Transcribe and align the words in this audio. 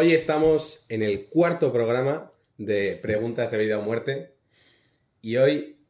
Hoy 0.00 0.12
estamos 0.12 0.84
en 0.88 1.02
el 1.02 1.26
cuarto 1.26 1.72
programa 1.72 2.30
de 2.56 2.96
preguntas 3.02 3.50
de 3.50 3.58
vida 3.58 3.80
o 3.80 3.82
muerte 3.82 4.36
y 5.20 5.38
hoy 5.38 5.80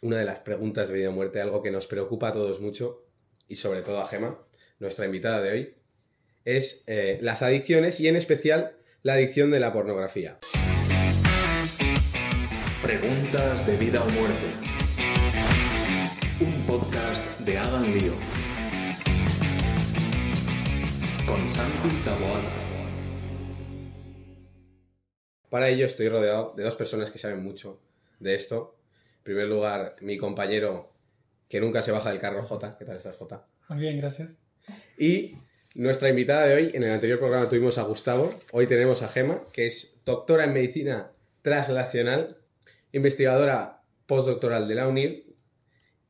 una 0.00 0.18
de 0.18 0.24
las 0.24 0.38
preguntas 0.38 0.86
de 0.86 0.94
vida 0.94 1.08
o 1.08 1.12
muerte, 1.12 1.40
algo 1.40 1.60
que 1.60 1.72
nos 1.72 1.88
preocupa 1.88 2.28
a 2.28 2.32
todos 2.32 2.60
mucho 2.60 3.04
y 3.48 3.56
sobre 3.56 3.82
todo 3.82 4.00
a 4.00 4.06
Gema, 4.06 4.38
nuestra 4.78 5.06
invitada 5.06 5.42
de 5.42 5.50
hoy, 5.50 5.74
es 6.44 6.84
eh, 6.86 7.18
las 7.20 7.42
adicciones 7.42 7.98
y 7.98 8.06
en 8.06 8.14
especial 8.14 8.76
la 9.02 9.14
adicción 9.14 9.50
de 9.50 9.58
la 9.58 9.72
pornografía. 9.72 10.38
Preguntas 12.80 13.66
de 13.66 13.76
vida 13.76 14.04
o 14.04 14.08
muerte. 14.10 14.46
Un 16.38 16.64
podcast 16.64 17.40
de 17.40 17.58
Hagan 17.58 17.92
Lío. 17.92 18.12
Con 21.26 21.50
Santi 21.50 21.90
Zaboada. 21.90 22.65
Para 25.56 25.70
ello 25.70 25.86
estoy 25.86 26.10
rodeado 26.10 26.52
de 26.54 26.64
dos 26.64 26.76
personas 26.76 27.10
que 27.10 27.16
saben 27.16 27.42
mucho 27.42 27.80
de 28.20 28.34
esto. 28.34 28.76
En 29.16 29.22
primer 29.22 29.48
lugar, 29.48 29.96
mi 30.02 30.18
compañero 30.18 30.92
que 31.48 31.62
nunca 31.62 31.80
se 31.80 31.92
baja 31.92 32.10
del 32.10 32.18
carro, 32.18 32.42
J. 32.42 32.76
¿Qué 32.78 32.84
tal 32.84 32.98
estás, 32.98 33.16
J? 33.16 33.46
Muy 33.70 33.78
bien, 33.78 33.96
gracias. 33.96 34.36
Y 34.98 35.38
nuestra 35.74 36.10
invitada 36.10 36.46
de 36.46 36.56
hoy, 36.56 36.70
en 36.74 36.82
el 36.82 36.90
anterior 36.90 37.18
programa 37.18 37.48
tuvimos 37.48 37.78
a 37.78 37.84
Gustavo, 37.84 38.38
hoy 38.52 38.66
tenemos 38.66 39.00
a 39.00 39.08
Gema, 39.08 39.44
que 39.50 39.66
es 39.66 39.96
doctora 40.04 40.44
en 40.44 40.52
medicina 40.52 41.12
translacional, 41.40 42.36
investigadora 42.92 43.80
postdoctoral 44.04 44.68
de 44.68 44.74
la 44.74 44.86
UNIR 44.88 45.24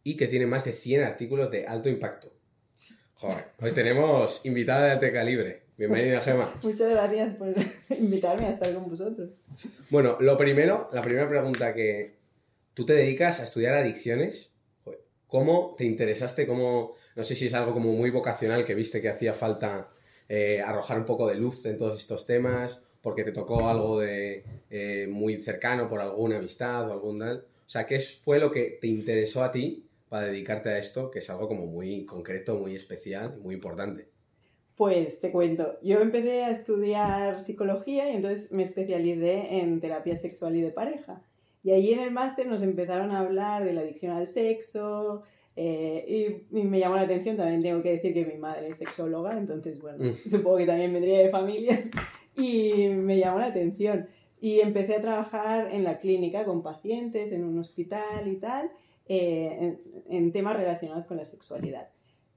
y 0.02 0.16
que 0.16 0.26
tiene 0.26 0.46
más 0.46 0.64
de 0.64 0.72
100 0.72 1.04
artículos 1.04 1.52
de 1.52 1.68
alto 1.68 1.88
impacto. 1.88 2.32
Joder, 3.14 3.44
hoy 3.60 3.70
tenemos 3.70 4.44
invitada 4.44 4.86
de 4.86 4.90
alto 4.90 5.06
calibre. 5.12 5.65
Bienvenida, 5.78 6.22
Gema. 6.22 6.50
Muchas 6.62 6.90
gracias 6.90 7.34
por 7.34 7.54
invitarme 7.98 8.46
a 8.46 8.52
estar 8.52 8.72
con 8.72 8.88
vosotros. 8.88 9.28
Bueno, 9.90 10.16
lo 10.20 10.38
primero, 10.38 10.88
la 10.92 11.02
primera 11.02 11.28
pregunta 11.28 11.74
que 11.74 12.14
tú 12.72 12.86
te 12.86 12.94
dedicas 12.94 13.40
a 13.40 13.44
estudiar 13.44 13.74
adicciones. 13.74 14.52
¿Cómo 15.26 15.74
te 15.76 15.84
interesaste? 15.84 16.46
¿Cómo, 16.46 16.94
no 17.14 17.24
sé 17.24 17.34
si 17.34 17.48
es 17.48 17.54
algo 17.54 17.74
como 17.74 17.92
muy 17.92 18.10
vocacional 18.10 18.64
que 18.64 18.74
viste 18.74 19.02
que 19.02 19.10
hacía 19.10 19.34
falta 19.34 19.90
eh, 20.30 20.62
arrojar 20.62 20.98
un 20.98 21.04
poco 21.04 21.26
de 21.26 21.34
luz 21.34 21.66
en 21.66 21.76
todos 21.76 21.98
estos 21.98 22.24
temas? 22.24 22.82
Porque 23.02 23.22
te 23.22 23.32
tocó 23.32 23.68
algo 23.68 24.00
de 24.00 24.44
eh, 24.70 25.06
muy 25.10 25.38
cercano 25.40 25.90
por 25.90 26.00
alguna 26.00 26.38
amistad 26.38 26.88
o 26.88 26.92
algún 26.92 27.18
tal. 27.18 27.44
O 27.66 27.68
sea, 27.68 27.86
¿qué 27.86 28.00
fue 28.00 28.38
lo 28.38 28.50
que 28.50 28.78
te 28.80 28.86
interesó 28.86 29.44
a 29.44 29.52
ti 29.52 29.86
para 30.08 30.26
dedicarte 30.26 30.70
a 30.70 30.78
esto? 30.78 31.10
Que 31.10 31.18
es 31.18 31.28
algo 31.28 31.48
como 31.48 31.66
muy 31.66 32.06
concreto, 32.06 32.56
muy 32.56 32.74
especial 32.74 33.36
muy 33.42 33.54
importante. 33.54 34.15
Pues 34.76 35.20
te 35.20 35.32
cuento, 35.32 35.78
yo 35.82 36.00
empecé 36.00 36.44
a 36.44 36.50
estudiar 36.50 37.40
psicología 37.40 38.10
y 38.10 38.16
entonces 38.16 38.52
me 38.52 38.62
especialicé 38.62 39.58
en 39.58 39.80
terapia 39.80 40.16
sexual 40.18 40.54
y 40.54 40.60
de 40.60 40.70
pareja. 40.70 41.22
Y 41.64 41.70
ahí 41.70 41.92
en 41.92 42.00
el 42.00 42.10
máster 42.10 42.46
nos 42.46 42.62
empezaron 42.62 43.10
a 43.10 43.20
hablar 43.20 43.64
de 43.64 43.72
la 43.72 43.80
adicción 43.80 44.12
al 44.12 44.26
sexo 44.26 45.24
eh, 45.56 46.44
y, 46.52 46.58
y, 46.58 46.62
me 46.64 46.78
llamó 46.78 46.96
la 46.96 47.02
atención, 47.02 47.38
también 47.38 47.62
tengo 47.62 47.82
que 47.82 47.92
decir 47.92 48.12
que 48.12 48.26
mi 48.26 48.36
madre 48.36 48.68
es 48.68 48.76
sexóloga, 48.76 49.36
entonces 49.38 49.80
bueno, 49.80 50.04
Mm. 50.04 50.14
supongo 50.30 50.58
que 50.58 50.66
también 50.66 50.92
vendría 50.92 51.20
de 51.20 51.30
familia 51.30 51.82
y 52.36 52.88
me 52.88 53.18
llamó 53.18 53.38
la 53.38 53.46
atención. 53.46 54.08
Y 54.38 54.60
empecé 54.60 54.96
a 54.96 55.00
trabajar 55.00 55.72
en 55.72 55.82
la 55.82 55.96
clínica 55.96 56.44
con 56.44 56.62
pacientes, 56.62 57.32
en 57.32 57.42
un 57.44 57.58
hospital 57.58 58.28
y 58.28 58.36
tal, 58.36 58.70
eh, 59.08 59.56
en, 59.58 59.80
en 60.10 60.32
temas 60.32 60.56
relacionados 60.58 61.06
con 61.06 61.16
la 61.16 61.24
sexualidad. 61.24 61.88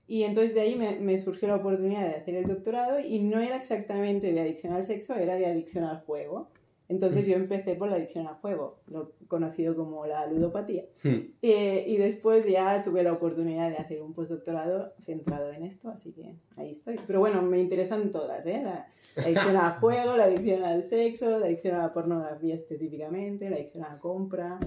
Y 0.09 0.23
entonces 0.23 0.55
de 0.55 0.61
ahí 0.61 0.75
me, 0.75 0.99
me, 0.99 1.19
surgió 1.19 1.47
la 1.47 1.57
oportunidad 1.57 2.01
de 2.01 2.15
hacer 2.15 2.33
el 2.33 2.47
doctorado 2.47 2.99
y 2.99 3.19
no 3.19 3.39
era 3.39 3.55
exactamente 3.55 4.33
de 4.33 4.41
adicción 4.41 4.73
al 4.73 4.83
sexo, 4.83 5.13
era 5.13 5.35
de 5.35 5.45
adicción 5.45 5.83
al 5.83 5.99
juego. 5.99 6.49
Entonces 6.87 7.27
yo 7.27 7.35
empecé 7.35 7.75
por 7.75 7.89
la 7.89 7.97
adicción 7.97 8.25
al 8.25 8.33
juego, 8.37 8.79
lo 8.87 9.11
conocido 9.27 9.75
como 9.75 10.07
la 10.07 10.25
ludopatía. 10.25 10.85
Hmm. 11.03 11.35
Eh, 11.43 11.85
y 11.87 11.97
después 11.97 12.47
ya 12.49 12.81
tuve 12.81 13.03
la 13.03 13.13
oportunidad 13.13 13.69
de 13.69 13.77
hacer 13.77 14.01
un 14.01 14.15
postdoctorado 14.15 14.95
centrado 15.05 15.51
en 15.51 15.61
esto, 15.61 15.89
así 15.89 16.11
que 16.11 16.33
ahí 16.57 16.71
estoy. 16.71 16.99
Pero 17.05 17.19
bueno, 17.19 17.43
me 17.43 17.59
interesan 17.59 18.11
todas, 18.11 18.43
¿eh? 18.47 18.61
La, 18.63 18.87
la 19.15 19.23
adicción 19.23 19.57
al 19.57 19.73
juego, 19.73 20.17
la 20.17 20.23
adicción 20.23 20.63
al 20.63 20.83
sexo, 20.83 21.37
la 21.37 21.45
adicción 21.45 21.75
a 21.75 21.83
la 21.83 21.93
pornografía 21.93 22.55
específicamente, 22.55 23.47
la 23.47 23.57
adicción 23.57 23.83
a 23.83 23.93
la 23.93 23.99
compra, 23.99 24.59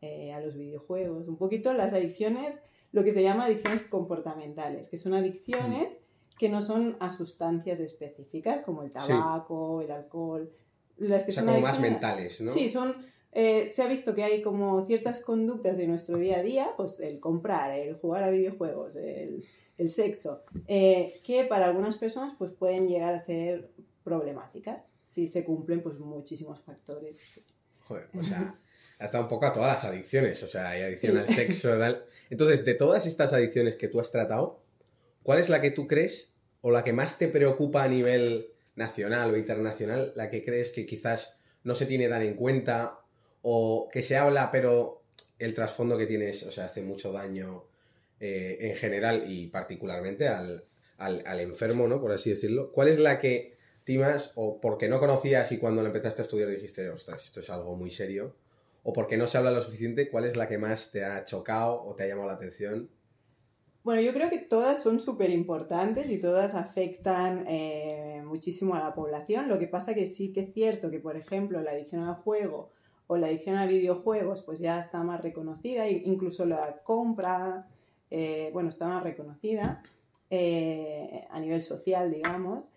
eh, 0.00 0.32
a 0.32 0.40
los 0.40 0.56
videojuegos. 0.56 1.28
Un 1.28 1.36
poquito 1.36 1.72
las 1.72 1.92
adicciones 1.92 2.60
lo 2.92 3.04
que 3.04 3.12
se 3.12 3.22
llama 3.22 3.44
adicciones 3.46 3.82
comportamentales, 3.82 4.88
que 4.88 4.98
son 4.98 5.14
adicciones 5.14 6.00
que 6.38 6.48
no 6.48 6.62
son 6.62 6.96
a 7.00 7.10
sustancias 7.10 7.80
específicas, 7.80 8.62
como 8.62 8.82
el 8.82 8.92
tabaco, 8.92 9.80
sí. 9.80 9.86
el 9.86 9.90
alcohol. 9.90 10.52
Las 10.96 11.24
que 11.24 11.32
o 11.32 11.34
sea, 11.34 11.42
son 11.42 11.52
como 11.52 11.66
más 11.66 11.80
mentales, 11.80 12.40
¿no? 12.40 12.52
Sí, 12.52 12.68
son... 12.68 12.94
Eh, 13.32 13.68
se 13.70 13.82
ha 13.82 13.86
visto 13.86 14.14
que 14.14 14.24
hay 14.24 14.40
como 14.40 14.84
ciertas 14.86 15.20
conductas 15.20 15.76
de 15.76 15.86
nuestro 15.86 16.16
día 16.16 16.38
a 16.38 16.42
día, 16.42 16.70
pues 16.76 16.98
el 17.00 17.20
comprar, 17.20 17.72
el 17.72 17.94
jugar 17.96 18.24
a 18.24 18.30
videojuegos, 18.30 18.96
el, 18.96 19.44
el 19.76 19.90
sexo, 19.90 20.42
eh, 20.66 21.20
que 21.22 21.44
para 21.44 21.66
algunas 21.66 21.96
personas 21.96 22.34
pues 22.38 22.52
pueden 22.52 22.88
llegar 22.88 23.14
a 23.14 23.18
ser 23.18 23.70
problemáticas 24.02 24.98
si 25.04 25.28
se 25.28 25.44
cumplen 25.44 25.82
pues 25.82 25.98
muchísimos 25.98 26.60
factores. 26.60 27.16
Joder, 27.86 28.08
o 28.18 28.24
sea, 28.24 28.58
hasta 28.98 29.20
un 29.20 29.28
poco 29.28 29.46
a 29.46 29.52
todas 29.52 29.74
las 29.74 29.84
adicciones, 29.84 30.42
o 30.42 30.46
sea, 30.46 30.70
hay 30.70 30.82
adicción 30.82 31.14
sí. 31.14 31.18
al 31.18 31.28
sexo, 31.34 31.78
tal. 31.78 32.04
Entonces, 32.30 32.64
de 32.64 32.74
todas 32.74 33.06
estas 33.06 33.32
adicciones 33.32 33.76
que 33.76 33.88
tú 33.88 34.00
has 34.00 34.10
tratado, 34.10 34.60
¿cuál 35.22 35.38
es 35.38 35.48
la 35.48 35.60
que 35.60 35.70
tú 35.70 35.86
crees 35.86 36.32
o 36.60 36.70
la 36.70 36.84
que 36.84 36.92
más 36.92 37.18
te 37.18 37.28
preocupa 37.28 37.84
a 37.84 37.88
nivel 37.88 38.52
nacional 38.74 39.32
o 39.32 39.36
internacional, 39.36 40.12
la 40.16 40.30
que 40.30 40.44
crees 40.44 40.70
que 40.70 40.86
quizás 40.86 41.40
no 41.64 41.74
se 41.74 41.86
tiene 41.86 42.08
tan 42.08 42.22
en 42.22 42.34
cuenta 42.34 43.00
o 43.42 43.88
que 43.92 44.02
se 44.02 44.16
habla, 44.16 44.50
pero 44.50 45.02
el 45.38 45.54
trasfondo 45.54 45.98
que 45.98 46.06
tienes, 46.06 46.42
o 46.44 46.50
sea, 46.50 46.66
hace 46.66 46.82
mucho 46.82 47.12
daño 47.12 47.64
eh, 48.20 48.58
en 48.60 48.76
general 48.76 49.24
y 49.28 49.48
particularmente 49.48 50.28
al, 50.28 50.64
al, 50.96 51.22
al, 51.26 51.40
enfermo, 51.40 51.86
¿no? 51.86 52.00
Por 52.00 52.12
así 52.12 52.30
decirlo. 52.30 52.72
¿Cuál 52.72 52.88
es 52.88 52.98
la 52.98 53.20
que 53.20 53.56
timas 53.84 54.32
o 54.34 54.60
porque 54.60 54.88
no 54.88 54.98
conocías 54.98 55.52
y 55.52 55.58
cuando 55.58 55.82
lo 55.82 55.88
empezaste 55.88 56.22
a 56.22 56.24
estudiar 56.24 56.48
dijiste, 56.48 56.88
ostras, 56.88 57.24
esto 57.24 57.40
es 57.40 57.50
algo 57.50 57.76
muy 57.76 57.90
serio? 57.90 58.34
O 58.88 58.92
porque 58.94 59.18
no 59.18 59.26
se 59.26 59.36
habla 59.36 59.50
lo 59.50 59.60
suficiente, 59.60 60.08
¿cuál 60.08 60.24
es 60.24 60.34
la 60.34 60.48
que 60.48 60.56
más 60.56 60.90
te 60.90 61.04
ha 61.04 61.22
chocado 61.22 61.84
o 61.84 61.94
te 61.94 62.04
ha 62.04 62.08
llamado 62.08 62.28
la 62.28 62.36
atención? 62.36 62.88
Bueno, 63.84 64.00
yo 64.00 64.14
creo 64.14 64.30
que 64.30 64.38
todas 64.38 64.82
son 64.82 64.98
súper 64.98 65.28
importantes 65.28 66.08
y 66.08 66.18
todas 66.18 66.54
afectan 66.54 67.44
eh, 67.48 68.22
muchísimo 68.24 68.76
a 68.76 68.78
la 68.78 68.94
población. 68.94 69.46
Lo 69.46 69.58
que 69.58 69.66
pasa 69.66 69.92
que 69.92 70.06
sí 70.06 70.32
que 70.32 70.40
es 70.40 70.54
cierto 70.54 70.90
que, 70.90 71.00
por 71.00 71.18
ejemplo, 71.18 71.60
la 71.60 71.72
adicción 71.72 72.04
al 72.04 72.14
juego 72.14 72.70
o 73.08 73.18
la 73.18 73.26
adicción 73.26 73.56
a 73.56 73.66
videojuegos, 73.66 74.40
pues 74.40 74.58
ya 74.58 74.80
está 74.80 75.02
más 75.02 75.20
reconocida, 75.20 75.86
incluso 75.86 76.46
la 76.46 76.80
compra, 76.82 77.68
eh, 78.10 78.48
bueno, 78.54 78.70
está 78.70 78.88
más 78.88 79.02
reconocida 79.02 79.82
eh, 80.30 81.26
a 81.28 81.38
nivel 81.40 81.60
social, 81.60 82.10
digamos. 82.10 82.70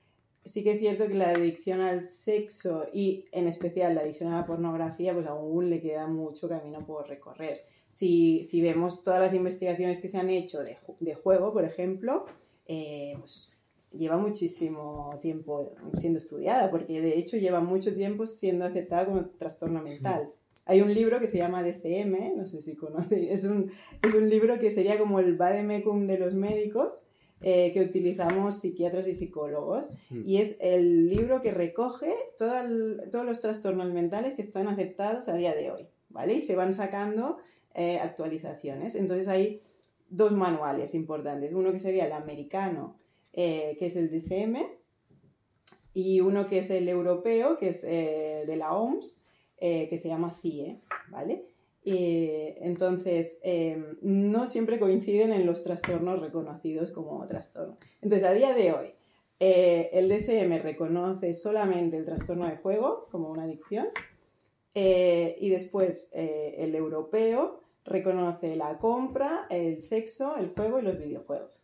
Sí 0.44 0.64
que 0.64 0.72
es 0.72 0.80
cierto 0.80 1.08
que 1.08 1.14
la 1.14 1.30
adicción 1.30 1.82
al 1.82 2.08
sexo 2.08 2.88
y 2.92 3.26
en 3.32 3.48
especial 3.48 3.96
la 3.96 4.02
adicción 4.02 4.34
a 4.34 4.40
la 4.40 4.46
pornografía, 4.46 5.14
pues 5.14 5.28
aún 5.28 5.70
le 5.70 5.82
queda 5.82 6.08
mucho 6.08 6.50
camino 6.50 6.86
por 6.86 7.08
recorrer. 7.08 7.62
Si, 7.90 8.46
si 8.50 8.62
vemos 8.62 9.04
todas 9.04 9.20
las 9.20 9.34
investigaciones 9.34 10.00
que 10.00 10.08
se 10.08 10.18
han 10.18 10.30
hecho 10.30 10.64
de, 10.64 10.78
de 11.00 11.14
juego, 11.14 11.54
por 11.54 11.66
ejemplo, 11.66 12.26
eh, 12.66 13.16
pues 13.20 13.62
lleva 13.92 14.18
muchísimo 14.18 15.18
tiempo 15.22 15.74
siendo 15.94 16.20
estudiada, 16.20 16.72
porque 16.72 17.02
de 17.02 17.18
hecho 17.18 17.38
lleva 17.38 17.60
mucho 17.60 17.94
tiempo 17.94 18.26
siendo 18.28 18.66
aceptada 18.66 19.06
como 19.06 19.26
trastorno 19.26 19.82
mental. 19.82 20.32
Hay 20.66 20.82
un 20.82 20.94
libro 20.94 21.20
que 21.20 21.28
se 21.28 21.38
llama 21.38 21.64
DSM, 21.64 22.38
no 22.38 22.46
sé 22.46 22.62
si 22.62 22.76
conocéis, 22.76 23.32
es 23.32 23.44
un, 23.44 23.72
es 24.02 24.14
un 24.14 24.30
libro 24.30 24.58
que 24.60 24.72
sería 24.72 24.98
como 24.98 25.20
el 25.20 25.36
vademecum 25.36 26.08
de 26.08 26.18
los 26.18 26.34
médicos, 26.34 27.08
eh, 27.44 27.72
que 27.74 27.82
utilizamos 27.82 28.60
psiquiatras 28.60 29.08
y 29.08 29.16
psicólogos. 29.16 29.92
Mm. 30.10 30.22
Y 30.26 30.38
es 30.38 30.58
el 30.60 31.10
libro 31.10 31.42
que 31.42 31.52
recoge 31.52 32.14
todo 32.38 32.60
el, 32.60 33.10
todos 33.12 33.26
los 33.26 33.40
trastornos 33.40 33.92
mentales 33.92 34.36
que 34.36 34.44
están 34.44 34.68
aceptados 34.68 35.28
a 35.28 35.36
día 35.36 35.56
de 35.56 35.72
hoy, 35.72 35.88
¿vale? 36.10 36.36
Y 36.36 36.42
se 36.42 36.56
van 36.56 36.74
sacando 36.74 37.38
eh, 37.74 37.98
actualizaciones. 38.00 38.96
Entonces 38.96 39.28
hay 39.28 39.62
dos 40.10 40.34
manuales 40.34 40.94
importantes. 40.94 41.54
Uno 41.54 41.72
que 41.72 41.80
sería 41.80 42.06
el 42.06 42.12
americano, 42.12 42.98
eh, 43.34 43.76
que 43.80 43.88
es 43.88 43.96
el 43.96 44.12
DSM, 44.12 44.58
y 45.94 46.22
uno 46.22 46.46
que 46.46 46.60
es 46.60 46.70
el 46.70 46.88
europeo, 46.88 47.58
que 47.58 47.70
es 47.70 47.82
de 47.82 48.56
la 48.56 48.74
OMS, 48.74 49.22
que 49.60 49.98
se 49.98 50.08
llama 50.08 50.34
CIE, 50.34 50.80
¿vale? 51.10 51.51
Eh, 51.84 52.58
entonces, 52.62 53.40
eh, 53.44 53.96
no 54.02 54.48
siempre 54.48 54.80
coinciden 54.80 55.32
en 55.32 55.46
los 55.46 55.64
trastornos 55.64 56.20
reconocidos 56.20 56.92
como 56.92 57.26
trastorno. 57.28 57.78
Entonces, 58.02 58.28
a 58.28 58.34
día 58.34 58.54
de 58.54 58.72
hoy, 58.72 58.92
eh, 59.40 59.90
el 59.94 60.08
DSM 60.08 60.62
reconoce 60.62 61.34
solamente 61.34 61.98
el 61.98 62.06
trastorno 62.06 62.48
de 62.48 62.58
juego 62.58 63.08
como 63.10 63.30
una 63.30 63.44
adicción 63.44 63.88
eh, 64.76 65.36
y 65.40 65.50
después 65.50 66.10
el 66.14 66.76
europeo 66.76 67.64
reconoce 67.84 68.56
la 68.56 68.78
compra, 68.78 69.48
el 69.50 69.82
sexo, 69.82 70.38
el 70.38 70.54
juego 70.56 70.80
y 70.80 70.84
los 70.84 71.00
videojuegos. 71.00 71.64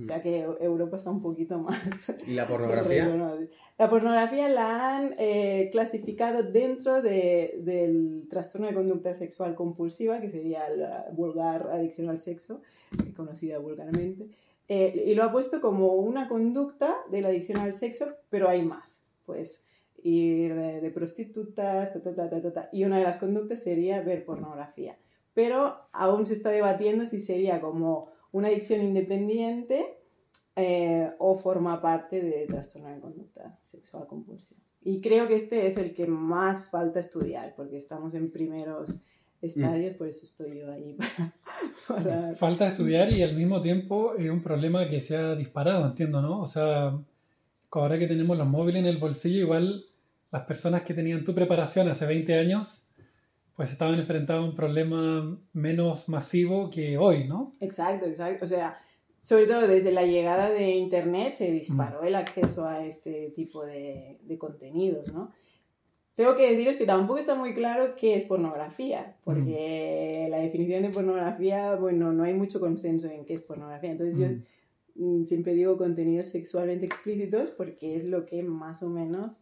O 0.00 0.02
sea 0.02 0.20
que 0.20 0.40
Europa 0.60 0.96
está 0.96 1.10
un 1.10 1.22
poquito 1.22 1.58
más. 1.58 1.78
¿Y 2.26 2.34
la 2.34 2.48
pornografía? 2.48 3.38
La 3.78 3.88
pornografía 3.88 4.48
la 4.48 4.96
han 4.96 5.14
eh, 5.18 5.68
clasificado 5.70 6.42
dentro 6.42 7.00
de, 7.00 7.60
del 7.60 8.26
trastorno 8.28 8.66
de 8.66 8.74
conducta 8.74 9.14
sexual 9.14 9.54
compulsiva, 9.54 10.20
que 10.20 10.30
sería 10.30 10.68
la 10.70 11.06
vulgar 11.12 11.68
adicción 11.70 12.08
al 12.08 12.18
sexo, 12.18 12.60
conocida 13.16 13.58
vulgarmente. 13.58 14.28
Eh, 14.68 15.04
y 15.06 15.14
lo 15.14 15.22
ha 15.22 15.30
puesto 15.30 15.60
como 15.60 15.94
una 15.94 16.28
conducta 16.28 16.96
de 17.10 17.22
la 17.22 17.28
adicción 17.28 17.58
al 17.58 17.72
sexo, 17.72 18.14
pero 18.30 18.48
hay 18.48 18.64
más. 18.64 19.02
Pues 19.26 19.66
ir 20.02 20.54
de 20.54 20.90
prostitutas, 20.90 21.92
ta, 21.92 22.00
ta, 22.02 22.28
ta, 22.28 22.52
ta, 22.52 22.68
y 22.72 22.84
una 22.84 22.98
de 22.98 23.04
las 23.04 23.16
conductas 23.16 23.60
sería 23.62 24.00
ver 24.02 24.24
pornografía. 24.24 24.96
Pero 25.32 25.76
aún 25.92 26.26
se 26.26 26.34
está 26.34 26.50
debatiendo 26.50 27.06
si 27.06 27.20
sería 27.20 27.60
como 27.60 28.13
una 28.34 28.48
adicción 28.48 28.82
independiente 28.82 29.96
eh, 30.56 31.08
o 31.18 31.36
forma 31.36 31.80
parte 31.80 32.20
de 32.20 32.46
trastorno 32.46 32.88
de 32.88 33.00
conducta 33.00 33.56
sexual 33.62 34.08
compulsiva. 34.08 34.60
Y 34.82 35.00
creo 35.00 35.28
que 35.28 35.36
este 35.36 35.68
es 35.68 35.78
el 35.78 35.94
que 35.94 36.08
más 36.08 36.68
falta 36.68 36.98
estudiar, 36.98 37.54
porque 37.56 37.76
estamos 37.76 38.12
en 38.14 38.32
primeros 38.32 38.98
estadios, 39.40 39.96
por 39.96 40.08
eso 40.08 40.24
estoy 40.24 40.58
yo 40.58 40.72
ahí 40.72 40.96
para, 41.88 42.34
Falta 42.34 42.66
estudiar 42.66 43.10
y 43.12 43.22
al 43.22 43.36
mismo 43.36 43.60
tiempo 43.60 44.16
es 44.16 44.28
un 44.28 44.42
problema 44.42 44.88
que 44.88 44.98
se 44.98 45.16
ha 45.16 45.36
disparado, 45.36 45.86
entiendo, 45.86 46.20
¿no? 46.20 46.40
O 46.40 46.46
sea, 46.46 46.98
ahora 47.70 47.98
que 47.98 48.08
tenemos 48.08 48.36
los 48.36 48.48
móviles 48.48 48.80
en 48.80 48.86
el 48.86 48.98
bolsillo, 48.98 49.40
igual 49.42 49.84
las 50.32 50.42
personas 50.42 50.82
que 50.82 50.92
tenían 50.92 51.22
tu 51.22 51.34
preparación 51.36 51.88
hace 51.88 52.04
20 52.04 52.34
años 52.34 52.83
pues 53.56 53.70
estaban 53.70 53.94
enfrentando 53.94 54.42
a 54.42 54.48
un 54.48 54.54
problema 54.54 55.38
menos 55.52 56.08
masivo 56.08 56.70
que 56.70 56.98
hoy, 56.98 57.24
¿no? 57.28 57.52
Exacto, 57.60 58.06
exacto. 58.06 58.44
O 58.44 58.48
sea, 58.48 58.78
sobre 59.18 59.46
todo 59.46 59.66
desde 59.66 59.92
la 59.92 60.04
llegada 60.04 60.50
de 60.50 60.70
Internet 60.70 61.34
se 61.34 61.50
disparó 61.50 62.02
mm. 62.02 62.06
el 62.06 62.14
acceso 62.16 62.66
a 62.66 62.82
este 62.82 63.32
tipo 63.34 63.64
de, 63.64 64.18
de, 64.22 64.38
contenidos, 64.38 65.12
¿no? 65.12 65.30
Tengo 66.14 66.34
que 66.36 66.50
deciros 66.50 66.76
que 66.76 66.86
tampoco 66.86 67.18
está 67.18 67.34
muy 67.34 67.54
claro 67.54 67.96
qué 67.96 68.16
es 68.16 68.24
pornografía, 68.24 69.16
porque 69.24 70.26
mm. 70.26 70.30
la 70.30 70.38
definición 70.38 70.82
de 70.82 70.90
pornografía, 70.90 71.74
bueno, 71.76 72.12
no 72.12 72.24
hay 72.24 72.34
mucho 72.34 72.60
consenso 72.60 73.08
en 73.08 73.24
qué 73.24 73.34
es 73.34 73.42
pornografía. 73.42 73.92
Entonces 73.92 74.18
yo 74.18 74.26
mm. 74.96 75.26
siempre 75.26 75.54
digo 75.54 75.76
contenidos 75.76 76.26
sexualmente 76.26 76.86
explícitos 76.86 77.50
porque 77.50 77.96
es 77.96 78.04
lo 78.04 78.26
que 78.26 78.42
más 78.42 78.82
o 78.82 78.88
menos 78.88 79.38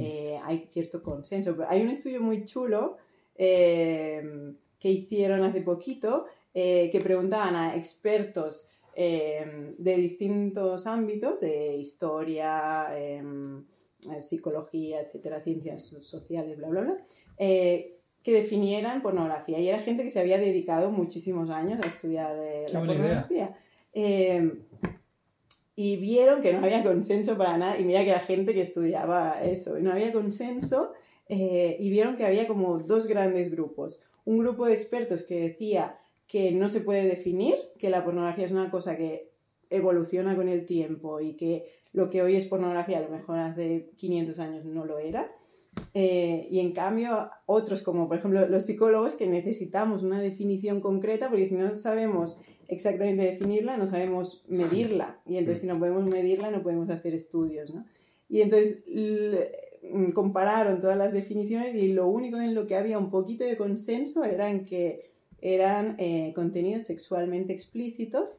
eh, 0.00 0.38
hay 0.44 0.66
cierto 0.70 1.02
consenso. 1.02 1.56
Pero 1.56 1.68
hay 1.68 1.82
un 1.82 1.90
estudio 1.90 2.22
muy 2.22 2.44
chulo 2.44 2.98
Em, 3.36 4.56
que 4.78 4.90
hicieron 4.90 5.42
hace 5.42 5.62
poquito, 5.62 6.26
eh, 6.52 6.88
que 6.92 7.00
preguntaban 7.00 7.56
a 7.56 7.74
expertos 7.74 8.68
em, 8.94 9.74
de 9.76 9.96
distintos 9.96 10.86
ámbitos, 10.86 11.40
de 11.40 11.74
historia, 11.76 12.86
em, 12.96 13.64
eh, 14.12 14.20
psicología, 14.20 15.00
etcétera, 15.00 15.40
ciencias 15.40 15.82
sociales, 16.02 16.58
bla, 16.58 16.68
bla, 16.68 16.80
bla, 16.82 17.06
eh, 17.38 17.96
que 18.22 18.32
definieran 18.32 19.02
pornografía. 19.02 19.58
Y 19.58 19.68
era 19.68 19.80
gente 19.80 20.04
que 20.04 20.10
se 20.10 20.20
había 20.20 20.38
dedicado 20.38 20.90
muchísimos 20.90 21.50
años 21.50 21.80
a 21.82 21.88
estudiar 21.88 22.36
la 22.70 22.78
pornografía. 22.78 23.56
y 25.76 25.96
vieron 25.96 26.40
que 26.40 26.52
no 26.52 26.64
había 26.64 26.84
consenso 26.84 27.36
para 27.36 27.58
nada. 27.58 27.78
Y 27.78 27.84
mira 27.84 28.04
que 28.04 28.10
era 28.10 28.20
gente 28.20 28.54
que 28.54 28.60
estudiaba 28.60 29.42
eso. 29.42 29.76
Y 29.76 29.82
no 29.82 29.90
había 29.90 30.12
consenso 30.12 30.92
eh, 31.28 31.76
y 31.80 31.90
vieron 31.90 32.16
que 32.16 32.26
había 32.26 32.46
como 32.46 32.78
dos 32.78 33.06
grandes 33.06 33.50
grupos. 33.50 34.02
Un 34.24 34.38
grupo 34.38 34.66
de 34.66 34.74
expertos 34.74 35.22
que 35.22 35.40
decía 35.40 35.98
que 36.26 36.52
no 36.52 36.68
se 36.68 36.80
puede 36.80 37.06
definir, 37.06 37.54
que 37.78 37.90
la 37.90 38.04
pornografía 38.04 38.46
es 38.46 38.52
una 38.52 38.70
cosa 38.70 38.96
que 38.96 39.30
evoluciona 39.70 40.36
con 40.36 40.48
el 40.48 40.66
tiempo 40.66 41.20
y 41.20 41.34
que 41.34 41.66
lo 41.92 42.08
que 42.08 42.22
hoy 42.22 42.36
es 42.36 42.46
pornografía 42.46 42.98
a 42.98 43.02
lo 43.02 43.08
mejor 43.08 43.38
hace 43.38 43.90
500 43.96 44.38
años 44.38 44.64
no 44.64 44.84
lo 44.84 44.98
era. 44.98 45.30
Eh, 45.92 46.46
y 46.50 46.60
en 46.60 46.72
cambio, 46.72 47.30
otros 47.46 47.82
como 47.82 48.08
por 48.08 48.18
ejemplo 48.18 48.48
los 48.48 48.64
psicólogos 48.64 49.16
que 49.16 49.26
necesitamos 49.26 50.02
una 50.02 50.20
definición 50.20 50.80
concreta 50.80 51.28
porque 51.28 51.46
si 51.46 51.56
no 51.56 51.74
sabemos 51.74 52.38
exactamente 52.68 53.24
definirla, 53.24 53.76
no 53.76 53.86
sabemos 53.86 54.44
medirla. 54.48 55.20
Y 55.26 55.36
entonces 55.36 55.62
si 55.62 55.66
no 55.66 55.78
podemos 55.78 56.04
medirla, 56.04 56.50
no 56.50 56.62
podemos 56.62 56.90
hacer 56.90 57.14
estudios. 57.14 57.74
¿no? 57.74 57.84
Y 58.28 58.40
entonces 58.40 58.84
compararon 60.14 60.80
todas 60.80 60.96
las 60.96 61.12
definiciones 61.12 61.74
y 61.74 61.92
lo 61.92 62.08
único 62.08 62.38
en 62.38 62.54
lo 62.54 62.66
que 62.66 62.76
había 62.76 62.98
un 62.98 63.10
poquito 63.10 63.44
de 63.44 63.56
consenso 63.56 64.24
era 64.24 64.64
que 64.64 65.10
eran 65.40 65.96
eh, 65.98 66.32
contenidos 66.34 66.84
sexualmente 66.84 67.52
explícitos 67.52 68.38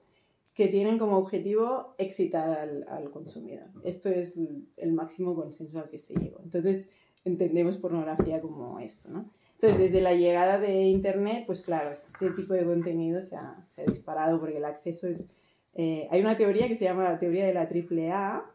que 0.56 0.70
tienen 0.70 0.98
como 0.98 1.18
objetivo 1.18 1.94
excitar 1.98 2.86
al, 2.88 3.12
consumidor. 3.12 3.68
Esto 3.84 4.10
es 4.10 4.36
el 4.78 4.94
máximo 4.94 5.36
consenso 5.36 5.80
al 5.80 5.90
que 5.90 6.00
se 6.00 6.16
llegó. 6.16 6.40
Entonces, 6.44 6.90
entendemos 7.26 7.78
pornografía 7.78 8.42
como 8.42 8.80
esto, 8.80 9.10
¿no? 9.10 9.30
Entonces, 9.54 9.80
desde 9.80 10.02
la 10.02 10.14
llegada 10.14 10.58
de 10.58 10.84
Internet, 10.84 11.44
pues 11.46 11.62
claro, 11.62 11.92
este 11.92 12.32
tipo 12.32 12.54
de 12.54 12.66
contenido 12.66 13.22
se 13.22 13.36
ha, 13.36 13.66
disparado 13.88 14.40
porque 14.40 14.58
el 14.58 14.66
acceso 14.66 15.08
es... 15.08 15.30
Eh, 15.74 16.08
hay 16.10 16.22
una 16.22 16.38
teoría 16.38 16.70
que 16.70 16.76
se 16.76 16.86
llama 16.86 17.04
la 17.04 17.20
teoría 17.20 17.46
de 17.46 17.54
la 17.54 17.68
triple 17.68 18.12
A, 18.12 18.46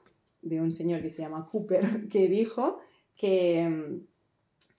de 0.43 0.61
un 0.61 0.73
señor 0.73 1.03
que 1.03 1.11
se 1.11 1.23
llama 1.23 1.49
Cooper, 1.51 2.09
que 2.09 2.29
dijo 2.29 2.79
que, 3.17 4.01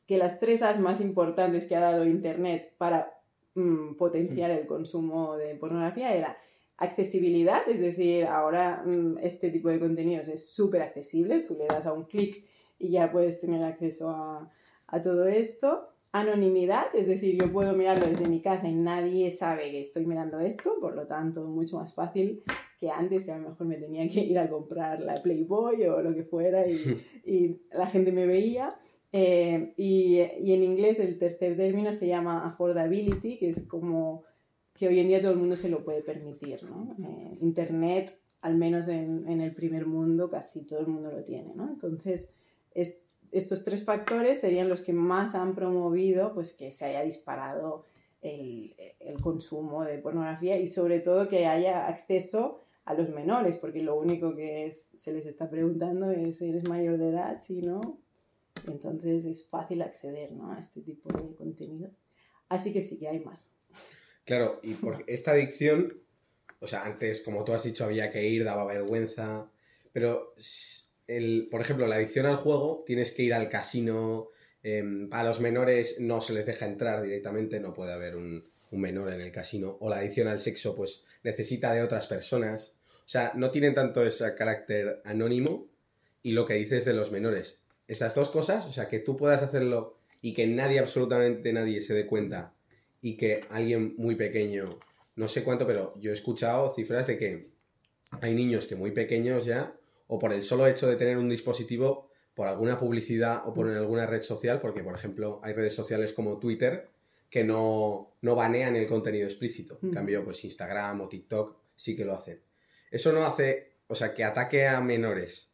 que 0.06 0.18
las 0.18 0.40
tres 0.40 0.62
As 0.62 0.80
más 0.80 1.00
importantes 1.00 1.66
que 1.66 1.76
ha 1.76 1.80
dado 1.80 2.06
Internet 2.06 2.74
para 2.78 3.14
mm, 3.56 3.96
potenciar 3.96 4.52
el 4.52 4.66
consumo 4.66 5.38
de 5.38 5.56
pornografía 5.56 6.16
era 6.16 6.38
accesibilidad, 6.78 7.62
es 7.68 7.80
decir, 7.80 8.26
ahora 8.26 8.84
mm, 8.86 9.20
este 9.22 9.52
tipo 9.52 9.70
de 9.70 9.80
contenidos 9.80 10.28
es 10.28 10.52
súper 10.52 10.82
accesible, 10.82 11.42
tú 11.42 11.56
le 11.56 11.68
das 11.68 11.86
a 11.86 11.94
un 11.94 12.06
clic 12.06 12.44
y 12.80 12.90
ya 12.90 13.12
puedes 13.12 13.40
tener 13.40 13.64
acceso 13.64 14.10
a, 14.10 14.52
a 14.88 15.02
todo 15.02 15.28
esto. 15.28 15.90
Anonimidad, 16.14 16.88
es 16.94 17.08
decir, 17.08 17.40
yo 17.40 17.54
puedo 17.54 17.74
mirarlo 17.74 18.08
desde 18.08 18.28
mi 18.28 18.42
casa 18.42 18.68
y 18.68 18.74
nadie 18.74 19.32
sabe 19.32 19.72
que 19.72 19.80
estoy 19.80 20.06
mirando 20.06 20.40
esto, 20.40 20.78
por 20.82 20.96
lo 20.96 21.08
tanto, 21.08 21.46
mucho 21.46 21.78
más 21.78 21.94
fácil 21.94 22.44
que 22.82 22.90
antes, 22.90 23.26
que 23.26 23.32
a 23.32 23.38
lo 23.38 23.50
mejor 23.50 23.68
me 23.68 23.76
tenía 23.76 24.10
que 24.10 24.22
ir 24.22 24.40
a 24.40 24.50
comprar 24.50 25.02
la 25.02 25.14
Playboy 25.14 25.84
o 25.86 26.02
lo 26.02 26.16
que 26.16 26.24
fuera 26.24 26.68
y, 26.68 26.98
y 27.26 27.62
la 27.72 27.86
gente 27.86 28.12
me 28.12 28.26
veía. 28.26 28.76
Eh, 29.14 29.74
y, 29.78 30.22
y, 30.40 30.54
en 30.54 30.64
inglés 30.64 31.00
el 31.00 31.20
tercer 31.20 31.56
término 31.56 31.94
se 31.94 32.08
llama 32.08 32.48
affordability, 32.48 33.38
que 33.38 33.50
es 33.50 33.68
como 33.68 34.24
que 34.74 34.88
hoy 34.88 34.98
en 35.00 35.10
día 35.10 35.22
todo 35.22 35.32
el 35.32 35.38
mundo 35.38 35.58
se 35.58 35.70
lo 35.70 35.84
puede 35.84 36.02
permitir. 36.02 36.64
¿no? 36.64 36.96
Eh, 37.08 37.38
Internet, 37.42 38.18
al 38.42 38.56
menos 38.56 38.88
en, 38.88 39.28
en, 39.30 39.42
el 39.42 39.54
primer 39.54 39.86
mundo, 39.86 40.28
casi 40.28 40.62
todo 40.62 40.80
el 40.80 40.88
mundo 40.88 41.12
lo 41.12 41.24
tiene. 41.24 41.54
¿no? 41.54 41.70
Entonces, 41.70 42.30
es, 42.74 43.04
estos 43.32 43.64
tres 43.64 43.84
factores 43.84 44.40
serían 44.40 44.70
los 44.70 44.82
que 44.82 44.94
más 44.94 45.36
han 45.36 45.54
promovido 45.54 46.34
pues, 46.34 46.52
que 46.52 46.72
se 46.72 46.86
haya 46.86 47.04
disparado 47.04 47.86
el, 48.24 48.74
el 49.00 49.22
consumo 49.22 49.86
de 49.86 50.00
pornografía 50.00 50.58
y 50.58 50.66
sobre 50.66 51.00
todo 51.00 51.28
que 51.28 51.46
haya 51.46 51.86
acceso 51.86 52.62
a 52.86 52.94
los 52.94 53.10
menores, 53.10 53.58
porque 53.58 53.82
lo 53.82 53.96
único 53.96 54.36
que 54.36 54.66
es, 54.66 54.90
se 54.96 55.14
les 55.14 55.26
está 55.26 55.50
preguntando 55.50 56.12
es 56.12 56.38
si 56.38 56.50
eres 56.50 56.68
mayor 56.68 56.98
de 56.98 57.10
edad, 57.10 57.40
si 57.42 57.62
no, 57.62 58.00
entonces 58.68 59.26
es 59.26 59.48
fácil 59.48 59.82
acceder 59.82 60.32
¿no? 60.32 60.52
a 60.52 60.60
este 60.60 60.82
tipo 60.82 61.10
de 61.18 61.36
contenidos. 61.36 62.02
Así 62.50 62.74
que 62.74 62.82
sí 62.82 62.98
que 62.98 63.08
hay 63.08 63.20
más. 63.20 63.50
Claro, 64.26 64.60
y 64.64 64.74
por 64.76 65.04
esta 65.08 65.32
adicción, 65.32 66.02
o 66.60 66.68
sea, 66.68 66.84
antes, 66.86 67.22
como 67.22 67.44
tú 67.44 67.54
has 67.54 67.64
dicho, 67.64 67.86
había 67.86 68.12
que 68.12 68.28
ir, 68.28 68.44
daba 68.44 68.66
vergüenza, 68.66 69.50
pero, 69.94 70.34
el, 71.08 71.48
por 71.52 71.62
ejemplo, 71.62 71.88
la 71.88 71.96
adicción 71.96 72.26
al 72.26 72.38
juego, 72.38 72.84
tienes 72.86 73.12
que 73.12 73.24
ir 73.24 73.34
al 73.34 73.50
casino, 73.50 74.30
eh, 74.64 74.84
a 75.12 75.24
los 75.24 75.40
menores 75.40 76.00
no 76.00 76.22
se 76.22 76.34
les 76.34 76.46
deja 76.46 76.66
entrar 76.66 77.02
directamente, 77.02 77.60
no 77.60 77.74
puede 77.74 77.94
haber 77.94 78.16
un, 78.16 78.50
un 78.72 78.82
menor 78.82 79.12
en 79.12 79.22
el 79.22 79.32
casino, 79.32 79.78
o 79.80 79.90
la 79.90 79.98
adicción 79.98 80.28
al 80.28 80.40
sexo, 80.40 80.76
pues 80.76 81.04
necesita 81.24 81.74
de 81.74 81.84
otras 81.84 82.08
personas. 82.08 82.74
O 83.06 83.10
sea, 83.12 83.34
no 83.36 83.52
tienen 83.52 83.74
tanto 83.74 84.04
ese 84.06 84.34
carácter 84.36 85.02
anónimo 85.06 85.68
y 86.24 86.32
lo 86.32 86.46
que 86.46 86.54
dices 86.56 86.86
de 86.86 86.94
los 86.94 87.12
menores. 87.12 87.62
Esas 87.88 88.16
dos 88.16 88.30
cosas, 88.30 88.66
o 88.68 88.72
sea, 88.72 88.88
que 88.88 89.00
tú 89.00 89.18
puedas 89.18 89.42
hacerlo 89.42 89.98
y 90.22 90.34
que 90.34 90.48
nadie, 90.48 90.80
absolutamente 90.80 91.52
nadie 91.52 91.82
se 91.82 91.94
dé 91.94 92.06
cuenta 92.06 92.54
y 93.02 93.18
que 93.18 93.42
alguien 93.50 93.96
muy 93.98 94.16
pequeño, 94.16 94.70
no 95.16 95.28
sé 95.28 95.44
cuánto, 95.44 95.66
pero 95.66 95.94
yo 96.00 96.12
he 96.12 96.14
escuchado 96.14 96.74
cifras 96.74 97.08
de 97.08 97.18
que 97.18 97.50
hay 98.22 98.34
niños 98.34 98.68
que 98.68 98.76
muy 98.76 98.92
pequeños 98.92 99.46
ya, 99.46 99.76
o 100.08 100.20
por 100.20 100.34
el 100.34 100.44
solo 100.44 100.68
hecho 100.68 100.88
de 100.88 100.98
tener 100.98 101.18
un 101.18 101.30
dispositivo, 101.30 102.10
por 102.34 102.48
alguna 102.48 102.80
publicidad 102.80 103.42
o 103.46 103.54
por 103.54 103.68
alguna 103.70 104.06
red 104.06 104.22
social, 104.22 104.60
porque 104.60 104.84
por 104.84 104.96
ejemplo 104.96 105.40
hay 105.44 105.54
redes 105.54 105.76
sociales 105.76 106.14
como 106.14 106.38
Twitter, 106.38 106.90
que 107.32 107.46
no, 107.46 108.18
no 108.22 108.36
banean 108.36 108.76
el 108.76 108.86
contenido 108.86 109.26
explícito. 109.26 109.80
En 109.82 109.92
cambio, 109.92 110.24
pues 110.24 110.44
Instagram 110.44 111.00
o 111.02 111.08
TikTok 111.08 111.58
sí 111.76 111.96
que 111.96 112.04
lo 112.04 112.14
hacen. 112.14 112.42
Eso 112.92 113.14
no 113.14 113.26
hace, 113.26 113.78
o 113.88 113.96
sea, 113.96 114.14
que 114.14 114.26
ataque 114.26 114.68
a 114.68 114.82
menores 114.82 115.50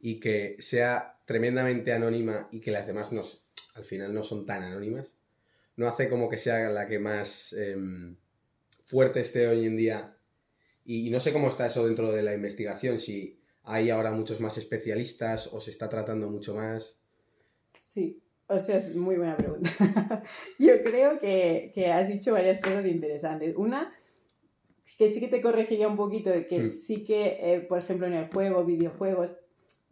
y 0.00 0.18
que 0.18 0.56
sea 0.58 1.20
tremendamente 1.24 1.92
anónima 1.92 2.48
y 2.50 2.60
que 2.60 2.72
las 2.72 2.88
demás 2.88 3.12
nos, 3.12 3.44
al 3.74 3.84
final 3.84 4.12
no 4.12 4.24
son 4.24 4.44
tan 4.44 4.64
anónimas, 4.64 5.14
no 5.76 5.86
hace 5.86 6.08
como 6.08 6.28
que 6.28 6.36
sea 6.36 6.68
la 6.68 6.88
que 6.88 6.98
más 6.98 7.52
em, 7.52 8.16
fuerte 8.84 9.20
esté 9.20 9.46
hoy 9.46 9.64
en 9.64 9.76
día 9.76 10.16
Y, 10.84 11.06
y 11.06 11.10
no 11.10 11.20
sé 11.20 11.32
cómo 11.32 11.48
está 11.48 11.66
eso 11.66 11.86
dentro 11.86 12.10
de 12.10 12.22
la 12.22 12.34
investigación, 12.34 12.98
si 12.98 13.40
hay 13.62 13.90
ahora 13.90 14.10
muchos 14.10 14.40
más 14.40 14.58
especialistas 14.58 15.46
o 15.52 15.60
se 15.60 15.70
está 15.70 15.88
tratando 15.88 16.28
mucho 16.28 16.56
más. 16.56 16.96
Sí, 17.78 18.20
o 18.50 18.58
sea, 18.58 18.76
es 18.76 18.96
muy 18.96 19.16
buena 19.16 19.36
pregunta. 19.36 19.70
Yo 20.58 20.82
creo 20.82 21.18
que, 21.18 21.70
que 21.74 21.92
has 21.92 22.08
dicho 22.08 22.32
varias 22.32 22.58
cosas 22.58 22.84
interesantes. 22.84 23.54
Una, 23.56 23.92
que 24.98 25.10
sí 25.10 25.20
que 25.20 25.28
te 25.28 25.40
corregiría 25.40 25.88
un 25.88 25.96
poquito 25.96 26.30
que 26.48 26.68
sí 26.68 27.04
que, 27.04 27.38
eh, 27.40 27.60
por 27.60 27.78
ejemplo, 27.78 28.06
en 28.06 28.14
el 28.14 28.28
juego, 28.30 28.64
videojuegos, 28.64 29.38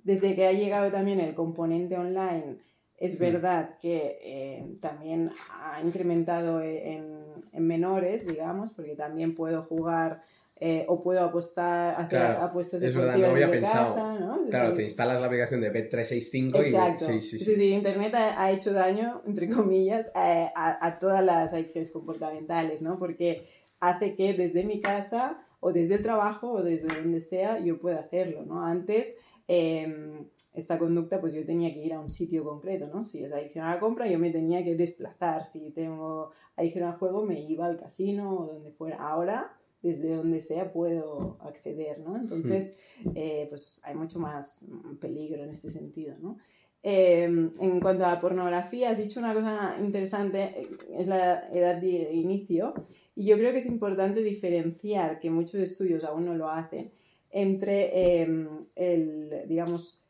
desde 0.03 0.35
que 0.35 0.47
ha 0.47 0.53
llegado 0.53 0.91
también 0.91 1.21
el 1.21 1.35
componente 1.35 1.97
online, 1.97 2.59
es 2.97 3.17
verdad 3.17 3.79
que 3.79 4.19
eh, 4.23 4.77
también 4.81 5.31
ha 5.51 5.81
incrementado 5.85 6.61
en, 6.61 7.45
en 7.53 7.67
menores, 7.67 8.27
digamos, 8.27 8.73
porque 8.73 8.97
también 8.97 9.37
puedo 9.37 9.63
jugar 9.63 10.23
eh, 10.61 10.85
o 10.89 11.03
puedo 11.03 11.21
apostar, 11.23 11.95
hacer 11.97 12.09
Claro, 12.09 12.43
apuestas 12.43 12.83
es 12.83 12.95
verdad, 12.95 13.15
deportivas 13.15 13.29
no 13.29 13.35
había 13.35 13.47
desde 13.47 13.61
pensado. 13.61 13.95
casa, 13.95 14.19
¿no? 14.19 14.39
Claro, 14.51 14.75
te 14.75 14.83
instalas 14.83 15.21
la 15.21 15.27
aplicación 15.27 15.61
de 15.61 15.73
Bet365 15.73 16.65
Exacto. 16.65 17.05
y... 17.13 17.21
Sí, 17.23 17.23
sí, 17.23 17.37
Es 17.37 17.45
sí. 17.45 17.51
decir, 17.53 17.73
Internet 17.73 18.15
ha, 18.15 18.43
ha 18.43 18.51
hecho 18.51 18.73
daño, 18.73 19.23
entre 19.27 19.49
comillas, 19.49 20.11
a, 20.15 20.49
a- 20.55 20.87
a 20.87 20.99
todas 20.99 21.25
las 21.25 21.53
adicciones 21.53 21.91
comportamentales, 21.91 22.83
¿no? 22.83 22.99
Porque 22.99 23.45
hace 23.81 24.15
que 24.15 24.35
desde 24.35 24.65
mi 24.65 24.81
casa 24.81 25.39
o 25.61 25.73
desde 25.73 25.95
el 25.97 26.03
trabajo 26.03 26.51
o 26.53 26.63
desde 26.63 26.87
donde 27.01 27.21
sea 27.21 27.59
yo 27.61 27.79
pueda 27.79 28.01
hacerlo, 28.01 28.45
¿no? 28.45 28.65
Antes 28.65 29.15
eh, 29.49 30.25
esta 30.53 30.79
conducta 30.79 31.21
pues 31.21 31.33
yo 31.35 31.45
tenía 31.45 31.73
que 31.73 31.81
ir 31.85 31.93
a 31.95 32.01
un 32.01 32.11
sitio 32.11 32.45
concreto, 32.45 32.89
¿no? 32.89 33.05
Si 33.05 33.23
es 33.23 33.33
adicción 33.33 33.65
a 33.65 33.75
la 33.75 33.81
compra 33.81 34.07
yo 34.07 34.19
me 34.19 34.31
tenía 34.31 34.63
que 34.65 34.75
desplazar, 34.77 35.45
si 35.45 35.71
tengo 35.71 36.31
adicción 36.57 36.85
al 36.85 36.95
juego 36.95 37.25
me 37.25 37.41
iba 37.41 37.67
al 37.67 37.77
casino 37.77 38.37
o 38.37 38.47
donde 38.47 38.73
fuera. 38.73 38.97
Ahora 38.99 39.53
desde 39.83 40.15
donde 40.17 40.41
sea 40.41 40.73
puedo 40.73 41.39
acceder, 41.41 42.01
¿no? 42.01 42.17
Entonces, 42.17 42.77
eh, 43.15 43.47
pues 43.49 43.81
hay 43.85 43.95
mucho 43.95 44.19
más 44.19 44.67
mm, 44.69 44.97
peligro 44.97 45.45
en 45.45 45.51
este 45.51 45.71
sentido, 45.71 46.17
¿no? 46.21 46.39
Eh, 46.83 47.25
en 47.25 47.81
cuanto 47.81 48.05
a 48.07 48.13
la 48.13 48.21
pornografía, 48.21 48.91
has 48.91 48.99
dicho 48.99 49.19
una 49.19 49.35
cosa 49.35 49.77
interesante, 49.81 50.43
eh, 50.43 50.69
es 50.97 51.09
la 51.09 51.47
edad 51.53 51.77
de 51.77 52.13
inicio, 52.13 52.75
y 53.15 53.27
yo 53.27 53.37
creo 53.37 53.53
que 53.53 53.59
es 53.59 53.67
importante 53.67 54.23
diferenciar, 54.23 55.19
que 55.19 55.31
muchos 55.31 55.61
estudios 55.61 56.05
aún 56.05 56.27
no 56.27 56.35
lo 56.35 56.49
hacen, 56.49 56.93
entre 57.31 58.23
eh, 58.23 58.49
el, 58.77 59.45
digamos, 59.49 60.08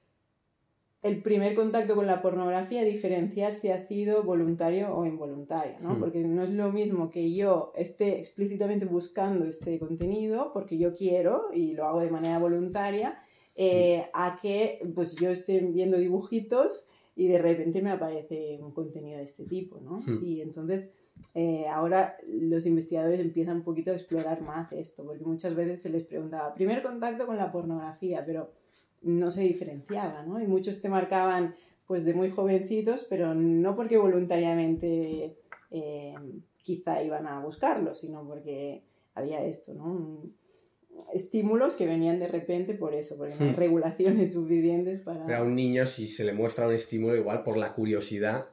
el 1.03 1.23
primer 1.23 1.55
contacto 1.55 1.95
con 1.95 2.07
la 2.07 2.21
pornografía, 2.21 2.83
diferenciar 2.83 3.53
si 3.53 3.69
ha 3.69 3.79
sido 3.79 4.25
voluntario 4.25 4.93
o 4.95 5.07
involuntario, 5.07 5.79
¿no? 5.81 5.95
Hmm. 5.95 6.01
Porque 6.01 6.25
no 6.25 6.43
es 6.43 6.51
lo 6.51 6.73
mismo 6.73 7.09
que 7.09 7.33
yo 7.33 7.73
esté 7.77 8.19
explícitamente 8.19 8.85
buscando 8.85 9.45
este 9.45 9.79
contenido, 9.79 10.51
porque 10.53 10.77
yo 10.77 10.93
quiero 10.93 11.51
y 11.53 11.75
lo 11.75 11.85
hago 11.85 12.01
de 12.01 12.11
manera 12.11 12.39
voluntaria, 12.39 13.23
eh, 13.55 14.07
a 14.13 14.39
que 14.41 14.81
pues 14.95 15.15
yo 15.17 15.31
esté 15.31 15.61
viendo 15.61 15.99
dibujitos 15.99 16.87
y 17.15 17.29
de 17.29 17.39
repente 17.39 17.81
me 17.81 17.91
aparece 17.91 18.59
un 18.61 18.73
contenido 18.73 19.19
de 19.19 19.25
este 19.25 19.45
tipo, 19.45 19.81
¿no? 19.81 20.01
Hmm. 20.01 20.25
Y 20.25 20.41
entonces 20.41 20.93
eh, 21.35 21.67
ahora 21.69 22.17
los 22.27 22.67
investigadores 22.67 23.21
empiezan 23.21 23.59
un 23.59 23.63
poquito 23.63 23.93
a 23.93 23.95
explorar 23.95 24.41
más 24.43 24.73
esto, 24.73 25.05
porque 25.05 25.25
muchas 25.25 25.55
veces 25.55 25.81
se 25.81 25.91
les 25.91 26.03
preguntaba, 26.03 26.55
primer 26.55 26.83
contacto 26.83 27.27
con 27.27 27.37
la 27.37 27.53
pornografía, 27.53 28.25
pero 28.27 28.51
no 29.03 29.31
se 29.31 29.43
diferenciaba, 29.43 30.23
¿no? 30.25 30.41
Y 30.41 30.47
muchos 30.47 30.81
te 30.81 30.89
marcaban 30.89 31.55
pues 31.87 32.05
de 32.05 32.13
muy 32.15 32.29
jovencitos, 32.31 33.07
pero 33.09 33.35
no 33.35 33.75
porque 33.75 33.97
voluntariamente 33.97 35.37
eh, 35.71 36.15
quizá 36.63 37.03
iban 37.03 37.27
a 37.27 37.41
buscarlo, 37.41 37.95
sino 37.95 38.27
porque 38.27 38.83
había 39.15 39.43
esto, 39.45 39.73
¿no? 39.75 40.23
Estímulos 41.15 41.75
que 41.77 41.87
venían 41.87 42.19
de 42.19 42.27
repente 42.29 42.75
por 42.75 42.93
eso, 42.93 43.17
porque 43.17 43.35
no 43.37 43.45
hay 43.47 43.53
Hmm. 43.53 43.57
regulaciones 43.57 44.33
suficientes 44.35 45.01
para... 45.01 45.25
Pero 45.27 45.39
a 45.39 45.43
un 45.43 45.55
niño, 45.55 45.87
si 45.87 46.09
se 46.09 46.25
le 46.25 46.33
muestra 46.33 46.67
un 46.67 46.75
estímulo, 46.75 47.17
igual 47.17 47.43
por 47.43 47.57
la 47.57 47.73
curiosidad, 47.73 48.47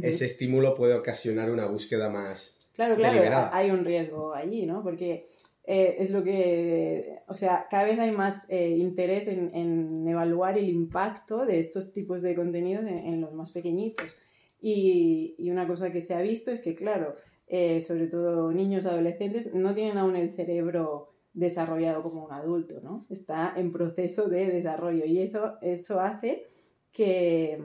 ese 0.00 0.24
estímulo 0.24 0.74
puede 0.74 0.94
ocasionar 0.94 1.50
una 1.50 1.66
búsqueda 1.66 2.08
más... 2.10 2.56
Claro, 2.74 2.96
claro, 2.96 3.14
deliberada. 3.14 3.50
hay 3.52 3.70
un 3.70 3.84
riesgo 3.84 4.34
allí, 4.34 4.64
¿no? 4.64 4.82
Porque 4.82 5.28
eh, 5.74 5.96
es 6.02 6.10
lo 6.10 6.22
que, 6.22 7.20
o 7.28 7.34
sea, 7.34 7.66
cada 7.70 7.84
vez 7.84 7.98
hay 7.98 8.12
más 8.12 8.46
eh, 8.50 8.76
interés 8.76 9.26
en, 9.26 9.54
en 9.54 10.06
evaluar 10.06 10.58
el 10.58 10.68
impacto 10.68 11.46
de 11.46 11.58
estos 11.60 11.94
tipos 11.94 12.20
de 12.20 12.34
contenidos 12.34 12.84
en, 12.84 12.98
en 12.98 13.20
los 13.22 13.32
más 13.32 13.52
pequeñitos. 13.52 14.14
Y, 14.60 15.34
y 15.38 15.50
una 15.50 15.66
cosa 15.66 15.90
que 15.90 16.02
se 16.02 16.12
ha 16.14 16.20
visto 16.20 16.50
es 16.50 16.60
que, 16.60 16.74
claro, 16.74 17.14
eh, 17.46 17.80
sobre 17.80 18.06
todo 18.06 18.52
niños, 18.52 18.84
adolescentes, 18.84 19.54
no 19.54 19.72
tienen 19.72 19.96
aún 19.96 20.14
el 20.14 20.36
cerebro 20.36 21.08
desarrollado 21.32 22.02
como 22.02 22.26
un 22.26 22.32
adulto, 22.32 22.82
¿no? 22.82 23.06
Está 23.08 23.54
en 23.56 23.72
proceso 23.72 24.28
de 24.28 24.48
desarrollo 24.48 25.06
y 25.06 25.20
eso, 25.20 25.54
eso 25.62 26.00
hace 26.00 26.48
que, 26.92 27.58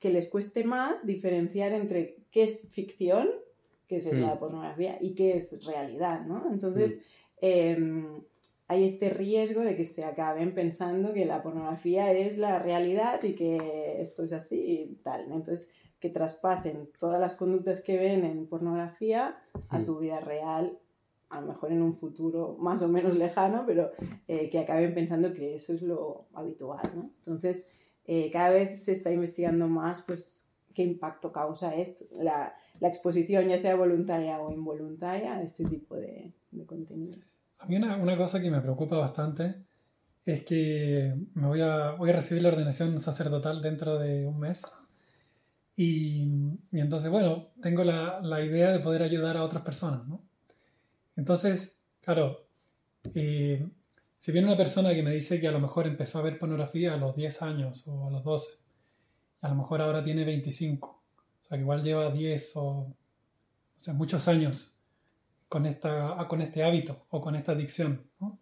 que 0.00 0.10
les 0.10 0.26
cueste 0.28 0.64
más 0.64 1.06
diferenciar 1.06 1.72
entre 1.74 2.16
qué 2.32 2.42
es 2.42 2.60
ficción, 2.70 3.28
que 3.86 4.00
sería 4.00 4.26
Mm. 4.26 4.30
la 4.30 4.38
pornografía, 4.40 4.98
y 5.00 5.14
qué 5.14 5.36
es 5.36 5.64
realidad, 5.64 6.26
¿no? 6.26 6.50
Entonces, 6.50 7.00
eh, 7.42 7.76
hay 8.68 8.84
este 8.84 9.10
riesgo 9.10 9.60
de 9.60 9.76
que 9.76 9.84
se 9.84 10.02
acaben 10.04 10.54
pensando 10.54 11.12
que 11.12 11.26
la 11.26 11.42
pornografía 11.42 12.10
es 12.12 12.38
la 12.38 12.58
realidad 12.58 13.22
y 13.22 13.34
que 13.34 14.00
esto 14.00 14.22
es 14.22 14.32
así 14.32 14.88
y 14.90 14.94
tal. 15.02 15.24
Entonces, 15.24 15.68
que 16.00 16.08
traspasen 16.08 16.88
todas 16.98 17.20
las 17.20 17.34
conductas 17.34 17.80
que 17.80 17.98
ven 17.98 18.24
en 18.24 18.46
pornografía 18.46 19.36
a 19.68 19.76
Mm. 19.76 19.80
su 19.80 19.98
vida 19.98 20.20
real, 20.20 20.78
a 21.28 21.40
lo 21.40 21.48
mejor 21.48 21.70
en 21.72 21.82
un 21.82 21.92
futuro 21.92 22.56
más 22.58 22.80
o 22.82 22.88
menos 22.88 23.16
lejano, 23.16 23.64
pero 23.66 23.90
eh, 24.26 24.48
que 24.48 24.58
acaben 24.58 24.94
pensando 24.94 25.32
que 25.34 25.54
eso 25.54 25.74
es 25.74 25.82
lo 25.82 26.26
habitual, 26.32 26.82
¿no? 26.94 27.10
Entonces, 27.18 27.66
eh, 28.06 28.30
cada 28.30 28.50
vez 28.50 28.82
se 28.84 28.92
está 28.92 29.12
investigando 29.12 29.68
más, 29.68 30.02
pues, 30.02 30.48
qué 30.74 30.82
impacto 30.82 31.30
causa 31.30 31.74
esto, 31.74 32.04
la, 32.20 32.54
la 32.80 32.88
exposición, 32.88 33.46
ya 33.48 33.58
sea 33.58 33.76
voluntaria 33.76 34.40
o 34.40 34.50
involuntaria, 34.50 35.34
a 35.36 35.42
este 35.42 35.64
tipo 35.64 35.96
de, 35.96 36.32
de 36.50 36.64
contenido. 36.66 37.18
A 37.62 37.66
mí 37.66 37.76
una, 37.76 37.96
una 37.96 38.16
cosa 38.16 38.40
que 38.40 38.50
me 38.50 38.60
preocupa 38.60 38.96
bastante 38.96 39.54
es 40.24 40.42
que 40.44 41.14
me 41.34 41.46
voy 41.46 41.60
a, 41.60 41.92
voy 41.92 42.10
a 42.10 42.14
recibir 42.14 42.42
la 42.42 42.48
ordenación 42.48 42.98
sacerdotal 42.98 43.62
dentro 43.62 43.98
de 43.98 44.26
un 44.26 44.40
mes. 44.40 44.62
Y, 45.76 46.24
y 46.72 46.80
entonces, 46.80 47.08
bueno, 47.08 47.50
tengo 47.60 47.84
la, 47.84 48.20
la 48.20 48.44
idea 48.44 48.72
de 48.72 48.80
poder 48.80 49.02
ayudar 49.02 49.36
a 49.36 49.44
otras 49.44 49.62
personas, 49.62 50.06
¿no? 50.08 50.24
Entonces, 51.14 51.76
claro, 52.02 52.46
eh, 53.14 53.64
si 54.16 54.32
viene 54.32 54.48
una 54.48 54.56
persona 54.56 54.92
que 54.92 55.04
me 55.04 55.12
dice 55.12 55.40
que 55.40 55.46
a 55.46 55.52
lo 55.52 55.60
mejor 55.60 55.86
empezó 55.86 56.18
a 56.18 56.22
ver 56.22 56.40
pornografía 56.40 56.94
a 56.94 56.96
los 56.96 57.14
10 57.14 57.42
años 57.42 57.86
o 57.86 58.08
a 58.08 58.10
los 58.10 58.24
12, 58.24 58.48
y 59.40 59.46
a 59.46 59.50
lo 59.50 59.54
mejor 59.54 59.82
ahora 59.82 60.02
tiene 60.02 60.24
25, 60.24 60.88
o 60.88 61.44
sea 61.44 61.56
que 61.56 61.62
igual 61.62 61.82
lleva 61.82 62.10
10 62.10 62.56
o, 62.56 62.62
o 62.62 62.96
sea, 63.76 63.94
muchos 63.94 64.26
años 64.26 64.76
con, 65.52 65.66
esta, 65.66 66.16
con 66.28 66.40
este 66.40 66.64
hábito 66.64 67.04
o 67.10 67.20
con 67.20 67.36
esta 67.36 67.52
adicción, 67.52 68.06
¿no? 68.18 68.40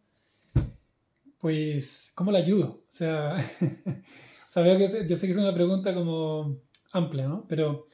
Pues, 1.41 2.13
¿cómo 2.15 2.31
le 2.31 2.39
ayudo? 2.39 2.85
O 2.87 2.93
sea, 2.93 3.37
que 4.55 5.07
yo 5.09 5.17
sé 5.17 5.27
que 5.27 5.33
es 5.33 5.37
una 5.37 5.53
pregunta 5.53 5.93
como 5.93 6.61
amplia, 6.93 7.27
¿no? 7.27 7.47
Pero 7.49 7.89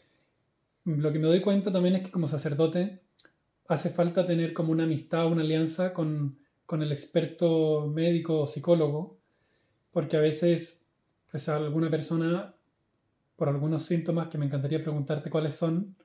lo 0.85 1.13
que 1.15 1.19
me 1.19 1.29
doy 1.29 1.41
cuenta 1.41 1.73
también 1.73 1.97
es 1.97 2.03
que 2.03 2.11
como 2.11 2.29
sacerdote 2.29 3.01
hace 3.69 3.89
falta 3.89 4.27
tener 4.27 4.53
como 4.53 4.71
una 4.71 4.85
amistad, 4.85 5.29
una 5.29 5.41
alianza 5.41 5.95
con, 5.95 6.39
con 6.67 6.83
el 6.83 6.93
experto 6.93 7.87
médico 7.87 8.41
o 8.41 8.47
psicólogo, 8.47 9.17
porque 9.93 10.19
a 10.19 10.21
veces, 10.21 10.85
pues 11.31 11.49
alguna 11.49 11.89
persona, 11.89 12.55
por 13.37 13.49
algunos 13.49 13.83
síntomas 13.83 14.29
que 14.29 14.37
me 14.37 14.45
encantaría 14.45 14.83
preguntarte 14.83 15.31
cuáles 15.31 15.55
son, 15.55 15.97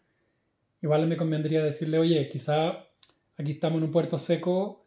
igual 0.81 1.07
me 1.07 1.17
convendría 1.17 1.61
decirle, 1.61 1.99
oye, 1.99 2.29
quizá 2.29 2.87
aquí 3.41 3.53
estamos 3.53 3.79
en 3.79 3.85
un 3.85 3.91
puerto 3.91 4.17
seco, 4.17 4.85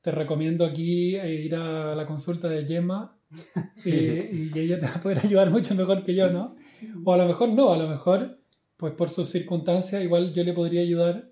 te 0.00 0.10
recomiendo 0.10 0.64
aquí 0.64 1.16
eh, 1.16 1.32
ir 1.32 1.54
a 1.54 1.94
la 1.94 2.06
consulta 2.06 2.48
de 2.48 2.64
Gemma 2.64 3.18
eh, 3.84 4.30
y 4.32 4.58
ella 4.58 4.78
te 4.78 4.86
va 4.86 4.94
a 4.94 5.00
poder 5.00 5.18
ayudar 5.18 5.50
mucho 5.50 5.74
mejor 5.74 6.02
que 6.02 6.14
yo, 6.14 6.30
¿no? 6.30 6.56
O 7.04 7.12
a 7.12 7.16
lo 7.16 7.26
mejor 7.26 7.50
no, 7.50 7.72
a 7.72 7.76
lo 7.76 7.88
mejor, 7.88 8.38
pues 8.76 8.92
por 8.94 9.08
sus 9.08 9.28
circunstancias, 9.28 10.02
igual 10.02 10.32
yo 10.32 10.44
le 10.44 10.52
podría 10.52 10.82
ayudar, 10.82 11.30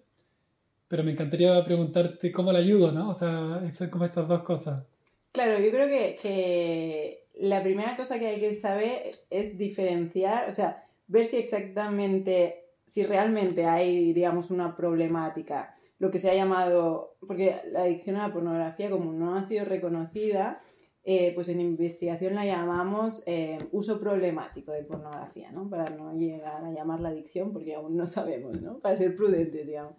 pero 0.88 1.04
me 1.04 1.12
encantaría 1.12 1.62
preguntarte 1.64 2.32
cómo 2.32 2.52
le 2.52 2.58
ayudo, 2.58 2.92
¿no? 2.92 3.10
O 3.10 3.14
sea, 3.14 3.62
son 3.72 3.90
como 3.90 4.04
estas 4.04 4.28
dos 4.28 4.42
cosas. 4.42 4.84
Claro, 5.32 5.58
yo 5.58 5.70
creo 5.70 5.88
que, 5.88 6.16
que 6.20 7.26
la 7.34 7.62
primera 7.62 7.96
cosa 7.96 8.18
que 8.18 8.26
hay 8.28 8.40
que 8.40 8.54
saber 8.54 9.10
es 9.30 9.58
diferenciar, 9.58 10.48
o 10.48 10.52
sea, 10.52 10.84
ver 11.06 11.26
si 11.26 11.36
exactamente, 11.36 12.66
si 12.86 13.04
realmente 13.04 13.66
hay, 13.66 14.12
digamos, 14.12 14.50
una 14.50 14.76
problemática, 14.76 15.74
lo 15.98 16.10
que 16.10 16.18
se 16.18 16.30
ha 16.30 16.34
llamado, 16.34 17.16
porque 17.20 17.56
la 17.70 17.82
adicción 17.82 18.16
a 18.16 18.28
la 18.28 18.32
pornografía, 18.32 18.90
como 18.90 19.12
no 19.12 19.36
ha 19.36 19.42
sido 19.42 19.64
reconocida, 19.64 20.60
eh, 21.06 21.32
pues 21.34 21.48
en 21.48 21.60
investigación 21.60 22.34
la 22.34 22.46
llamamos 22.46 23.22
eh, 23.26 23.58
uso 23.72 24.00
problemático 24.00 24.72
de 24.72 24.84
pornografía, 24.84 25.52
¿no? 25.52 25.68
Para 25.68 25.90
no 25.90 26.16
llegar 26.16 26.64
a 26.64 26.72
llamarla 26.72 27.10
adicción, 27.10 27.52
porque 27.52 27.74
aún 27.74 27.96
no 27.96 28.06
sabemos, 28.06 28.60
¿no? 28.62 28.78
Para 28.80 28.96
ser 28.96 29.14
prudentes, 29.14 29.66
digamos. 29.66 29.94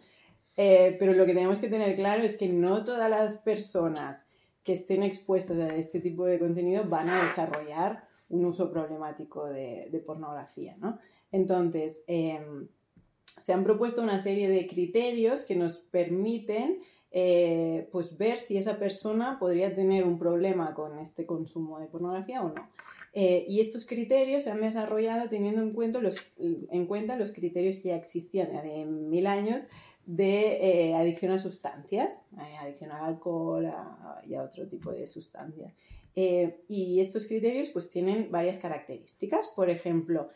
Eh, 0.57 0.95
pero 0.99 1.13
lo 1.13 1.25
que 1.25 1.33
tenemos 1.33 1.59
que 1.59 1.67
tener 1.67 1.95
claro 1.95 2.23
es 2.23 2.35
que 2.35 2.47
no 2.47 2.83
todas 2.83 3.09
las 3.09 3.37
personas 3.37 4.25
que 4.63 4.73
estén 4.73 5.03
expuestos 5.03 5.59
a 5.59 5.67
este 5.75 5.99
tipo 5.99 6.25
de 6.25 6.39
contenido 6.39 6.85
van 6.89 7.09
a 7.09 7.23
desarrollar 7.23 8.07
un 8.29 8.45
uso 8.45 8.71
problemático 8.71 9.45
de, 9.45 9.89
de 9.91 9.99
pornografía, 9.99 10.75
¿no? 10.77 10.97
Entonces, 11.31 12.03
em, 12.07 12.67
se 13.41 13.53
han 13.53 13.63
propuesto 13.63 14.01
una 14.01 14.19
serie 14.19 14.49
de 14.49 14.65
criterios 14.67 15.41
que 15.41 15.55
nos 15.55 15.77
permiten 15.77 16.79
eh, 17.17 17.87
pues 17.93 18.17
ver 18.17 18.37
si 18.37 18.57
esa 18.57 18.77
persona 18.77 19.39
podría 19.39 19.73
tener 19.73 20.03
un 20.03 20.19
problema 20.19 20.73
con 20.73 20.99
este 20.99 21.25
consumo 21.25 21.79
de 21.79 21.87
pornografía 21.87 22.41
o 22.41 22.49
no. 22.49 22.69
Eh, 23.13 23.45
y 23.47 23.61
estos 23.61 23.85
criterios 23.85 24.43
se 24.43 24.51
han 24.51 24.59
desarrollado 24.59 25.29
teniendo 25.29 25.61
en 25.61 25.71
cuenta 25.71 26.01
los, 26.01 26.17
en 26.37 26.85
cuenta 26.85 27.15
los 27.15 27.31
criterios 27.31 27.77
que 27.77 27.87
ya 27.89 27.95
existían 27.95 28.51
de 28.51 28.85
mil 28.85 29.27
años 29.27 29.63
de 30.05 30.89
eh, 30.89 30.95
adicción 30.95 31.31
a 31.31 31.37
sustancias, 31.37 32.27
adicción 32.59 32.91
al 32.91 33.05
alcohol 33.05 33.71
y 34.27 34.35
a 34.35 34.43
otro 34.43 34.67
tipo 34.67 34.91
de 34.91 35.07
sustancias. 35.07 35.71
y 36.15 36.99
estos 36.99 37.27
criterios 37.27 37.69
pues 37.69 37.89
tienen 37.89 38.29
varias 38.29 38.57
características. 38.57 39.47
Por 39.55 39.69
ejemplo, 39.69 40.27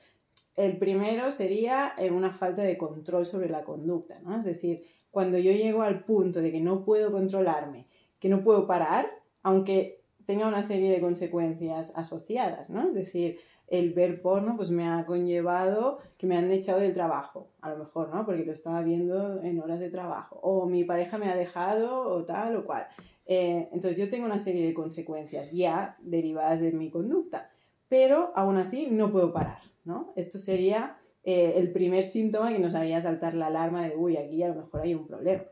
el 0.60 0.78
primero 0.78 1.32
sería 1.32 1.96
una 2.12 2.34
falta 2.34 2.64
de 2.64 2.78
control 2.78 3.26
sobre 3.26 3.48
la 3.48 3.64
conducta, 3.64 4.20
¿no? 4.20 4.38
Es 4.38 4.44
decir, 4.44 4.82
cuando 5.10 5.38
yo 5.38 5.54
llego 5.54 5.84
al 5.84 6.04
punto 6.04 6.42
de 6.42 6.52
que 6.52 6.60
no 6.60 6.84
puedo 6.84 7.14
controlarme, 7.14 7.88
que 8.20 8.28
no 8.28 8.44
puedo 8.44 8.68
parar, 8.68 9.10
aunque 9.42 10.02
tenga 10.26 10.50
una 10.50 10.62
serie 10.62 10.92
de 10.92 11.00
consecuencias 11.00 11.94
asociadas, 11.96 12.70
¿no? 12.70 12.90
Es 12.90 12.94
decir, 12.94 13.40
el 13.68 13.94
ver 13.94 14.22
porno 14.22 14.58
pues 14.58 14.70
me 14.70 14.86
ha 14.86 15.06
conllevado 15.06 16.00
que 16.18 16.28
me 16.28 16.36
han 16.36 16.52
echado 16.52 16.82
del 16.82 16.92
trabajo, 16.92 17.48
a 17.62 17.70
lo 17.70 17.78
mejor, 17.78 18.14
¿no? 18.14 18.26
Porque 18.26 18.44
lo 18.44 18.52
estaba 18.52 18.82
viendo 18.82 19.42
en 19.42 19.62
horas 19.62 19.80
de 19.80 19.90
trabajo, 19.90 20.42
o 20.44 20.66
mi 20.66 20.84
pareja 20.84 21.18
me 21.18 21.30
ha 21.30 21.38
dejado, 21.38 22.02
o 22.02 22.26
tal 22.26 22.58
o 22.58 22.66
cual. 22.66 22.86
Eh, 23.26 23.70
entonces 23.72 23.98
yo 23.98 24.10
tengo 24.10 24.26
una 24.26 24.40
serie 24.40 24.66
de 24.66 24.74
consecuencias 24.74 25.54
ya 25.54 25.96
derivadas 26.02 26.60
de 26.60 26.74
mi 26.74 26.90
conducta, 26.90 27.50
pero 27.88 28.34
aún 28.36 28.58
así 28.58 28.88
no 28.92 29.10
puedo 29.10 29.32
parar, 29.32 29.60
¿no? 29.90 30.14
Esto 30.16 30.38
sería 30.38 30.98
eh, 31.24 31.54
el 31.58 31.72
primer 31.72 32.04
síntoma 32.04 32.54
que 32.54 32.60
nos 32.60 32.76
haría 32.76 33.02
saltar 33.02 33.34
la 33.34 33.48
alarma 33.48 33.88
de, 33.88 33.98
uy, 33.98 34.18
aquí 34.18 34.42
a 34.44 34.50
lo 34.50 34.56
mejor 34.56 34.82
hay 34.82 34.94
un 34.94 35.08
problema, 35.08 35.44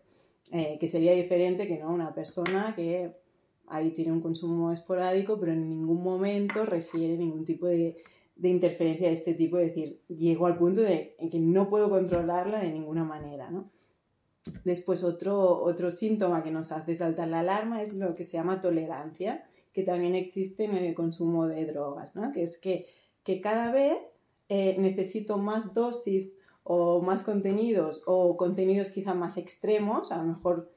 eh, 0.52 0.78
que 0.80 0.88
sería 0.88 1.12
diferente 1.14 1.68
que 1.68 1.80
no 1.80 1.92
una 1.92 2.14
persona 2.14 2.74
que 2.76 3.18
ahí 3.68 3.92
tiene 3.92 4.14
un 4.14 4.22
consumo 4.22 4.72
esporádico, 4.72 5.40
pero 5.40 5.52
en 5.52 5.68
ningún 5.68 6.02
momento 6.02 6.66
refiere 6.66 7.18
ningún 7.18 7.44
tipo 7.46 7.66
de, 7.66 7.98
interferencia 8.42 9.08
de 9.08 9.16
este 9.16 9.34
tipo, 9.34 9.58
es 9.58 9.70
decir, 9.70 10.00
llego 10.08 10.46
al 10.46 10.58
punto 10.58 10.82
de 10.82 11.16
en 11.18 11.30
que 11.32 11.40
no 11.40 11.68
puedo 11.68 11.90
controlarla 11.90 12.62
de 12.62 12.72
ninguna 12.72 13.04
manera, 13.04 13.50
¿no? 13.50 13.72
Después 14.64 15.04
otro, 15.04 15.62
otro 15.64 15.92
síntoma 15.92 16.44
que 16.44 16.52
nos 16.52 16.72
hace 16.72 16.96
saltar 16.96 17.28
la 17.28 17.40
alarma 17.40 17.82
es 17.82 17.96
lo 17.96 18.14
que 18.14 18.24
se 18.24 18.38
llama 18.38 18.62
tolerancia, 18.62 19.44
que 19.74 19.84
también 19.84 20.16
existe 20.16 20.64
en 20.64 20.78
el 20.78 20.94
consumo 20.94 21.48
de 21.48 21.66
drogas, 21.66 22.16
¿no? 22.16 22.32
Que 22.32 22.44
es 22.44 22.58
que, 22.58 22.86
que 23.24 23.42
cada 23.42 23.72
vez 23.72 23.98
eh, 24.50 24.76
necesito 24.80 25.38
más 25.38 25.74
dosis 25.74 26.36
o 26.64 27.02
más 27.02 27.24
contenidos 27.24 28.04
o 28.06 28.38
contenidos 28.38 28.90
quizá 28.90 29.14
más 29.14 29.38
extremos, 29.38 30.12
a 30.12 30.18
lo 30.18 30.24
mejor 30.24 30.72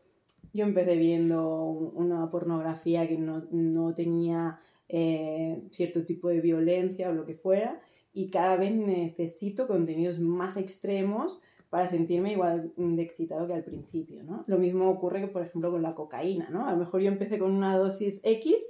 yo 0.52 0.64
empecé 0.64 0.96
viendo 0.96 1.64
una 1.64 2.30
pornografía 2.30 3.06
que 3.08 3.18
no, 3.18 3.94
tenía 3.94 4.60
eh, 4.88 5.62
cierto 5.70 6.04
tipo 6.04 6.28
de 6.28 6.40
violencia 6.40 7.10
o 7.10 7.12
lo 7.12 7.24
que 7.24 7.34
fuera, 7.34 7.80
y 8.12 8.30
cada 8.30 8.56
vez 8.56 8.74
necesito 8.74 9.66
contenidos 9.66 10.18
más 10.18 10.56
extremos 10.56 11.40
para 11.70 11.86
sentirme 11.86 12.32
igual 12.32 12.72
de 12.76 13.02
excitado 13.02 13.46
que 13.46 13.54
al 13.54 13.62
principio, 13.62 14.24
¿no? 14.24 14.42
Lo 14.48 14.58
mismo 14.58 14.90
ocurre, 14.90 15.28
por 15.28 15.42
ejemplo, 15.42 15.70
con 15.70 15.82
la 15.82 15.94
cocaína, 15.94 16.50
¿no? 16.50 16.66
A 16.66 16.72
lo 16.72 16.78
mejor 16.78 17.00
yo 17.00 17.08
empecé 17.08 17.38
con 17.38 17.52
una 17.52 17.78
dosis 17.78 18.20
X 18.24 18.68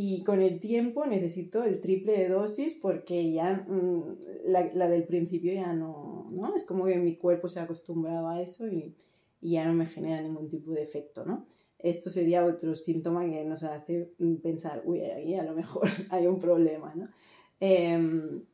y 0.00 0.22
con 0.22 0.40
el 0.40 0.60
tiempo 0.60 1.04
necesito 1.06 1.64
el 1.64 1.80
triple 1.80 2.16
de 2.16 2.28
dosis 2.28 2.72
porque 2.72 3.32
ya 3.32 3.66
mm, 3.66 4.16
la, 4.44 4.88
del 4.88 5.02
principio 5.02 5.52
ya 5.52 5.72
no, 5.72 6.28
¿no? 6.30 6.54
Es 6.54 6.62
como 6.62 6.84
que 6.84 6.96
mi 6.98 7.16
cuerpo 7.16 7.48
se 7.48 7.58
ha 7.58 7.64
acostumbrado 7.64 8.28
a 8.28 8.40
eso 8.40 8.68
y, 8.68 8.94
ya 9.40 9.64
no 9.64 9.74
me 9.74 9.86
genera 9.86 10.22
ningún 10.22 10.48
tipo 10.48 10.70
de 10.70 10.84
efecto, 10.84 11.24
¿no? 11.24 11.46
Esto 11.80 12.10
sería 12.10 12.44
otro 12.44 12.76
síntoma 12.76 13.28
que 13.28 13.44
nos 13.44 13.64
hace 13.64 14.12
pensar, 14.40 14.82
uy, 14.84 15.00
ahí 15.00 15.34
a 15.34 15.42
lo 15.42 15.54
mejor 15.54 15.88
hay 16.10 16.28
un 16.28 16.38
problema, 16.38 16.94
¿no? 16.94 17.08
Em, 17.58 18.44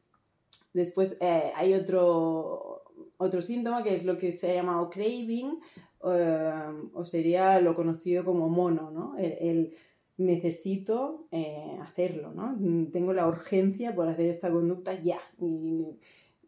después 0.72 1.18
eh, 1.20 1.52
hay 1.54 1.74
otro, 1.74 2.84
otro 3.18 3.42
síntoma 3.42 3.82
que 3.82 3.94
es 3.94 4.06
lo 4.06 4.16
que 4.16 4.32
se 4.32 4.50
ha 4.50 4.54
llamado 4.54 4.88
craving 4.88 5.60
em, 6.04 6.90
o 6.94 7.04
sería 7.04 7.60
lo 7.60 7.74
conocido 7.74 8.24
como 8.24 8.48
mono, 8.48 8.90
¿no? 8.90 9.14
el 9.18 9.74
necesito 10.16 11.26
eh, 11.30 11.76
hacerlo, 11.80 12.32
¿no? 12.32 12.56
Tengo 12.90 13.12
la 13.12 13.26
urgencia 13.26 13.94
por 13.94 14.08
hacer 14.08 14.26
esta 14.26 14.50
conducta 14.50 15.00
ya. 15.00 15.20
Y 15.38 15.98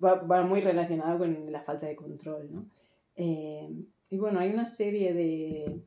va, 0.02 0.42
muy 0.44 0.60
relacionado 0.60 1.18
con 1.18 1.50
la 1.50 1.62
falta 1.62 1.86
de 1.86 1.96
control, 1.96 2.52
¿no? 2.52 2.66
Eh, 3.16 3.68
y 4.10 4.18
bueno, 4.18 4.40
hay 4.40 4.50
una 4.50 4.66
serie 4.66 5.14
de, 5.14 5.80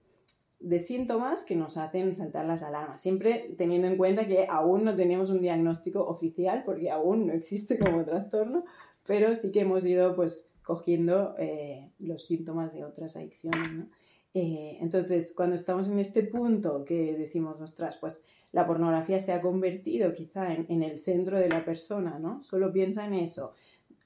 de, 0.60 0.80
síntomas 0.80 1.44
que 1.44 1.56
nos 1.56 1.78
hacen 1.78 2.14
saltar 2.14 2.46
las 2.46 2.64
alarmas, 2.64 3.02
siempre 3.02 3.54
teniendo 3.58 3.88
en 3.88 3.98
cuenta 3.98 4.28
que 4.28 4.46
aún 4.50 4.84
no 4.84 4.96
tenemos 4.96 5.30
un 5.30 5.42
diagnóstico 5.42 6.06
oficial, 6.06 6.64
porque 6.66 6.90
aún 6.90 7.28
no 7.28 7.34
existe 7.34 7.78
como 7.80 8.04
trastorno, 8.04 8.66
pero 9.06 9.34
sí 9.36 9.52
que 9.52 9.62
hemos 9.62 9.86
ido 9.86 10.16
pues 10.16 10.50
cogiendo 10.64 11.36
eh, 11.38 11.92
los 12.00 12.26
síntomas 12.26 12.74
de 12.74 12.84
otras 12.84 13.16
adicciones, 13.16 13.72
¿no? 13.74 13.90
Eh, 14.34 14.78
entonces, 14.80 15.34
cuando 15.36 15.56
estamos 15.56 15.88
en 15.88 16.00
este 16.00 16.24
punto 16.24 16.86
que 16.86 17.16
decimos, 17.16 17.60
ostras, 17.62 17.98
pues 18.00 18.24
la 18.52 18.66
pornografía 18.66 19.20
se 19.20 19.32
ha 19.32 19.42
convertido 19.42 20.14
quizá 20.14 20.54
en, 20.54 20.84
el 20.84 20.98
centro 20.98 21.38
de 21.38 21.50
la 21.50 21.66
persona, 21.66 22.20
¿no? 22.20 22.42
Solo 22.42 22.72
piensa 22.72 23.06
en 23.06 23.14
eso. 23.14 23.54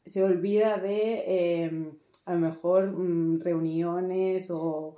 Se 0.06 0.24
olvida 0.24 0.78
de, 0.78 1.64
em, 1.66 1.98
a 2.26 2.34
lo 2.34 2.40
mejor, 2.40 2.92
mm, 2.92 3.42
reuniones 3.42 4.50
o 4.50 4.98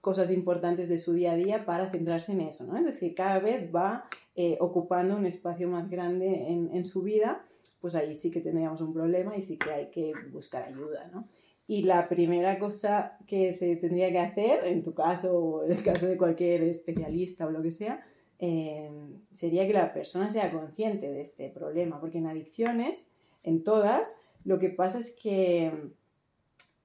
cosas 0.00 0.30
importantes 0.30 0.88
de 0.88 0.98
su 0.98 1.12
día 1.14 1.32
a 1.32 1.36
día 1.36 1.64
para 1.64 1.90
centrarse 1.90 2.32
en 2.32 2.42
eso, 2.42 2.64
¿no? 2.64 2.76
Es 2.76 2.84
decir, 2.84 3.14
cada 3.14 3.38
vez 3.40 3.70
va 3.74 4.08
eh, 4.36 4.56
ocupando 4.60 5.16
un 5.16 5.26
espacio 5.26 5.68
más 5.68 5.88
grande 5.90 6.48
en, 6.48 6.70
en 6.72 6.84
su 6.84 7.02
vida, 7.02 7.44
pues 7.80 7.94
ahí 7.94 8.16
sí 8.16 8.30
que 8.30 8.40
tendríamos 8.40 8.80
un 8.80 8.92
problema 8.92 9.36
y 9.36 9.42
sí 9.42 9.56
que 9.58 9.70
hay 9.70 9.90
que 9.90 10.12
buscar 10.30 10.62
ayuda, 10.64 11.08
¿no? 11.12 11.28
Y 11.68 11.82
la 11.82 12.08
primera 12.08 12.58
cosa 12.58 13.18
que 13.26 13.52
se 13.52 13.76
tendría 13.76 14.10
que 14.10 14.20
hacer, 14.20 14.66
en 14.66 14.82
tu 14.82 14.94
caso 14.94 15.36
o 15.36 15.64
en 15.64 15.72
el 15.72 15.82
caso 15.82 16.06
de 16.06 16.16
cualquier 16.16 16.62
especialista 16.62 17.46
o 17.46 17.50
lo 17.50 17.62
que 17.62 17.72
sea, 17.72 18.04
eh, 18.38 18.90
sería 19.32 19.66
que 19.66 19.72
la 19.72 19.92
persona 19.92 20.30
sea 20.30 20.52
consciente 20.52 21.10
de 21.10 21.22
este 21.22 21.48
problema, 21.48 22.00
porque 22.00 22.18
en 22.18 22.26
adicciones, 22.26 23.08
en 23.42 23.64
todas, 23.64 24.22
lo 24.44 24.58
que 24.58 24.70
pasa 24.70 24.98
es 24.98 25.10
que 25.10 25.72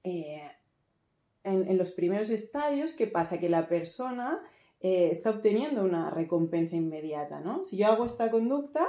eh, 0.02 0.42
en, 1.44 1.78
los 1.78 1.90
primeros 1.90 2.30
estadios, 2.30 2.92
¿qué 2.92 3.06
pasa? 3.06 3.38
Que 3.38 3.48
la 3.48 3.68
persona 3.68 4.40
eh, 4.80 5.08
está 5.10 5.30
obteniendo 5.30 5.84
una 5.84 6.10
recompensa 6.10 6.76
inmediata, 6.76 7.40
¿no? 7.40 7.64
Si 7.64 7.76
yo 7.76 7.86
hago 7.86 8.04
esta 8.04 8.30
conducta, 8.30 8.86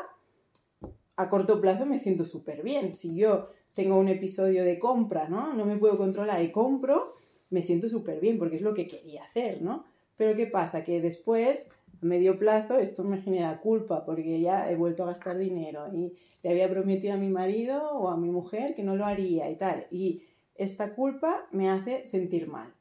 a 1.16 1.30
corto 1.30 1.62
plazo 1.62 1.86
me 1.86 2.00
siento 2.00 2.26
súper 2.26 2.64
bien. 2.64 2.96
Si 2.96 3.16
yo 3.16 3.50
tengo 3.74 3.98
un 3.98 4.08
episodio 4.08 4.64
de 4.64 4.80
compra, 4.80 5.28
¿no? 5.28 5.54
No 5.54 5.66
me 5.66 5.78
puedo 5.78 5.98
controlar 5.98 6.42
y 6.44 6.52
compro, 6.52 7.16
me 7.50 7.62
siento 7.62 7.90
súper 7.90 8.20
bien 8.20 8.38
porque 8.38 8.56
es 8.56 8.62
lo 8.62 8.74
que 8.74 8.88
quería 8.88 9.24
hacer, 9.24 9.62
¿no? 9.62 9.86
Pero 10.16 10.36
¿qué 10.36 10.48
pasa? 10.48 10.84
Que 10.84 11.02
después, 11.02 11.72
a 12.02 12.06
medio 12.06 12.38
plazo, 12.38 12.78
esto 12.78 13.04
me 13.04 13.18
genera 13.18 13.60
culpa 13.60 14.06
porque 14.06 14.40
ya 14.40 14.70
he 14.70 14.76
vuelto 14.76 15.04
a 15.04 15.08
gastar 15.08 15.38
dinero 15.38 15.88
y 15.94 16.14
le 16.44 16.52
había 16.52 16.70
prometido 16.70 17.14
a 17.14 17.18
mi 17.18 17.30
marido 17.30 17.92
o 17.94 18.10
a 18.10 18.18
mi 18.18 18.30
mujer 18.30 18.76
que 18.76 18.84
no 18.84 18.96
lo 18.96 19.06
haría 19.06 19.50
y 19.50 19.56
tal. 19.56 19.88
Y 19.92 20.24
esta 20.56 20.94
culpa 20.94 21.48
me 21.52 21.70
hace 21.70 22.06
sentir 22.06 22.48
mal. 22.48 22.74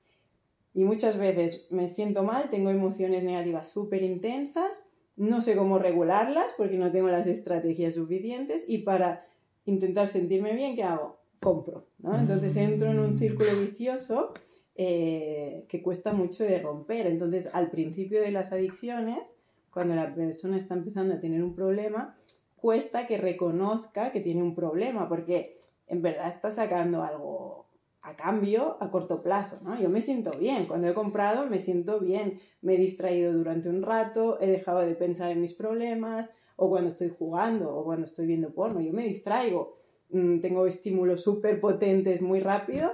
Y 0.74 0.84
muchas 0.84 1.18
veces 1.18 1.66
me 1.70 1.88
siento 1.88 2.22
mal, 2.22 2.48
tengo 2.48 2.70
emociones 2.70 3.24
negativas 3.24 3.68
súper 3.68 4.02
intensas, 4.02 4.84
no 5.16 5.42
sé 5.42 5.54
cómo 5.54 5.78
regularlas 5.78 6.52
porque 6.56 6.78
no 6.78 6.90
tengo 6.90 7.08
las 7.08 7.26
estrategias 7.26 7.94
suficientes 7.94 8.64
y 8.66 8.78
para 8.78 9.26
intentar 9.64 10.08
sentirme 10.08 10.54
bien, 10.54 10.74
¿qué 10.74 10.82
hago? 10.82 11.18
Compro, 11.40 11.86
¿no? 11.98 12.16
Entonces 12.16 12.56
entro 12.56 12.90
en 12.90 12.98
un 12.98 13.18
círculo 13.18 13.50
vicioso 13.60 14.32
eh, 14.74 15.66
que 15.68 15.82
cuesta 15.82 16.12
mucho 16.12 16.44
de 16.44 16.58
romper. 16.60 17.06
Entonces, 17.06 17.48
al 17.52 17.70
principio 17.70 18.20
de 18.20 18.30
las 18.30 18.52
adicciones, 18.52 19.34
cuando 19.70 19.94
la 19.94 20.14
persona 20.14 20.56
está 20.56 20.74
empezando 20.74 21.14
a 21.14 21.20
tener 21.20 21.42
un 21.42 21.54
problema, 21.54 22.16
cuesta 22.56 23.06
que 23.06 23.18
reconozca 23.18 24.12
que 24.12 24.20
tiene 24.20 24.42
un 24.42 24.54
problema, 24.54 25.08
porque 25.08 25.58
en 25.88 26.00
verdad 26.00 26.28
está 26.28 26.52
sacando 26.52 27.02
algo 27.02 27.66
a 28.02 28.16
cambio 28.16 28.76
a 28.80 28.90
corto 28.90 29.22
plazo, 29.22 29.58
¿no? 29.62 29.78
Yo 29.80 29.88
me 29.88 30.00
siento 30.00 30.32
bien, 30.32 30.66
cuando 30.66 30.88
he 30.88 30.94
comprado 30.94 31.46
me 31.48 31.60
siento 31.60 32.00
bien, 32.00 32.40
me 32.60 32.74
he 32.74 32.78
distraído 32.78 33.32
durante 33.32 33.68
un 33.68 33.82
rato, 33.82 34.38
he 34.40 34.48
dejado 34.48 34.80
de 34.80 34.94
pensar 34.94 35.30
en 35.30 35.40
mis 35.40 35.54
problemas, 35.54 36.30
o 36.56 36.68
cuando 36.68 36.88
estoy 36.88 37.10
jugando 37.10 37.74
o 37.74 37.84
cuando 37.84 38.04
estoy 38.04 38.26
viendo 38.26 38.52
porno. 38.52 38.80
Yo 38.80 38.92
me 38.92 39.06
distraigo, 39.06 39.76
mm, 40.10 40.40
tengo 40.40 40.66
estímulos 40.66 41.22
súper 41.22 41.60
potentes 41.60 42.20
muy 42.20 42.40
rápido 42.40 42.92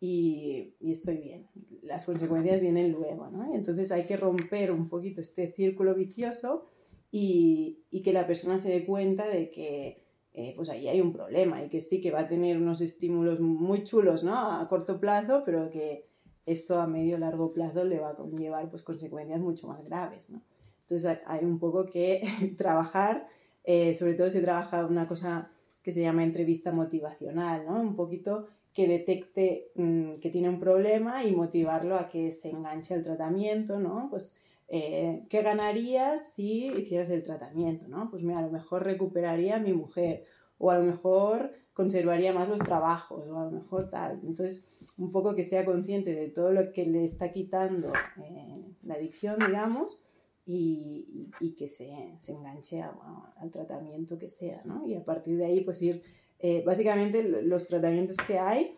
y, 0.00 0.74
y 0.80 0.92
estoy 0.92 1.18
bien. 1.18 1.46
Las 1.82 2.04
consecuencias 2.04 2.60
vienen 2.60 2.92
luego, 2.92 3.28
¿no? 3.28 3.54
Entonces 3.54 3.90
hay 3.92 4.04
que 4.04 4.16
romper 4.16 4.72
un 4.72 4.88
poquito 4.88 5.20
este 5.20 5.50
círculo 5.52 5.94
vicioso 5.94 6.66
y, 7.10 7.84
y 7.90 8.02
que 8.02 8.12
la 8.12 8.26
persona 8.26 8.58
se 8.58 8.70
dé 8.70 8.84
cuenta 8.84 9.26
de 9.26 9.50
que 9.50 10.08
eh, 10.34 10.52
pues 10.54 10.68
ahí 10.68 10.86
hay 10.86 11.00
un 11.00 11.12
problema 11.12 11.64
y 11.64 11.68
que 11.68 11.80
sí 11.80 12.00
que 12.00 12.12
va 12.12 12.20
a 12.20 12.28
tener 12.28 12.58
unos 12.58 12.80
estímulos 12.80 13.40
muy 13.40 13.82
chulos, 13.82 14.22
¿no? 14.22 14.36
A 14.36 14.68
corto 14.68 15.00
plazo, 15.00 15.42
pero 15.44 15.68
que 15.70 16.06
esto 16.46 16.80
a 16.80 16.86
medio 16.86 17.18
largo 17.18 17.52
plazo 17.52 17.84
le 17.84 17.98
va 17.98 18.10
a 18.10 18.14
conllevar 18.14 18.70
pues 18.70 18.82
consecuencias 18.82 19.40
mucho 19.40 19.66
más 19.66 19.84
graves, 19.84 20.30
¿no? 20.30 20.42
Entonces 20.88 21.18
hay 21.26 21.44
un 21.44 21.58
poco 21.58 21.84
que 21.84 22.22
trabajar, 22.56 23.28
eh, 23.64 23.92
sobre 23.94 24.14
todo 24.14 24.30
se 24.30 24.40
trabaja 24.40 24.86
una 24.86 25.06
cosa 25.06 25.50
que 25.82 25.92
se 25.92 26.00
llama 26.00 26.24
entrevista 26.24 26.72
motivacional, 26.72 27.66
¿no? 27.66 27.80
Un 27.80 27.94
poquito 27.94 28.48
que 28.72 28.86
detecte 28.86 29.70
mm, 29.74 30.16
que 30.16 30.30
tiene 30.30 30.48
un 30.48 30.60
problema 30.60 31.24
y 31.24 31.34
motivarlo 31.34 31.96
a 31.96 32.08
que 32.08 32.32
se 32.32 32.50
enganche 32.50 32.94
al 32.94 33.02
tratamiento, 33.02 33.78
¿no? 33.78 34.08
Pues, 34.10 34.36
eh, 34.68 35.24
¿qué 35.28 35.42
ganarías 35.42 36.32
si 36.32 36.66
hicieras 36.66 37.10
el 37.10 37.22
tratamiento, 37.22 37.86
¿no? 37.88 38.10
Pues 38.10 38.22
mira, 38.22 38.38
a 38.38 38.42
lo 38.42 38.50
mejor 38.50 38.84
recuperaría 38.84 39.56
a 39.56 39.60
mi 39.60 39.72
mujer 39.72 40.24
o 40.58 40.70
a 40.70 40.78
lo 40.78 40.84
mejor 40.84 41.52
conservaría 41.72 42.32
más 42.32 42.48
los 42.48 42.60
trabajos 42.60 43.28
o 43.28 43.38
a 43.38 43.44
lo 43.44 43.50
mejor 43.50 43.88
tal. 43.90 44.20
Entonces, 44.24 44.68
un 44.96 45.12
poco 45.12 45.34
que 45.34 45.44
sea 45.44 45.64
consciente 45.64 46.14
de 46.14 46.28
todo 46.28 46.52
lo 46.52 46.72
que 46.72 46.84
le 46.84 47.04
está 47.04 47.30
quitando 47.32 47.92
eh, 48.22 48.74
la 48.82 48.94
adicción, 48.94 49.38
digamos, 49.38 50.02
y, 50.50 51.30
y, 51.40 51.50
que 51.50 51.68
se, 51.68 52.14
se 52.18 52.32
enganche 52.32 52.80
a, 52.80 52.90
al 53.36 53.50
tratamiento 53.50 54.16
que 54.16 54.30
sea, 54.30 54.62
¿no? 54.64 54.88
Y 54.88 54.94
a 54.94 55.04
partir 55.04 55.36
de 55.36 55.44
ahí, 55.44 55.60
pues 55.60 55.82
ir 55.82 56.00
eh, 56.38 56.62
básicamente 56.64 57.22
los 57.22 57.66
tratamientos 57.66 58.16
que 58.26 58.38
hay 58.38 58.74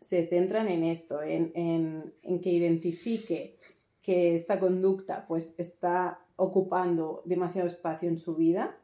se 0.00 0.26
centran 0.26 0.66
en 0.66 0.82
esto, 0.82 1.22
en, 1.22 1.52
en, 1.54 2.12
en, 2.24 2.40
que 2.40 2.50
identifique 2.50 3.56
que 4.02 4.34
esta 4.34 4.58
conducta 4.58 5.26
pues 5.28 5.54
está 5.58 6.26
ocupando 6.34 7.22
demasiado 7.24 7.68
espacio 7.68 8.08
en 8.08 8.18
su 8.18 8.34
vida 8.34 8.76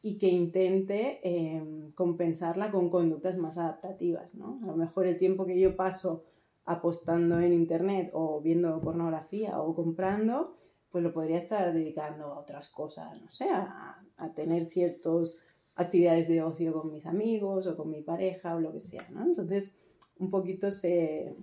y 0.00 0.18
que 0.18 0.28
intente 0.28 1.18
eh, 1.24 1.90
compensarla 1.96 2.70
con 2.70 2.90
conductas 2.90 3.36
más 3.38 3.58
adaptativas. 3.58 4.36
¿no? 4.36 4.60
A 4.62 4.66
lo 4.66 4.76
mejor 4.76 5.06
el 5.06 5.16
tiempo 5.16 5.46
que 5.46 5.58
yo 5.58 5.74
paso 5.74 6.22
apostando 6.64 7.40
en 7.40 7.52
internet 7.52 8.10
o 8.12 8.40
viendo 8.40 8.80
pornografía 8.80 9.60
o 9.60 9.74
comprando, 9.74 10.54
pues 10.90 11.04
lo 11.04 11.12
podría 11.12 11.38
estar 11.38 11.72
dedicando 11.72 12.26
a 12.26 12.38
otras 12.38 12.68
cosas, 12.68 13.20
no 13.20 13.30
sé, 13.30 13.48
a, 13.50 14.02
a 14.16 14.34
tener 14.34 14.64
ciertos 14.66 15.36
actividades 15.74 16.28
de 16.28 16.42
ocio 16.42 16.72
con 16.72 16.92
mis 16.92 17.06
amigos 17.06 17.66
o 17.66 17.76
con 17.76 17.90
mi 17.90 18.02
pareja 18.02 18.56
o 18.56 18.60
lo 18.60 18.72
que 18.72 18.80
sea, 18.80 19.06
¿no? 19.10 19.22
Entonces, 19.24 19.74
un 20.18 20.30
poquito 20.30 20.70
se, 20.70 21.36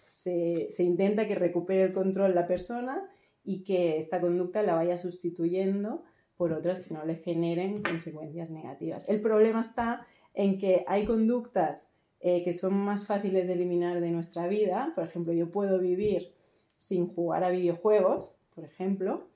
se, 0.00 0.68
se, 0.70 0.82
intenta 0.82 1.26
que 1.26 1.34
recupere 1.34 1.84
el 1.84 1.92
control 1.92 2.34
la 2.34 2.46
persona 2.46 3.08
y 3.44 3.64
que 3.64 3.98
esta 3.98 4.20
conducta 4.20 4.62
la 4.62 4.74
vaya 4.74 4.98
sustituyendo 4.98 6.02
por 6.36 6.52
otras 6.52 6.80
que 6.80 6.94
no 6.94 7.04
le 7.04 7.16
generen 7.16 7.82
consecuencias 7.82 8.50
negativas. 8.50 9.08
El 9.08 9.20
problema 9.20 9.62
está 9.62 10.06
en 10.34 10.58
que 10.58 10.84
hay 10.86 11.04
conductas 11.04 11.90
eh, 12.20 12.42
que 12.42 12.52
son 12.52 12.74
más 12.74 13.06
fáciles 13.06 13.46
de 13.46 13.54
eliminar 13.54 14.00
de 14.00 14.10
nuestra 14.10 14.46
vida. 14.46 14.92
Por 14.94 15.04
ejemplo, 15.04 15.32
yo 15.32 15.50
puedo 15.50 15.78
vivir 15.78 16.34
sin 16.76 17.06
jugar 17.06 17.44
a 17.44 17.50
videojuegos, 17.50 18.36
por 18.54 18.64
ejemplo, 18.64 19.28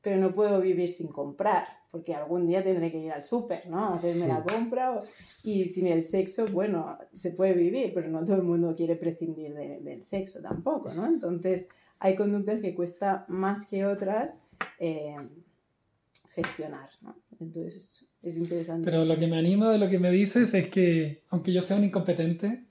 pero 0.00 0.16
no 0.16 0.34
puedo 0.34 0.60
vivir 0.60 0.88
sin 0.88 1.08
comprar 1.08 1.66
porque 1.94 2.12
algún 2.12 2.48
día 2.48 2.64
tendré 2.64 2.90
que 2.90 2.98
ir 2.98 3.12
al 3.12 3.22
súper, 3.22 3.68
¿no? 3.68 3.94
Hacerme 3.94 4.26
la 4.26 4.42
compra 4.42 4.98
y 5.44 5.66
sin 5.66 5.86
el 5.86 6.02
sexo, 6.02 6.44
bueno, 6.48 6.98
se 7.12 7.30
puede 7.30 7.52
vivir, 7.52 7.92
pero 7.94 8.08
no 8.08 8.24
todo 8.24 8.34
el 8.34 8.42
mundo 8.42 8.74
quiere 8.76 8.96
prescindir 8.96 9.54
de, 9.54 9.78
del 9.78 10.04
sexo 10.04 10.42
tampoco, 10.42 10.92
¿no? 10.92 11.06
Entonces, 11.06 11.68
hay 12.00 12.16
conductas 12.16 12.60
que 12.60 12.74
cuesta 12.74 13.24
más 13.28 13.66
que 13.66 13.86
otras 13.86 14.42
eh, 14.80 15.14
gestionar, 16.30 16.90
¿no? 17.00 17.14
Entonces, 17.30 17.76
es, 17.76 18.04
es 18.22 18.38
interesante. 18.38 18.90
Pero 18.90 19.04
lo 19.04 19.16
que 19.16 19.28
me 19.28 19.38
anima 19.38 19.70
de 19.70 19.78
lo 19.78 19.88
que 19.88 20.00
me 20.00 20.10
dices 20.10 20.52
es 20.52 20.68
que, 20.70 21.22
aunque 21.28 21.52
yo 21.52 21.62
sea 21.62 21.76
un 21.76 21.84
incompetente, 21.84 22.64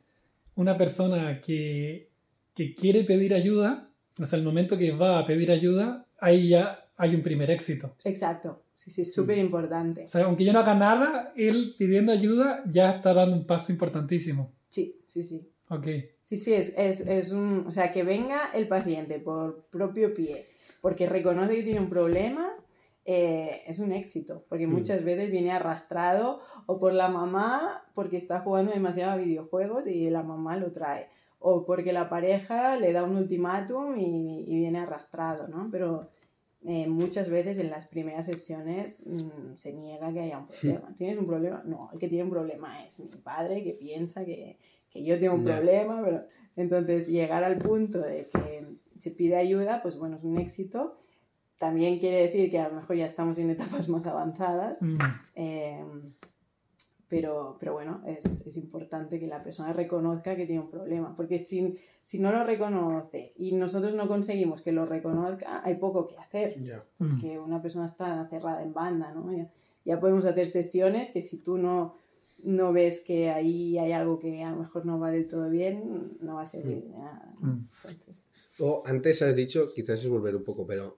una 0.56 0.76
persona 0.76 1.40
que, 1.40 2.10
que 2.54 2.76
quiere 2.76 3.06
pedir 3.06 3.34
ayuda, 3.34 3.90
sea, 4.26 4.38
el 4.38 4.46
momento 4.46 4.78
que 4.78 4.92
va 4.92 5.20
a 5.20 5.26
pedir 5.26 5.52
ayuda, 5.52 6.06
ahí 6.20 6.50
ya 6.50 6.86
hay 6.98 7.16
un 7.16 7.24
primer 7.24 7.50
éxito. 7.52 7.96
Exacto, 8.04 8.64
sí, 8.74 8.92
sí, 8.92 9.06
súper 9.06 9.38
importante. 9.38 10.04
O 10.04 10.08
sea, 10.08 10.26
aunque 10.26 10.46
yo 10.46 10.54
no 10.54 10.60
haga 10.60 10.76
nada, 10.76 11.34
él 11.36 11.76
pidiendo 11.78 12.12
ayuda 12.12 12.64
ya 12.68 12.92
está 12.92 13.14
dando 13.14 13.36
un 13.36 13.46
paso 13.46 13.72
importantísimo. 13.72 14.54
Sí, 14.70 15.02
sí, 15.06 15.24
sí. 15.24 15.50
Ok. 15.70 15.88
Sí, 16.24 16.38
sí, 16.38 16.54
es, 16.54 16.74
es, 16.78 17.02
es 17.02 17.32
un... 17.32 17.66
O 17.68 17.72
sea, 17.72 17.92
que 17.92 18.04
venga 18.04 18.52
el 18.54 18.68
paciente 18.68 19.20
por 19.20 19.66
propio 19.70 20.14
pie, 20.14 20.46
porque 20.82 21.08
reconoce 21.08 21.56
que 21.56 21.64
tiene 21.64 21.80
un 21.80 21.90
problema, 21.90 22.54
eh, 23.06 23.64
es 23.68 23.80
un 23.80 23.92
éxito, 23.92 24.46
porque 24.48 24.66
muchas 24.66 25.04
veces 25.04 25.30
viene 25.30 25.52
arrastrado 25.52 26.40
o 26.68 26.80
por 26.80 26.94
la 26.94 27.10
mamá 27.10 27.84
porque 27.94 28.16
está 28.16 28.40
jugando 28.40 28.72
demasiado 28.72 29.12
a 29.12 29.18
videojuegos 29.18 29.88
y 29.88 30.10
la 30.10 30.24
mamá 30.24 30.56
lo 30.56 30.72
trae, 30.72 31.10
o 31.46 31.66
porque 31.66 31.92
la 31.92 32.08
pareja 32.08 32.78
le 32.78 32.94
da 32.94 33.04
un 33.04 33.18
ultimátum 33.18 33.98
y, 33.98 34.46
y 34.48 34.56
viene 34.56 34.80
arrastrado, 34.80 35.48
¿no? 35.50 35.70
Pero 35.70 36.10
eh, 36.66 36.88
muchas 36.88 37.28
veces 37.30 37.58
en 37.58 37.70
las 37.70 37.86
primeras 37.88 38.26
sesiones 38.26 39.04
mmm, 39.06 39.56
se 39.56 39.74
niega 39.74 40.14
que 40.14 40.22
haya 40.22 40.40
un 40.40 40.48
problema. 40.48 40.96
¿Tienes 40.96 41.18
un 41.18 41.28
problema? 41.28 41.62
No, 41.66 41.90
el 41.92 42.00
que 42.00 42.08
tiene 42.08 42.24
un 42.24 42.30
problema 42.30 42.86
es 42.86 43.00
mi 43.00 43.18
padre 43.18 43.62
que 43.62 43.74
piensa 43.74 44.24
que, 44.24 44.58
que 44.90 45.04
yo 45.04 45.20
tengo 45.20 45.36
un 45.36 45.44
problema. 45.44 46.02
Pero... 46.04 46.24
Entonces, 46.56 47.08
llegar 47.08 47.44
al 47.44 47.58
punto 47.58 48.00
de 48.00 48.30
que 48.30 48.78
se 49.00 49.10
pide 49.12 49.36
ayuda, 49.36 49.82
pues 49.82 49.98
bueno, 49.98 50.18
es 50.18 50.24
un 50.24 50.38
éxito. 50.38 51.00
También 51.58 51.98
quiere 51.98 52.28
decir 52.28 52.52
que 52.52 52.60
a 52.60 52.70
lo 52.70 52.76
mejor 52.76 52.96
ya 52.96 53.06
estamos 53.08 53.38
en 53.40 53.50
etapas 53.50 53.90
más 53.90 54.06
avanzadas. 54.06 54.82
Mm. 54.82 54.98
Eh, 55.36 55.84
pero, 57.14 57.58
pero 57.60 57.74
bueno, 57.74 58.02
es, 58.08 58.42
es, 58.48 58.58
importante 58.58 59.20
que 59.20 59.28
la 59.28 59.44
persona 59.44 59.72
reconozca 59.72 60.36
que 60.36 60.48
tiene 60.48 60.62
un 60.62 60.72
problema, 60.72 61.16
porque 61.16 61.38
si, 61.38 61.76
si 62.02 62.18
no 62.18 62.32
lo 62.32 62.44
reconoce 62.44 63.34
y 63.38 63.52
nosotros 63.52 63.94
no 63.94 64.08
conseguimos 64.08 64.64
que 64.64 64.72
lo 64.72 64.88
reconozca, 64.88 65.62
hay 65.64 65.76
poco 65.76 66.08
que 66.08 66.18
hacer, 66.18 66.60
yeah. 66.64 66.84
porque 66.98 67.38
una 67.38 67.62
persona 67.62 67.86
está 67.86 68.28
cerrada 68.30 68.64
en 68.64 68.74
banda, 68.74 69.14
¿no? 69.14 69.32
Ya, 69.32 69.48
ya, 69.86 70.00
podemos 70.00 70.26
hacer 70.26 70.48
sesiones 70.48 71.12
que 71.12 71.22
si 71.22 71.38
tú 71.38 71.60
no, 71.60 72.00
no 72.42 72.74
ves 72.74 73.02
que 73.02 73.30
ahí 73.30 73.78
hay 73.78 73.92
algo 73.92 74.18
que 74.18 74.42
a 74.42 74.50
lo 74.50 74.58
mejor 74.58 74.84
no 74.88 74.98
va 75.00 75.12
del 75.12 75.28
todo 75.28 75.52
bien, 75.52 76.18
no 76.20 76.34
va 76.34 76.42
a 76.42 76.48
servir 76.48 76.82
de 76.82 76.98
nada. 76.98 77.36
¿no? 77.40 77.48
Mm. 77.48 77.68
Entonces... 77.90 78.26
O 78.58 78.82
antes 78.88 79.22
has 79.22 79.36
dicho, 79.36 79.72
quizás 79.76 80.00
es 80.00 80.10
volver 80.10 80.36
un 80.36 80.44
poco, 80.44 80.66
pero 80.66 80.98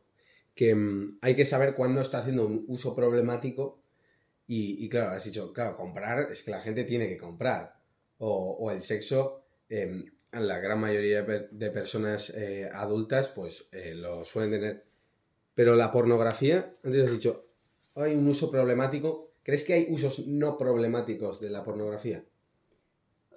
que 0.54 0.73
um, 0.73 1.10
hay 1.19 1.36
que 1.36 1.43
saber 1.43 1.75
cuándo 1.75 1.99
está 1.99 2.19
haciendo 2.19 2.47
un 2.47 2.63
uso 2.69 2.95
problemático 2.95 3.82
y, 4.47 4.84
y, 4.86 4.89
claro, 4.89 5.10
has 5.10 5.23
dicho, 5.23 5.51
claro, 5.53 5.75
comprar 5.75 6.31
es 6.31 6.43
que 6.43 6.51
la 6.51 6.62
gente 6.62 6.84
tiene 6.84 7.08
que 7.08 7.17
comprar. 7.17 7.75
O, 8.17 8.58
o 8.60 8.71
el 8.71 8.81
sexo, 8.81 9.43
eh, 9.69 10.05
la 10.31 10.60
gran 10.60 10.79
mayoría 10.79 11.23
de, 11.23 11.47
de 11.51 11.71
personas 11.71 12.29
eh, 12.29 12.69
adultas, 12.71 13.29
pues 13.29 13.67
eh, 13.71 13.95
lo 13.95 14.23
suelen 14.25 14.51
tener. 14.51 14.86
Pero 15.53 15.75
la 15.75 15.91
pornografía, 15.91 16.73
antes 16.84 17.05
has 17.05 17.12
dicho, 17.12 17.47
hay 17.95 18.15
un 18.15 18.27
uso 18.27 18.51
problemático. 18.51 19.31
¿Crees 19.43 19.63
que 19.63 19.73
hay 19.73 19.88
usos 19.89 20.27
no 20.27 20.58
problemáticos 20.58 21.39
de 21.39 21.49
la 21.49 21.63
pornografía? 21.63 22.23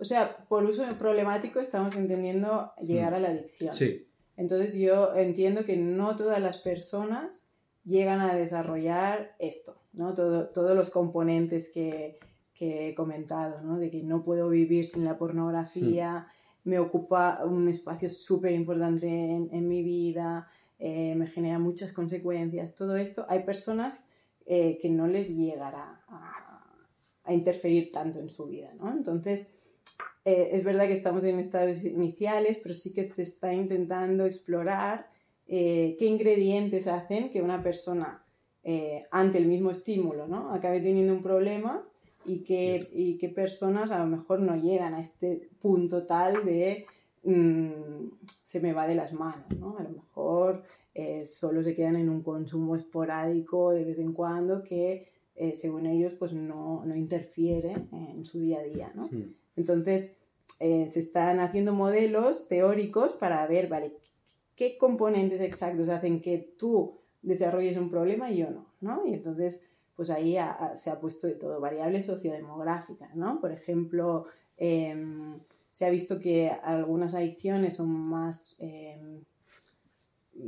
O 0.01 0.05
sea, 0.05 0.37
por 0.49 0.65
uso 0.65 0.85
problemático 0.99 1.61
estamos 1.61 1.95
entendiendo 1.97 2.73
llegar 2.81 3.13
mm. 3.13 3.15
a 3.15 3.19
la 3.21 3.29
adicción. 3.29 3.75
Sí. 3.75 4.07
Entonces 4.37 4.75
yo 4.75 5.15
entiendo 5.17 5.65
que 5.65 5.77
no 5.77 6.17
todas 6.17 6.41
las 6.41 6.59
personas 6.59 7.49
llegan 7.85 8.21
a 8.21 8.35
desarrollar 8.35 9.35
esto, 9.39 9.78
¿no? 9.93 10.15
Todo, 10.15 10.49
todos 10.49 10.77
los 10.77 10.91
componentes 10.91 11.69
que, 11.69 12.19
que, 12.55 12.89
he 12.89 12.95
comentado, 12.95 13.61
¿no? 13.63 13.79
De 13.79 13.91
que 13.91 14.03
no 14.03 14.25
puedo 14.25 14.49
vivir 14.49 14.85
sin 14.85 15.05
la 15.05 15.19
pornografía, 15.19 16.27
mm. 16.65 16.69
me 16.69 16.79
ocupa 16.79 17.45
un 17.45 17.69
espacio 17.69 18.11
súper 18.11 18.53
importante 18.53 19.07
en, 19.07 19.49
en, 19.53 19.69
mi 19.69 19.83
vida, 19.83 20.49
eh, 20.79 21.15
me 21.17 21.27
genera 21.27 21.59
muchas 21.59 21.93
consecuencias, 21.93 22.75
todo 22.75 22.97
esto. 22.97 23.27
Hay 23.29 23.45
personas 23.45 24.05
eh, 24.47 24.79
que 24.81 24.91
no 24.91 25.07
les 25.07 25.35
llegará 25.35 26.03
a, 26.09 26.65
a, 27.25 27.35
interferir 27.35 27.91
tanto 27.91 28.19
en 28.21 28.29
su 28.29 28.47
vida, 28.47 28.73
¿no? 28.79 28.91
Entonces, 28.93 29.51
eh, 30.25 30.51
es 30.53 30.65
verdad 30.65 30.87
que 30.87 30.95
estamos 30.95 31.25
en 31.25 31.39
estados 31.39 31.85
iniciales, 31.85 32.59
pero 32.63 32.75
sí 32.75 32.93
que 32.93 33.05
se 33.05 33.23
está 33.23 33.53
intentando 33.53 34.27
explorar 34.27 35.11
qué 35.47 35.97
ingredientes 36.01 36.87
hacen 36.87 37.31
que 37.31 37.41
una 37.41 37.63
persona 37.63 38.23
eh, 38.65 39.05
ante 39.11 39.39
el 39.39 39.47
mismo 39.47 39.71
estímulo 39.71 40.27
¿no? 40.27 40.53
acabe 40.53 40.81
teniendo 40.81 41.13
un 41.13 41.23
problema 41.23 41.87
y 42.25 42.41
qué, 42.41 42.89
y 42.93 43.17
qué 43.17 43.29
personas 43.29 43.91
a 43.91 43.99
lo 43.99 44.07
mejor 44.07 44.41
no 44.41 44.57
llegan 44.57 44.95
a 44.95 45.01
este 45.01 45.49
punto 45.61 46.07
tal 46.07 46.45
de 46.45 46.87
mmm, 47.23 48.09
se 48.43 48.61
me 48.61 48.73
va 48.73 48.87
de 48.87 48.95
las 48.95 49.13
manos. 49.13 49.47
¿no? 49.59 49.77
A 49.79 49.83
lo 49.83 49.91
mejor 49.91 50.65
eh, 50.95 51.25
solo 51.25 51.63
se 51.63 51.75
quedan 51.75 51.97
en 51.97 52.09
un 52.09 52.23
consumo 52.23 52.75
esporádico 52.77 53.71
de 53.71 53.85
vez 53.85 53.99
en 53.99 54.13
cuando 54.13 54.63
que 54.63 55.09
eh, 55.35 55.55
según 55.55 55.87
ellos 55.87 56.15
pues 56.19 56.33
no, 56.33 56.85
no, 56.85 56.97
interfiere 56.97 57.75
en 57.93 58.25
su 58.25 58.41
día 58.41 58.61
a 58.61 58.65
día. 58.65 58.93
¿no? 58.95 59.07
Hmm. 59.07 59.35
Entonces, 59.57 60.17
eh, 60.61 60.89
se 60.89 60.99
están 60.99 61.41
haciendo 61.41 61.73
modelos 61.73 62.49
teóricos 62.49 63.13
para 63.13 63.47
ver, 63.47 63.69
vale, 63.69 63.93
qué 64.57 64.77
componentes 64.77 65.41
exactos 65.41 65.89
hacen 65.89 66.21
que 66.21 66.39
tú 66.39 66.99
desarrolles 67.29 67.77
un 67.77 67.91
problema 67.91 68.31
y 68.31 68.39
yo 68.39 68.51
no, 68.51 68.67
¿no? 68.81 69.07
Y 69.07 69.15
entonces, 69.15 69.63
pues 69.95 70.11
ahí 70.11 70.37
se 70.75 70.91
ha 70.91 71.01
puesto 71.01 71.27
de 71.27 71.35
todo, 71.35 71.61
variables 71.61 72.07
sociodemográficas, 72.07 73.15
¿no? 73.15 73.41
Por 73.41 73.53
ejemplo, 73.53 74.27
em, 74.57 75.39
se 75.71 75.85
ha 75.85 75.91
visto 75.91 76.19
que 76.19 76.49
algunas 76.49 77.15
adicciones 77.15 77.75
son 77.75 77.91
más 77.91 78.57
em, 78.59 79.23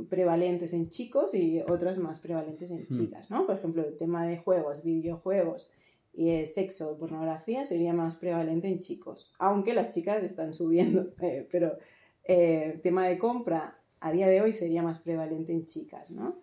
prevalentes 0.09 0.73
en 0.73 0.89
chicos 0.89 1.33
y 1.33 1.61
otras 1.61 1.97
más 1.97 2.19
prevalentes 2.19 2.71
en 2.71 2.83
hmm. 2.83 2.89
chicas, 2.89 3.29
¿no? 3.29 3.45
Por 3.45 3.55
ejemplo, 3.55 3.85
el 3.85 3.95
tema 3.95 4.25
de 4.25 4.37
juegos, 4.37 4.83
videojuegos 4.83 5.71
y 6.13 6.45
sexo 6.45 6.91
o 6.91 6.97
pornografía 6.97 7.63
sería 7.65 7.93
más 7.93 8.15
prevalente 8.17 8.67
en 8.67 8.79
chicos, 8.79 9.33
aunque 9.39 9.73
las 9.73 9.93
chicas 9.93 10.23
están 10.23 10.53
subiendo, 10.53 11.13
eh, 11.21 11.47
pero 11.51 11.77
el 12.23 12.71
eh, 12.71 12.79
tema 12.81 13.07
de 13.07 13.17
compra 13.17 13.77
a 13.99 14.11
día 14.11 14.27
de 14.27 14.41
hoy 14.41 14.53
sería 14.53 14.81
más 14.81 14.99
prevalente 14.99 15.53
en 15.53 15.65
chicas, 15.65 16.11
¿no? 16.11 16.35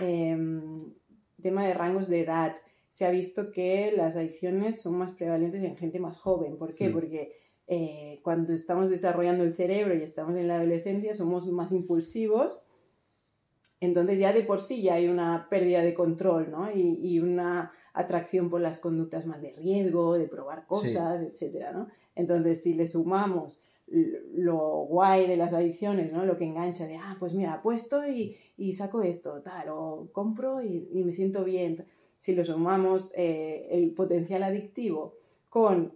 Em, 0.00 0.78
tema 1.40 1.66
de 1.66 1.74
rangos 1.74 2.08
de 2.08 2.20
edad, 2.20 2.54
se 2.90 3.06
ha 3.06 3.10
visto 3.10 3.50
que 3.50 3.92
las 3.96 4.16
adicciones 4.16 4.80
son 4.80 4.94
más 4.94 5.12
prevalentes 5.12 5.62
en 5.62 5.76
gente 5.76 6.00
más 6.00 6.18
joven. 6.18 6.58
¿Por 6.58 6.74
qué? 6.74 6.88
Hmm. 6.88 6.92
Porque 6.92 7.36
eh, 7.66 8.20
cuando 8.22 8.52
estamos 8.52 8.90
desarrollando 8.90 9.44
el 9.44 9.54
cerebro 9.54 9.94
y 9.94 10.02
estamos 10.02 10.36
en 10.36 10.48
la 10.48 10.56
adolescencia 10.56 11.14
somos 11.14 11.46
más 11.46 11.72
impulsivos, 11.72 12.62
entonces 13.80 14.18
ya 14.18 14.32
de 14.32 14.42
por 14.42 14.60
sí 14.60 14.82
ya 14.82 14.94
hay 14.94 15.08
una 15.08 15.48
pérdida 15.48 15.80
de 15.80 15.94
control, 15.94 16.50
¿no? 16.50 16.70
Y, 16.70 17.20
una 17.20 17.72
atracción 17.92 18.50
por 18.50 18.60
las 18.60 18.78
conductas 18.78 19.26
más 19.26 19.40
de 19.40 19.52
riesgo, 19.52 20.18
de 20.18 20.28
probar 20.28 20.66
cosas, 20.66 21.22
etcétera, 21.22 21.72
¿no? 21.72 21.88
Entonces 22.14 22.62
si 22.62 22.74
le 22.74 22.86
sumamos 22.86 23.62
lo 23.90 24.86
guay 24.86 25.26
de 25.26 25.36
las 25.36 25.52
adicciones, 25.52 26.12
¿no? 26.12 26.24
Lo 26.24 26.36
que 26.36 26.44
engancha 26.44 26.86
de, 26.86 26.96
ah, 26.96 27.16
pues 27.18 27.34
mira, 27.34 27.54
apuesto 27.54 28.06
y, 28.06 28.36
y 28.60 28.74
saco 28.74 29.00
esto, 29.00 29.40
tal, 29.40 29.70
o 29.70 30.10
compro 30.12 30.60
y, 30.62 30.88
me 30.92 31.12
siento 31.12 31.44
bien. 31.44 31.86
Si 32.14 32.34
lo 32.34 32.44
sumamos 32.44 33.10
eh, 33.16 33.68
el 33.70 33.92
potencial 33.92 34.42
adictivo 34.42 35.14
con 35.48 35.94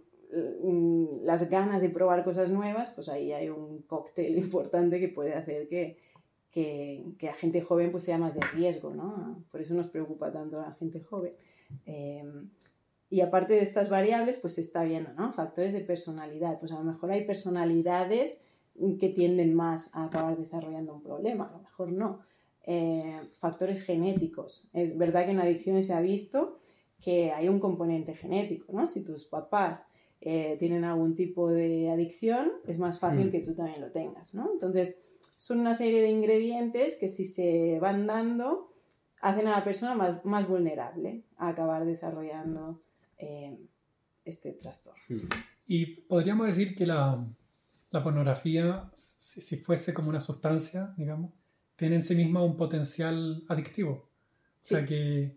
mm, 0.63 1.23
las 1.23 1.47
ganas 1.47 1.79
de 1.79 1.89
probar 1.89 2.23
cosas 2.23 2.49
nuevas, 2.49 2.89
pues 2.89 3.07
ahí 3.07 3.31
hay 3.33 3.49
un 3.49 3.83
cóctel 3.83 4.35
importante 4.45 4.99
que 4.99 5.09
puede 5.09 5.35
hacer 5.35 5.67
que, 5.67 5.97
que, 6.49 7.05
que, 7.19 7.27
la 7.27 7.35
gente 7.35 7.61
joven 7.61 7.91
pues 7.91 8.03
sea 8.03 8.17
más 8.17 8.33
de 8.33 8.41
riesgo, 8.41 8.95
¿no? 8.95 9.43
Por 9.51 9.61
eso 9.61 9.75
nos 9.75 9.87
preocupa 9.87 10.31
tanto 10.31 10.59
la 10.59 10.71
gente 10.71 11.01
joven. 11.01 11.33
Em, 11.85 12.49
y 13.11 13.21
aparte 13.21 13.53
de 13.53 13.61
estas 13.61 13.89
variables, 13.89 14.39
pues 14.39 14.55
se 14.55 14.61
está 14.61 14.83
viendo, 14.83 15.13
¿no? 15.13 15.31
Factores 15.31 15.71
de 15.71 15.81
personalidad. 15.81 16.59
Pues 16.59 16.71
a 16.71 16.79
lo 16.79 16.83
mejor 16.83 17.11
hay 17.11 17.25
personalidades 17.25 18.41
que 18.99 19.09
tienden 19.09 19.53
más 19.53 19.91
a 19.93 20.05
acabar 20.05 20.35
desarrollando 20.35 20.95
un 20.95 21.03
problema, 21.03 21.47
a 21.47 21.51
lo 21.51 21.59
mejor 21.59 21.91
no. 21.91 22.21
Eh, 22.67 23.21
factores 23.37 23.83
genéticos. 23.83 24.69
Es 24.73 24.97
verdad 24.97 25.25
que 25.25 25.31
en 25.31 25.39
adicciones 25.39 25.85
se 25.85 25.93
ha 25.93 26.01
visto 26.01 26.59
que 26.99 27.31
hay 27.31 27.47
un 27.47 27.59
componente 27.59 28.15
genético, 28.15 28.73
¿no? 28.73 28.87
Si 28.87 29.03
tus 29.03 29.25
papás 29.25 29.85
eh, 30.21 30.55
tienen 30.57 30.83
algún 30.83 31.13
tipo 31.13 31.51
de 31.51 31.91
adicción, 31.91 32.51
es 32.65 32.79
más 32.79 32.97
fácil 32.97 33.27
mm. 33.27 33.31
que 33.31 33.41
tú 33.41 33.53
también 33.53 33.81
lo 33.81 33.91
tengas, 33.91 34.33
¿no? 34.33 34.49
Entonces, 34.51 34.99
son 35.37 35.59
una 35.59 35.75
serie 35.75 36.01
de 36.01 36.09
ingredientes 36.09 36.95
que 36.95 37.07
si 37.07 37.25
se 37.25 37.77
van 37.79 38.07
dando, 38.07 38.73
hacen 39.21 39.47
a 39.47 39.51
la 39.51 39.63
persona 39.63 39.93
más, 39.93 40.25
más 40.25 40.47
vulnerable 40.47 41.23
a 41.37 41.49
acabar 41.49 41.85
desarrollando 41.85 42.81
eh, 43.19 43.59
este 44.23 44.53
trastorno. 44.53 45.01
Hmm. 45.07 45.27
Y 45.67 45.85
podríamos 46.01 46.47
decir 46.47 46.73
que 46.75 46.87
la, 46.87 47.23
la 47.91 48.03
pornografía, 48.03 48.89
si, 48.93 49.57
fuese 49.57 49.93
como 49.93 50.09
una 50.09 50.19
sustancia, 50.19 50.93
digamos, 50.97 51.31
tiene 51.75 51.95
en 51.95 52.03
sí 52.03 52.15
misma 52.15 52.43
un 52.43 52.55
potencial 52.55 53.43
adictivo. 53.47 53.91
O 53.91 54.67
sea 54.67 54.83
que, 54.83 55.35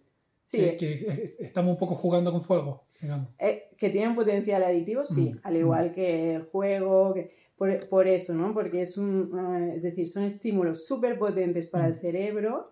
que, 0.51 1.37
estamos 1.39 1.73
un 1.73 1.79
poco 1.79 1.95
jugando 1.95 2.33
con 2.33 2.43
fuego, 2.43 2.85
digamos. 3.01 3.29
Eh, 3.39 3.71
que 3.77 3.91
tiene 3.91 4.09
un 4.09 4.15
potencial 4.15 4.63
adictivo, 4.65 5.05
sí, 5.05 5.33
hmm. 5.33 5.41
al 5.43 5.57
igual 5.57 5.91
hmm. 5.91 5.93
que 5.93 6.35
el 6.35 6.43
juego, 6.45 7.15
que, 7.15 7.35
por, 7.57 7.89
por, 7.89 8.09
eso, 8.09 8.35
¿no? 8.35 8.55
Porque 8.55 8.83
es 8.83 8.97
un, 8.97 9.71
eh, 9.71 9.75
es 9.75 9.83
decir, 9.83 10.09
son 10.09 10.25
estímulos 10.25 10.87
súper 10.87 11.19
potentes 11.19 11.67
para 11.67 11.89
el 11.89 11.95
cerebro 11.95 12.71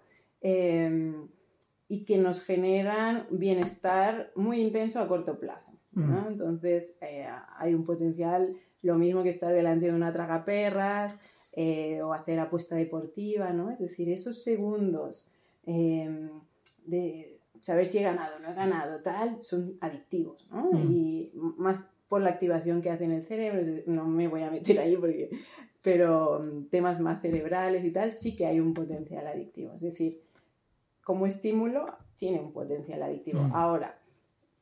y 1.88 2.05
que 2.05 2.18
nos 2.18 2.42
generan 2.42 3.26
bienestar 3.31 4.31
muy 4.37 4.61
intenso 4.61 5.00
a 5.00 5.09
corto 5.09 5.38
plazo. 5.38 5.72
¿no? 5.92 6.22
Mm. 6.22 6.29
Entonces 6.29 6.96
eh, 7.00 7.26
hay 7.57 7.74
un 7.74 7.85
potencial, 7.85 8.50
lo 8.83 8.96
mismo 8.96 9.22
que 9.22 9.31
estar 9.31 9.52
delante 9.52 9.87
de 9.87 9.92
una 9.92 10.12
tragaperras 10.12 11.18
eh, 11.59 12.03
o 12.03 12.12
hacer 12.12 12.38
apuesta 12.38 12.77
deportiva, 12.77 13.51
¿no? 13.55 13.71
Es 13.71 13.79
decir, 13.79 14.11
esos 14.11 14.42
segundos 14.42 15.27
em, 15.64 16.29
de 16.85 17.40
saber 17.61 17.87
si 17.87 17.97
he 17.97 18.03
ganado 18.03 18.37
o 18.37 18.38
no 18.40 18.51
he 18.51 18.55
ganado, 18.55 19.01
tal, 19.01 19.42
son 19.42 19.79
adictivos, 19.81 20.49
¿no? 20.53 20.71
Mm. 20.73 20.92
Y 20.92 21.33
más 21.35 21.81
por 22.09 22.21
la 22.21 22.29
activación 22.29 22.83
que 22.83 22.90
hace 22.90 23.05
en 23.05 23.12
el 23.12 23.23
cerebro, 23.23 23.62
no 23.87 24.05
me 24.07 24.29
voy 24.29 24.42
a 24.42 24.51
meter 24.51 24.79
ahí 24.79 24.99
porque, 24.99 25.31
pero 25.81 26.42
mm, 26.45 26.66
temas 26.66 27.01
más 27.01 27.23
cerebrales 27.23 27.85
y 27.85 27.90
tal, 27.90 28.12
sí 28.12 28.37
que 28.37 28.45
hay 28.45 28.61
un 28.61 28.75
potencial 28.75 29.27
adictivo. 29.27 29.73
Es 29.73 29.81
decir, 29.81 30.21
como 31.03 31.27
estímulo 31.27 31.87
tiene 32.16 32.38
un 32.38 32.53
potencial 32.53 33.03
adictivo. 33.03 33.40
Mm. 33.40 33.55
Ahora, 33.55 33.99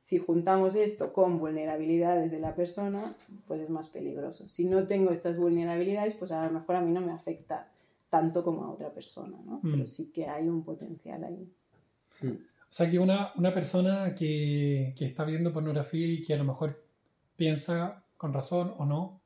si 0.04 0.18
juntamos 0.18 0.74
esto 0.74 1.14
con 1.14 1.38
vulnerabilidades 1.38 2.30
de 2.30 2.38
la 2.38 2.54
persona, 2.54 3.02
pues 3.46 3.62
es 3.62 3.70
más 3.70 3.88
peligroso. 3.88 4.46
Si 4.48 4.66
no 4.66 4.86
tengo 4.86 5.10
estas 5.10 5.38
vulnerabilidades, 5.38 6.12
pues 6.12 6.30
a 6.30 6.44
lo 6.44 6.52
mejor 6.52 6.76
a 6.76 6.82
mí 6.82 6.92
no 6.92 7.00
me 7.00 7.10
afecta 7.10 7.70
tanto 8.10 8.44
como 8.44 8.64
a 8.64 8.70
otra 8.70 8.92
persona, 8.92 9.38
¿no? 9.46 9.60
Mm. 9.62 9.70
Pero 9.70 9.86
sí 9.86 10.12
que 10.12 10.26
hay 10.26 10.46
un 10.46 10.62
potencial 10.62 11.24
ahí. 11.24 11.50
Mm. 12.20 12.32
O 12.32 12.68
sea 12.68 12.86
que 12.86 12.98
una, 12.98 13.32
una 13.36 13.54
persona 13.54 14.14
que, 14.14 14.92
que, 14.94 15.06
está 15.06 15.24
viendo 15.24 15.54
pornografía 15.54 16.06
y 16.06 16.20
que 16.20 16.34
a 16.34 16.36
lo 16.36 16.44
mejor 16.44 16.84
piensa 17.34 18.04
con 18.18 18.34
razón 18.34 18.74
o 18.76 18.84
no, 18.84 19.22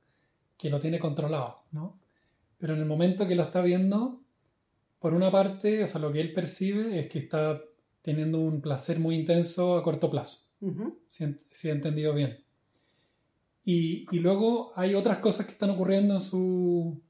que 0.56 0.70
lo 0.70 0.78
tiene 0.78 1.00
controlado, 1.00 1.64
¿no? 1.72 1.98
Pero 2.56 2.74
en 2.74 2.78
el 2.78 2.86
momento 2.86 3.26
que 3.26 3.34
lo 3.34 3.42
está 3.42 3.62
viendo, 3.62 4.20
por 5.00 5.12
una 5.12 5.32
parte, 5.32 5.82
o 5.82 5.86
sea, 5.88 6.00
lo 6.00 6.12
que 6.12 6.20
él 6.20 6.32
percibe 6.32 7.00
es 7.00 7.08
que 7.08 7.18
está 7.18 7.60
teniendo 8.00 8.38
un 8.38 8.60
placer 8.60 9.00
muy 9.00 9.16
intenso 9.16 9.76
a 9.76 9.82
corto 9.82 10.08
plazo, 10.08 10.47
si, 11.08 11.68
he 11.68 11.70
entendido 11.70 12.14
bien. 12.14 12.38
Y, 13.64 14.06
luego 14.18 14.72
hay 14.76 14.94
otras 14.94 15.18
cosas 15.18 15.46
que 15.46 15.52
están 15.52 15.70
ocurriendo 15.70 16.14
en 16.14 16.20
su 16.20 17.00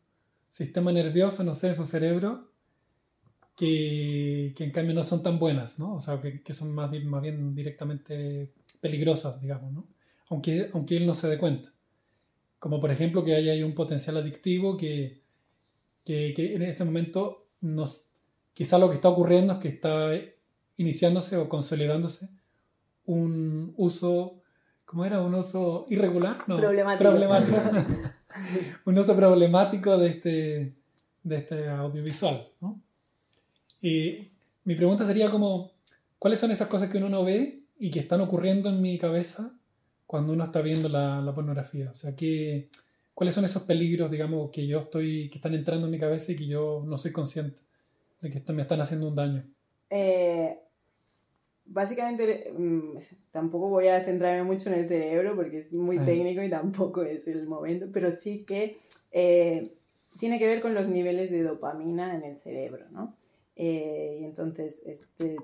sistema 0.48 0.92
nervioso, 0.92 1.44
no 1.44 1.54
sé, 1.54 1.68
en 1.68 1.74
su 1.76 1.86
cerebro, 1.86 2.50
que, 3.56 4.54
en 4.58 4.70
cambio 4.72 4.94
no 4.94 5.02
son 5.02 5.22
tan 5.22 5.38
buenas, 5.38 5.78
¿no? 5.78 5.94
O 5.94 6.00
sea, 6.00 6.20
que, 6.20 6.52
son 6.52 6.72
más, 6.72 6.90
bien 6.90 7.54
directamente 7.54 8.52
peligrosas, 8.80 9.40
digamos, 9.40 9.72
¿no? 9.72 9.86
Aunque, 10.30 10.70
él 10.90 11.06
no 11.06 11.14
se 11.14 11.28
dé 11.28 11.38
cuenta. 11.38 11.72
Como 12.58 12.80
por 12.80 12.90
ejemplo 12.90 13.24
que 13.24 13.34
hay, 13.36 13.48
hay 13.50 13.62
un 13.62 13.74
potencial 13.74 14.16
adictivo 14.16 14.76
que, 14.76 15.22
que, 16.04 16.34
que 16.34 16.56
en 16.56 16.62
ese 16.62 16.84
momento 16.84 17.46
nos, 17.60 18.08
quizá 18.52 18.78
lo 18.78 18.88
que 18.88 18.96
está 18.96 19.08
ocurriendo 19.08 19.54
es 19.54 19.58
que 19.60 19.68
está 19.68 20.10
iniciándose 20.76 21.36
o 21.36 21.48
consolidándose 21.48 22.28
un 23.08 23.72
uso, 23.76 24.42
¿cómo 24.84 25.04
era? 25.04 25.20
Un 25.20 25.34
uso 25.34 25.86
irregular, 25.88 26.36
no, 26.46 26.56
problemático. 26.56 27.58
un 28.84 28.98
uso 28.98 29.16
problemático 29.16 29.96
de 29.96 30.08
este, 30.08 30.74
de 31.22 31.36
este 31.36 31.68
audiovisual. 31.68 32.48
¿no? 32.60 32.80
Y 33.80 34.28
mi 34.64 34.74
pregunta 34.74 35.06
sería 35.06 35.30
como, 35.30 35.72
¿cuáles 36.18 36.38
son 36.38 36.50
esas 36.50 36.68
cosas 36.68 36.90
que 36.90 36.98
uno 36.98 37.08
no 37.08 37.24
ve 37.24 37.62
y 37.78 37.90
que 37.90 38.00
están 38.00 38.20
ocurriendo 38.20 38.68
en 38.68 38.82
mi 38.82 38.98
cabeza 38.98 39.52
cuando 40.06 40.34
uno 40.34 40.44
está 40.44 40.60
viendo 40.60 40.90
la, 40.90 41.22
la 41.22 41.34
pornografía? 41.34 41.90
O 41.90 41.94
sea, 41.94 42.14
¿qué, 42.14 42.68
¿Cuáles 43.14 43.34
son 43.34 43.46
esos 43.46 43.62
peligros, 43.62 44.10
digamos, 44.10 44.50
que 44.50 44.66
yo 44.66 44.80
estoy, 44.80 45.30
que 45.30 45.38
están 45.38 45.54
entrando 45.54 45.86
en 45.86 45.92
mi 45.92 45.98
cabeza 45.98 46.30
y 46.32 46.36
que 46.36 46.46
yo 46.46 46.84
no 46.86 46.98
soy 46.98 47.10
consciente 47.10 47.62
de 48.20 48.30
que 48.30 48.52
me 48.52 48.62
están 48.62 48.82
haciendo 48.82 49.08
un 49.08 49.14
daño? 49.14 49.44
Eh, 49.88 50.58
básicamente, 51.68 52.52
mm, 52.56 52.98
tampoco 53.30 53.68
voy 53.68 53.88
a 53.88 54.04
centrarme 54.04 54.42
mucho 54.42 54.70
en 54.70 54.80
el 54.80 54.88
cerebro 54.88 55.36
porque 55.36 55.58
es 55.58 55.72
muy 55.72 55.98
técnico 55.98 56.42
y 56.42 56.50
tampoco 56.50 57.02
es 57.02 57.26
el 57.26 57.46
momento, 57.46 57.86
pero 57.92 58.10
sí 58.10 58.44
que 58.44 58.78
eh, 59.12 59.72
tiene 60.18 60.38
que 60.38 60.46
ver 60.46 60.60
con 60.60 60.74
los 60.74 60.88
niveles 60.88 61.30
de 61.30 61.42
dopamina 61.42 62.14
en 62.14 62.24
el 62.24 62.38
cerebro, 62.38 62.86
¿no? 62.90 63.14
Eh, 63.56 64.18
y 64.20 64.24
entonces, 64.24 64.82
este, 64.84 65.36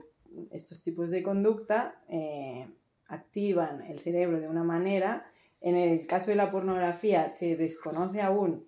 estos 0.51 0.83
tipos 0.83 1.11
de 1.11 1.23
conducta 1.23 2.03
activan 3.07 3.83
el 3.83 3.99
cerebro 4.01 4.41
de 4.41 4.49
una 4.49 4.65
manera 4.65 5.27
en 5.65 5.77
el 5.77 6.07
caso 6.07 6.31
de 6.31 6.37
la 6.37 6.51
pornografía 6.51 7.31
se 7.31 7.57
desconoce 7.57 8.21
aún 8.21 8.67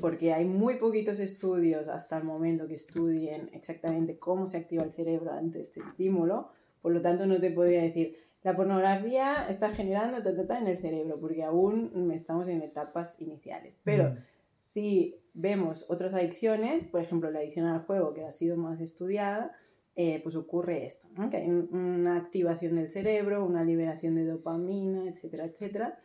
porque 0.00 0.32
hay 0.32 0.44
muy 0.44 0.76
poquitos 0.76 1.18
estudios 1.18 1.88
hasta 1.88 2.16
el 2.18 2.24
momento 2.24 2.66
que 2.66 2.74
estudien 2.74 3.50
exactamente 3.52 4.18
cómo 4.18 4.46
se 4.46 4.56
activa 4.56 4.84
el 4.84 4.92
cerebro 4.92 5.32
ante 5.32 5.60
este 5.60 5.80
estímulo, 5.80 6.48
por 6.80 6.92
lo 6.92 7.02
tanto 7.02 7.26
no 7.26 7.38
te 7.38 7.50
podría 7.50 7.82
decir 7.82 8.16
la 8.42 8.54
pornografía 8.56 9.46
está 9.48 9.70
generando 9.70 10.20
ta, 10.22 10.34
ta, 10.34 10.46
ta 10.48 10.58
en 10.58 10.66
el 10.66 10.76
cerebro, 10.76 11.20
porque 11.20 11.44
aún 11.44 12.10
estamos 12.12 12.48
en 12.48 12.60
etapas 12.62 13.20
iniciales. 13.20 13.76
Pero 13.84 14.10
Mm. 14.10 14.16
si 14.52 15.16
vemos 15.34 15.86
otras 15.88 16.12
adicciones, 16.12 16.84
por 16.84 17.00
ejemplo 17.02 17.30
la 17.30 17.38
adicción 17.38 17.66
al 17.66 17.82
juego, 17.82 18.12
que 18.14 18.24
ha 18.24 18.32
sido 18.32 18.56
más 18.56 18.80
estudiada, 18.80 19.52
eh, 19.94 20.20
pues 20.24 20.34
ocurre 20.34 20.86
esto, 20.86 21.06
¿no? 21.16 21.30
que 21.30 21.36
hay 21.36 21.48
un- 21.48 21.68
una 21.72 22.16
activación 22.16 22.74
del 22.74 22.90
cerebro, 22.90 23.44
una 23.44 23.62
liberación 23.62 24.14
de 24.16 24.24
dopamina, 24.24 25.08
etcétera, 25.08 25.44
etcétera, 25.44 25.98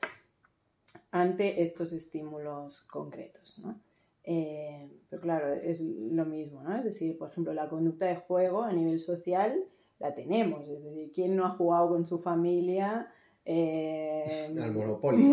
ante 1.12 1.62
estos 1.64 1.92
estímulos 1.94 2.82
concretos. 2.84 3.60
¿no? 3.64 3.80
Eh, 4.24 4.90
pero 5.10 5.22
claro, 5.22 5.54
es 5.54 5.82
lo 5.82 6.26
mismo, 6.26 6.62
¿no? 6.64 6.76
Es 6.78 6.84
decir, 6.84 7.18
por 7.18 7.30
ejemplo, 7.30 7.54
la 7.54 7.70
conducta 7.70 8.06
de 8.08 8.16
juego 8.18 8.64
a 8.64 8.74
nivel 8.74 9.00
social 9.00 9.58
la 10.00 10.14
tenemos, 10.14 10.68
es 10.68 10.84
decir, 10.84 11.12
¿quién 11.14 11.36
no 11.36 11.46
ha 11.46 11.50
jugado 11.52 11.90
con 11.90 12.06
su 12.06 12.20
familia? 12.20 13.08
Eh, 13.46 14.54
Al 14.62 14.72
Monopoly. 14.74 15.32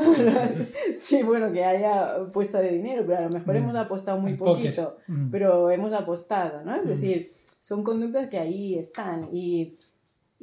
sí, 0.96 1.22
bueno, 1.22 1.52
que 1.52 1.64
haya 1.64 2.30
puesta 2.32 2.60
de 2.60 2.70
dinero, 2.72 3.02
pero 3.06 3.18
a 3.18 3.22
lo 3.22 3.30
mejor 3.30 3.54
Mm. 3.54 3.58
hemos 3.58 3.76
apostado 3.76 4.20
muy 4.20 4.32
El 4.32 4.38
poquito, 4.38 4.96
Mm. 5.08 5.30
pero 5.30 5.70
hemos 5.70 5.92
apostado, 5.92 6.62
¿no? 6.64 6.74
Es 6.76 6.84
Mm. 6.84 6.88
decir, 6.88 7.32
son 7.60 7.82
conductas 7.82 8.28
que 8.28 8.38
ahí 8.38 8.78
están 8.78 9.28
y, 9.32 9.76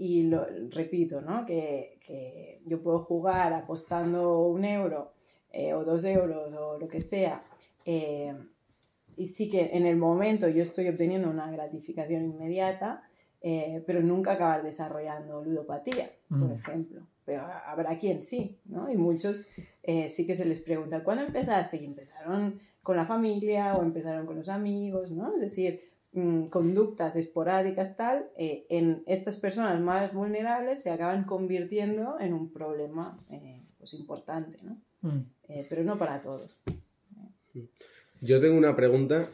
y 0.09 0.23
lo 0.23 0.45
repito, 0.71 1.21
¿no? 1.21 1.45
Que, 1.45 1.97
que 2.05 2.59
yo 2.65 2.81
puedo 2.81 2.99
jugar 2.99 3.53
apostando 3.53 4.39
un 4.47 4.63
euro 4.65 5.13
eh, 5.51 5.73
o 5.73 5.83
dos 5.85 6.03
euros 6.05 6.53
o 6.53 6.79
lo 6.79 6.87
que 6.87 7.01
sea 7.01 7.43
eh, 7.85 8.33
y 9.17 9.27
sí 9.27 9.47
que 9.49 9.69
en 9.73 9.85
el 9.85 9.97
momento 9.97 10.47
yo 10.47 10.63
estoy 10.63 10.87
obteniendo 10.87 11.29
una 11.29 11.51
gratificación 11.51 12.23
inmediata, 12.25 13.03
eh, 13.41 13.83
pero 13.85 14.01
nunca 14.01 14.31
acabar 14.33 14.63
desarrollando 14.63 15.43
ludopatía, 15.43 16.11
por 16.29 16.49
Mm. 16.49 16.51
ejemplo. 16.53 17.01
Pero 17.25 17.41
habrá 17.65 17.97
quien 17.97 18.21
sí, 18.23 18.57
¿no? 18.65 18.89
Y 18.91 18.97
muchos 18.97 19.47
eh, 19.83 20.09
sí 20.09 20.25
que 20.25 20.35
se 20.35 20.45
les 20.45 20.59
pregunta, 20.59 21.03
¿cuándo 21.03 21.23
empezaste? 21.23 21.77
Y 21.77 21.85
empezaron 21.85 22.59
con 22.81 22.95
la 22.97 23.05
familia 23.05 23.75
o 23.75 23.83
empezaron 23.83 24.25
con 24.25 24.37
los 24.37 24.49
amigos, 24.49 25.11
¿no? 25.11 25.35
Es 25.35 25.41
decir, 25.41 25.81
mm, 26.13 26.45
conductas 26.45 27.15
esporádicas 27.15 27.95
tal, 27.97 28.29
eh, 28.37 28.65
en 28.69 29.03
estas 29.07 29.37
personas 29.37 29.79
más 29.79 30.13
vulnerables 30.13 30.81
se 30.81 30.89
acaban 30.89 31.23
convirtiendo 31.25 32.17
en 32.19 32.33
un 32.33 32.51
problema 32.51 33.17
eh, 33.29 33.61
pues 33.77 33.93
importante, 33.93 34.57
¿no? 34.63 34.81
Mm. 35.01 35.25
Eh, 35.49 35.65
pero 35.69 35.83
no 35.83 35.97
para 35.97 36.21
todos. 36.21 36.61
Yo 38.21 38.39
tengo 38.39 38.57
una 38.57 38.75
pregunta 38.75 39.29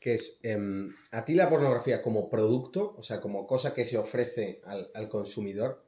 que 0.00 0.14
es, 0.14 0.38
em, 0.42 0.94
¿a 1.12 1.24
ti 1.24 1.34
la 1.34 1.48
pornografía 1.48 2.02
como 2.02 2.28
producto, 2.28 2.94
o 2.98 3.02
sea, 3.02 3.20
como 3.20 3.46
cosa 3.46 3.72
que 3.72 3.86
se 3.86 3.96
ofrece 3.96 4.60
al, 4.64 4.90
al 4.92 5.08
consumidor, 5.08 5.82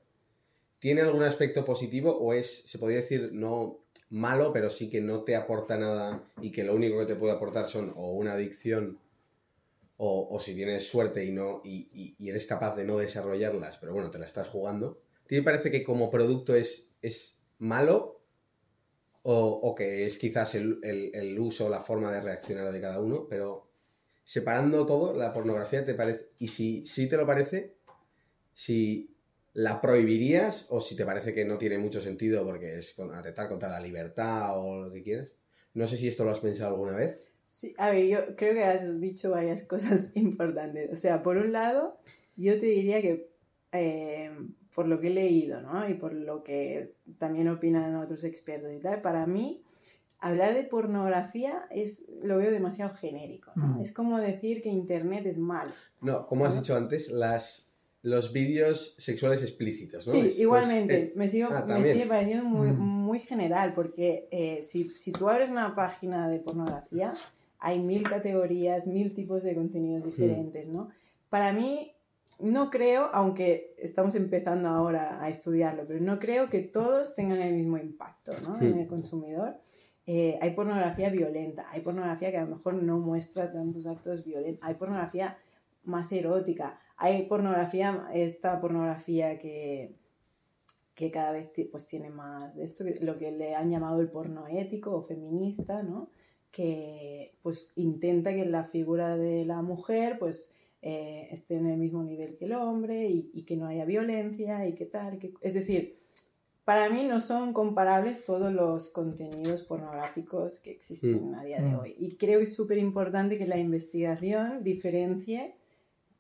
tiene 0.79 1.03
algún 1.03 1.23
aspecto 1.23 1.65
positivo 1.65 2.17
o 2.17 2.33
es, 2.33 2.63
se 2.65 2.79
podría 2.79 2.99
decir, 2.99 3.31
no 3.33 3.81
malo, 4.11 4.53
pero 4.53 4.71
sí 4.71 4.89
que 4.89 5.01
no 5.01 5.25
te 5.25 5.35
aporta 5.35 5.77
nada 5.77 6.23
y 6.41 6.53
que 6.53 6.65
lo 6.65 6.75
único 6.75 6.99
que 6.99 7.07
te 7.07 7.17
puede 7.17 7.33
aportar 7.33 7.69
son 7.69 7.93
o 7.97 8.13
una 8.13 8.35
adicción 8.35 8.99
o, 9.99 10.29
o 10.31 10.41
si 10.41 10.55
tienes 10.55 10.89
suerte 10.89 11.25
y, 11.25 11.33
no, 11.33 11.61
y, 11.65 12.15
y- 12.19 12.29
eres 12.29 12.47
capaz 12.47 12.77
de 12.77 12.85
no 12.85 12.99
desarrollarlas, 12.99 13.79
pero 13.79 13.93
bueno, 13.95 14.11
te 14.11 14.19
la 14.19 14.27
estás 14.27 14.49
jugando? 14.49 15.01
¿A 15.25 15.27
ti 15.29 15.37
te 15.37 15.43
parece 15.43 15.71
que 15.71 15.85
como 15.85 16.11
producto 16.11 16.55
es, 16.55 16.89
es 17.03 17.41
malo 17.59 18.23
o, 19.23 19.37
o 19.69 19.75
que 19.75 20.07
es 20.07 20.19
quizás 20.19 20.55
el, 20.55 20.79
el- 20.83 21.11
el 21.15 21.39
uso, 21.39 21.69
la 21.69 21.81
forma 21.81 22.13
de 22.13 22.21
reaccionar 22.21 22.73
de 22.73 22.81
cada 22.81 23.01
uno, 23.01 23.27
pero 23.29 23.71
separando 24.25 24.87
todo, 24.87 25.15
la 25.15 25.33
pornografía 25.33 25.85
te 25.85 25.95
parece, 25.95 26.31
y 26.39 26.49
si 26.49 26.87
sí 26.87 27.09
te 27.09 27.17
lo 27.17 27.27
parece, 27.27 27.77
si 28.55 29.17
la 29.55 29.81
prohibirías 29.81 30.67
o 30.71 30.81
si 30.81 30.97
te 30.97 31.07
parece 31.07 31.35
que 31.35 31.45
no 31.45 31.59
tiene 31.59 31.79
mucho 31.79 32.01
sentido 32.01 32.45
porque 32.45 32.79
es 32.79 32.95
atentar 32.99 33.49
contra 33.49 33.71
la 33.71 33.81
libertad 33.81 34.59
o 34.61 34.85
lo 34.85 34.93
que 34.93 35.03
quieras. 35.03 35.37
No 35.75 35.89
sé 35.89 35.97
si 35.97 36.09
esto 36.09 36.25
lo 36.25 36.31
has 36.33 36.41
pensado 36.41 36.71
alguna 36.73 36.97
vez. 36.97 37.33
Sí, 37.47 37.75
a 37.79 37.91
ver, 37.91 38.07
yo 38.07 38.37
creo 38.37 38.53
que 38.55 38.65
has 38.65 39.01
dicho 39.01 39.31
varias 39.31 39.63
cosas 39.63 40.11
importantes. 40.15 40.93
O 40.93 40.97
sea, 40.97 41.23
por 41.23 41.37
un 41.39 41.53
lado, 41.53 41.97
yo 42.37 42.53
te 42.61 42.67
diría 42.67 43.01
que 43.01 43.31
eh, 43.73 44.31
por 44.75 44.89
lo 44.89 45.01
que 45.01 45.07
he 45.07 45.11
leído, 45.11 45.63
¿no? 45.63 45.89
Y 45.89 45.95
por 45.95 46.13
lo 46.13 46.43
que 46.43 46.93
también 47.19 47.49
opinan 47.49 47.95
otros 47.97 48.25
expertos 48.25 48.71
y 48.73 48.81
tal, 48.81 49.01
para 49.01 49.27
mí 49.27 49.63
hablar 50.19 50.55
de 50.55 50.65
pornografía 50.65 51.67
es 51.71 52.05
lo 52.23 52.39
veo 52.39 52.51
demasiado 52.51 52.93
genérico, 52.95 53.53
¿no? 53.55 53.79
Mm. 53.79 53.81
Es 53.81 53.93
como 53.93 54.19
decir 54.19 54.61
que 54.61 54.69
internet 54.69 55.25
es 55.27 55.39
malo. 55.39 55.71
No, 56.01 56.27
como 56.27 56.45
has 56.47 56.55
Ah. 56.55 56.61
dicho 56.61 56.75
antes, 56.77 57.11
las, 57.11 57.69
los 58.03 58.33
vídeos 58.33 58.95
sexuales 58.99 59.43
explícitos, 59.43 60.07
¿no? 60.07 60.13
Sí, 60.15 60.19
Es, 60.19 60.25
pues, 60.27 60.39
igualmente. 60.39 60.97
eh, 60.99 61.13
me, 61.17 61.29
sigo, 61.29 61.49
ah, 61.53 61.65
me 61.67 61.93
sigue 61.93 62.07
pareciendo 62.07 62.45
muy, 62.45 62.71
Mm. 62.71 62.81
muy 62.81 63.21
general, 63.21 63.73
porque 63.75 64.27
eh, 64.31 64.63
si, 64.63 64.89
si 64.91 65.13
tú 65.13 65.29
abres 65.29 65.49
una 65.51 65.75
página 65.75 66.29
de 66.29 66.41
pornografía, 66.41 67.13
hay 67.59 67.79
mil 67.79 68.03
categorías, 68.03 68.87
mil 68.87 69.15
tipos 69.15 69.43
de 69.43 69.55
contenidos 69.55 70.05
diferentes, 70.05 70.69
¿no? 70.69 70.89
Para 71.31 71.53
mí, 71.53 71.93
no 72.39 72.71
creo, 72.71 73.09
aunque 73.13 73.75
estamos 73.79 74.15
empezando 74.15 74.69
ahora 74.69 75.23
a 75.23 75.29
estudiarlo, 75.29 75.85
pero 75.87 76.01
no 76.01 76.19
creo 76.19 76.51
que 76.51 76.61
todos 76.61 77.15
tengan 77.15 77.41
el 77.41 77.55
mismo 77.55 77.79
impacto 77.79 78.33
¿no? 78.43 78.61
en 78.61 78.79
el 78.79 78.87
consumidor. 78.87 79.57
Eh, 80.07 80.39
hay 80.41 80.51
pornografía 80.51 81.11
violenta, 81.11 81.67
hay 81.71 81.81
pornografía 81.81 82.31
que 82.31 82.37
a 82.37 82.45
lo 82.45 82.57
mejor 82.57 82.75
no 82.75 82.99
muestra 82.99 83.51
tantos 83.51 83.87
actos 83.87 84.25
violentos, 84.25 84.65
hay 84.65 84.75
pornografía 84.75 85.37
más 85.85 86.13
erótica, 86.13 86.79
hay 86.97 87.23
pornografía, 87.25 88.09
esta 88.13 88.61
pornografía 88.61 89.39
que, 89.39 89.97
que 90.95 91.11
cada 91.11 91.33
vez 91.33 91.51
pues, 91.73 91.87
tiene 91.87 92.11
más 92.11 92.57
de 92.57 92.65
esto, 92.65 92.85
lo 93.01 93.19
que 93.19 93.33
le 93.33 93.57
han 93.57 93.71
llamado 93.71 94.01
el 94.01 94.09
porno 94.09 94.47
ético 94.47 94.95
o 94.95 95.03
feminista, 95.03 95.83
¿no? 95.83 96.11
Que 96.57 97.35
pues 97.43 97.73
intenta 97.77 98.35
que 98.35 98.47
la 98.47 98.65
figura 98.65 99.17
de 99.19 99.45
la 99.45 99.61
mujer 99.61 100.19
pues 100.19 100.55
eh, 100.81 101.29
esté 101.31 101.57
en 101.57 101.67
el 101.67 101.77
mismo 101.77 102.03
nivel 102.03 102.37
que 102.39 102.47
el 102.47 102.55
hombre 102.55 103.07
y, 103.09 103.31
y 103.35 103.43
que 103.43 103.57
no 103.59 103.67
haya 103.67 103.85
violencia 103.85 104.67
y 104.67 104.73
que 104.75 104.87
tal. 104.87 105.19
que- 105.19 105.35
es 105.43 105.53
decir, 105.53 105.99
para 106.65 106.89
mí 106.89 107.05
no 107.05 107.21
son 107.21 107.53
comparables 107.53 108.25
todos 108.25 108.51
los 108.53 108.89
contenidos 108.89 109.63
pornográficos 109.63 110.59
que 110.61 110.71
existen 110.71 111.35
a 111.35 111.45
día 111.45 111.61
de 111.61 111.69
Mm. 111.73 111.79
hoy. 111.79 111.95
Y 111.99 112.17
creo 112.17 112.39
que 112.39 112.47
es 112.47 112.55
súper 112.55 112.79
importante 112.79 113.37
que 113.37 113.47
la 113.47 113.59
investigación 113.59 114.65
diferencie 114.65 115.55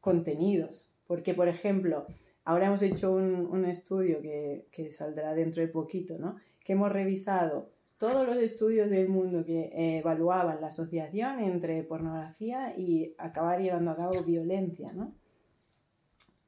contenidos. 0.01 0.92
Porque, 1.07 1.33
por 1.35 1.49
ejemplo, 1.49 2.07
ahora 2.44 2.66
hemos 2.66 2.83
hecho 2.83 3.12
un, 3.12 3.46
un 3.46 3.64
estudio 3.64 4.20
que, 4.20 4.66
que 4.70 4.92
saldrá 4.92 5.35
dentro 5.35 5.62
de 5.62 5.68
poquito, 5.68 6.18
¿no? 6.18 6.37
Que 6.64 6.75
hemos 6.75 6.92
revisado 6.92 7.70
todos 7.98 8.26
los 8.26 8.37
estudios 8.37 8.90
del 8.90 9.09
mundo 9.09 9.44
que 9.44 9.70
eh, 9.72 9.98
evaluaban 9.98 10.61
la 10.61 10.66
asociación 10.68 11.40
entre 11.40 11.82
pornografía 11.82 12.72
y 12.76 13.14
acabar 13.18 13.61
llevando 13.61 13.90
a 13.92 13.96
cabo 13.96 14.22
violencia, 14.22 14.92
¿no? 14.92 15.14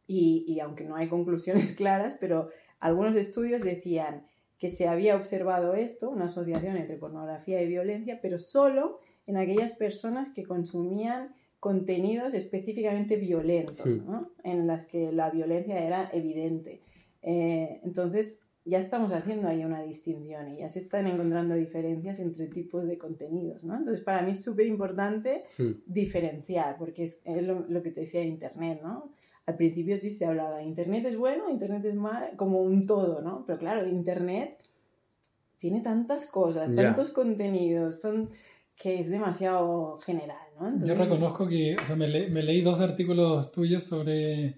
Y, 0.06 0.44
y 0.46 0.60
aunque 0.60 0.84
no 0.84 0.96
hay 0.96 1.08
conclusiones 1.08 1.72
claras, 1.80 2.16
pero 2.18 2.50
algunos 2.80 3.16
estudios 3.16 3.62
decían 3.62 4.26
que 4.58 4.70
se 4.70 4.88
había 4.88 5.16
observado 5.16 5.74
esto, 5.74 6.10
una 6.10 6.26
asociación 6.26 6.76
entre 6.76 6.96
pornografía 6.96 7.62
y 7.62 7.68
violencia, 7.68 8.18
pero 8.20 8.38
solo 8.38 8.98
en 9.26 9.36
aquellas 9.36 9.72
personas 9.74 10.30
que 10.30 10.44
consumían 10.44 11.34
contenidos 11.60 12.34
específicamente 12.34 13.16
violentos, 13.16 13.86
Sí. 13.86 14.02
¿no? 14.04 14.32
en 14.44 14.66
las 14.66 14.84
que 14.84 15.12
la 15.12 15.30
violencia 15.30 15.78
era 15.84 16.08
evidente. 16.12 16.82
Eh, 17.22 17.80
entonces, 17.84 18.47
ya 18.68 18.78
estamos 18.78 19.12
haciendo 19.12 19.48
ahí 19.48 19.64
una 19.64 19.82
distinción 19.82 20.48
y 20.48 20.58
ya 20.58 20.68
se 20.68 20.78
están 20.80 21.06
encontrando 21.06 21.54
diferencias 21.54 22.18
entre 22.18 22.46
tipos 22.48 22.86
de 22.86 22.98
contenidos. 22.98 23.64
¿no? 23.64 23.74
Entonces, 23.76 24.04
para 24.04 24.22
mí 24.22 24.32
es 24.32 24.42
súper 24.42 24.66
importante 24.66 25.44
hmm. 25.58 25.70
diferenciar, 25.86 26.76
porque 26.78 27.04
es, 27.04 27.20
es 27.24 27.46
lo, 27.46 27.64
lo 27.68 27.82
que 27.82 27.90
te 27.90 28.02
decía 28.02 28.20
de 28.20 28.26
Internet, 28.26 28.80
¿no? 28.82 29.10
Al 29.46 29.56
principio 29.56 29.96
sí 29.96 30.10
se 30.10 30.26
hablaba, 30.26 30.62
Internet 30.62 31.06
es 31.06 31.16
bueno, 31.16 31.48
Internet 31.48 31.84
es 31.86 31.94
malo, 31.94 32.26
como 32.36 32.60
un 32.60 32.84
todo, 32.86 33.22
¿no? 33.22 33.44
Pero 33.46 33.58
claro, 33.58 33.88
Internet 33.88 34.58
tiene 35.56 35.80
tantas 35.80 36.26
cosas, 36.26 36.74
tantos 36.74 37.10
contenidos, 37.10 37.98
tan- 38.00 38.28
que 38.76 39.00
es 39.00 39.08
demasiado 39.10 39.98
general, 40.00 40.46
¿no? 40.60 40.86
Yo 40.86 40.94
reconozco 40.94 41.48
que 41.48 41.74
o 41.82 41.86
sea, 41.86 41.96
me, 41.96 42.06
le- 42.08 42.28
me 42.28 42.42
leí 42.42 42.60
dos 42.62 42.80
artículos 42.80 43.50
tuyos 43.50 43.82
sobre, 43.84 44.56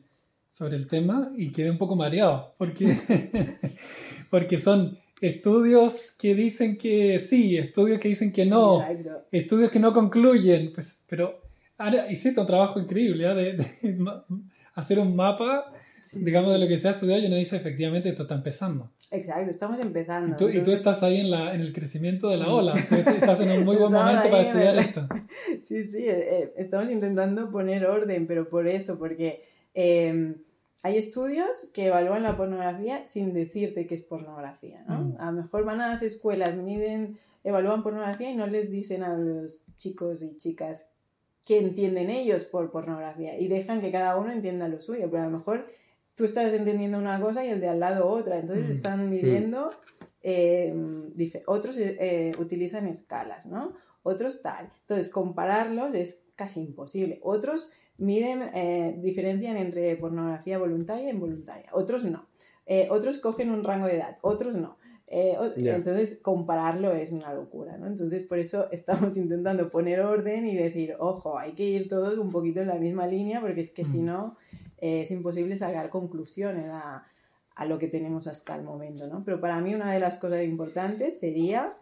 sobre 0.50 0.76
el 0.76 0.86
tema 0.86 1.32
y 1.36 1.52
quedé 1.52 1.70
un 1.70 1.78
poco 1.78 1.96
mareado, 1.96 2.54
porque, 2.58 2.86
porque 4.30 4.58
son 4.58 4.98
estudios 5.20 6.12
que 6.18 6.34
dicen 6.34 6.76
que 6.76 7.18
sí, 7.20 7.56
estudios 7.56 7.98
que 8.00 8.08
dicen 8.08 8.32
que 8.32 8.44
no, 8.46 8.80
Exacto. 8.82 9.26
estudios 9.32 9.70
que 9.70 9.78
no 9.78 9.92
concluyen, 9.92 10.72
pues, 10.74 10.98
pero 11.08 11.40
ahora 11.78 12.10
hiciste 12.10 12.40
un 12.40 12.46
trabajo 12.46 12.78
increíble 12.80 13.26
¿ah? 13.26 13.34
de, 13.34 13.64
hacer 14.74 14.98
un 14.98 15.14
mapa, 15.16 15.72
Sí, 16.02 16.18
digamos, 16.24 16.50
sí. 16.50 16.54
de 16.54 16.64
lo 16.64 16.68
que 16.68 16.78
se 16.78 16.88
ha 16.88 16.92
estudiado 16.92 17.22
y 17.22 17.26
uno 17.26 17.36
dice 17.36 17.56
efectivamente 17.56 18.08
esto 18.08 18.22
está 18.22 18.34
empezando. 18.34 18.90
Exacto, 19.12 19.50
estamos 19.50 19.78
empezando. 19.78 20.34
Y 20.34 20.36
tú, 20.36 20.48
y 20.48 20.52
tú 20.52 20.58
entonces- 20.58 20.78
estás 20.78 21.02
ahí 21.02 21.20
en, 21.20 21.30
la, 21.30 21.54
en 21.54 21.60
el 21.60 21.72
crecimiento 21.72 22.28
de 22.30 22.38
la 22.38 22.48
ola, 22.48 22.74
tú 22.88 22.94
estás 22.94 23.40
en 23.40 23.50
un 23.50 23.64
muy 23.64 23.76
buen 23.76 23.92
momento 23.92 24.22
ahí 24.22 24.30
para 24.30 24.42
estudiar 24.42 24.76
esto. 24.78 25.06
Sí, 25.60 25.84
sí, 25.84 26.08
eh, 26.08 26.42
eh, 26.42 26.52
estamos 26.56 26.90
intentando 26.90 27.50
poner 27.50 27.84
orden, 27.86 28.26
pero 28.26 28.48
por 28.48 28.66
eso, 28.66 28.98
porque 28.98 29.42
eh, 29.74 30.34
hay 30.82 30.96
estudios 30.96 31.68
que 31.74 31.86
evalúan 31.86 32.22
la 32.22 32.36
pornografía 32.36 33.04
sin 33.06 33.32
decirte 33.34 33.86
que 33.86 33.94
es 33.94 34.02
pornografía, 34.02 34.82
¿no? 34.88 35.00
Mm. 35.00 35.16
A 35.18 35.26
lo 35.26 35.32
mejor 35.42 35.64
van 35.64 35.80
a 35.80 35.88
las 35.88 36.02
escuelas, 36.02 36.56
miden, 36.56 37.18
evalúan 37.44 37.82
pornografía 37.82 38.30
y 38.30 38.34
no 38.36 38.46
les 38.46 38.70
dicen 38.70 39.02
a 39.02 39.14
los 39.16 39.64
chicos 39.76 40.22
y 40.22 40.36
chicas 40.36 40.86
qué 41.46 41.58
entienden 41.58 42.10
ellos 42.10 42.44
por 42.44 42.70
pornografía 42.70 43.38
y 43.38 43.48
dejan 43.48 43.80
que 43.80 43.90
cada 43.90 44.16
uno 44.18 44.32
entienda 44.32 44.68
lo 44.68 44.80
suyo, 44.80 45.08
pero 45.10 45.22
a 45.24 45.26
lo 45.26 45.38
mejor 45.38 45.66
tú 46.14 46.24
estás 46.24 46.52
entendiendo 46.52 46.98
una 46.98 47.20
cosa 47.20 47.44
y 47.44 47.48
el 47.50 47.60
de 47.60 47.68
al 47.68 47.80
lado 47.80 48.08
otra, 48.08 48.38
entonces 48.38 48.68
Mm. 48.68 48.72
están 48.72 49.10
midiendo, 49.10 49.72
eh, 50.22 50.72
dife- 51.16 51.42
otros 51.46 51.76
eh, 51.78 52.32
utilizan 52.38 52.86
escalas, 52.86 53.46
¿no? 53.46 53.74
Otros 54.02 54.40
tal. 54.42 54.70
Entonces 54.82 55.08
compararlos 55.10 55.94
es 55.94 56.24
casi 56.36 56.60
imposible. 56.60 57.20
Otros 57.22 57.72
miden, 58.00 58.42
eh, 58.54 58.96
diferencian 58.98 59.56
entre 59.56 59.94
pornografía 59.96 60.58
voluntaria 60.58 61.08
e 61.08 61.14
involuntaria, 61.14 61.70
otros 61.72 62.04
no. 62.04 62.26
Eh, 62.66 62.88
otros 62.90 63.18
cogen 63.18 63.50
un 63.50 63.62
rango 63.62 63.86
de 63.86 63.96
edad, 63.96 64.18
otros 64.22 64.54
no. 64.56 64.76
Eh. 65.06 65.36
Entonces, 65.56 66.18
compararlo 66.22 66.92
es 66.92 67.10
una 67.10 67.34
locura, 67.34 67.76
¿no? 67.76 67.86
Entonces, 67.86 68.22
por 68.22 68.38
eso 68.38 68.68
estamos 68.72 69.16
intentando 69.16 69.70
poner 69.70 70.00
orden 70.00 70.46
y 70.46 70.56
decir, 70.56 70.94
ojo, 70.98 71.38
hay 71.38 71.52
que 71.52 71.64
ir 71.64 71.88
todos 71.88 72.16
un 72.16 72.30
poquito 72.30 72.60
en 72.60 72.68
la 72.68 72.76
misma 72.76 73.06
línea, 73.06 73.40
porque 73.40 73.60
es 73.60 73.70
que 73.70 73.84
si 73.84 73.98
Mm. 73.98 74.04
no, 74.04 74.36
eh, 74.78 75.02
es 75.02 75.10
imposible 75.10 75.56
sacar 75.56 75.90
conclusiones 75.90 76.70
a, 76.70 77.04
a 77.56 77.66
lo 77.66 77.78
que 77.78 77.88
tenemos 77.88 78.26
hasta 78.26 78.54
el 78.56 78.62
momento, 78.62 79.06
¿no? 79.08 79.22
Pero 79.24 79.40
para 79.40 79.60
mí 79.60 79.74
una 79.74 79.92
de 79.92 80.00
las 80.00 80.16
cosas 80.16 80.42
importantes 80.44 81.18
sería, 81.18 81.74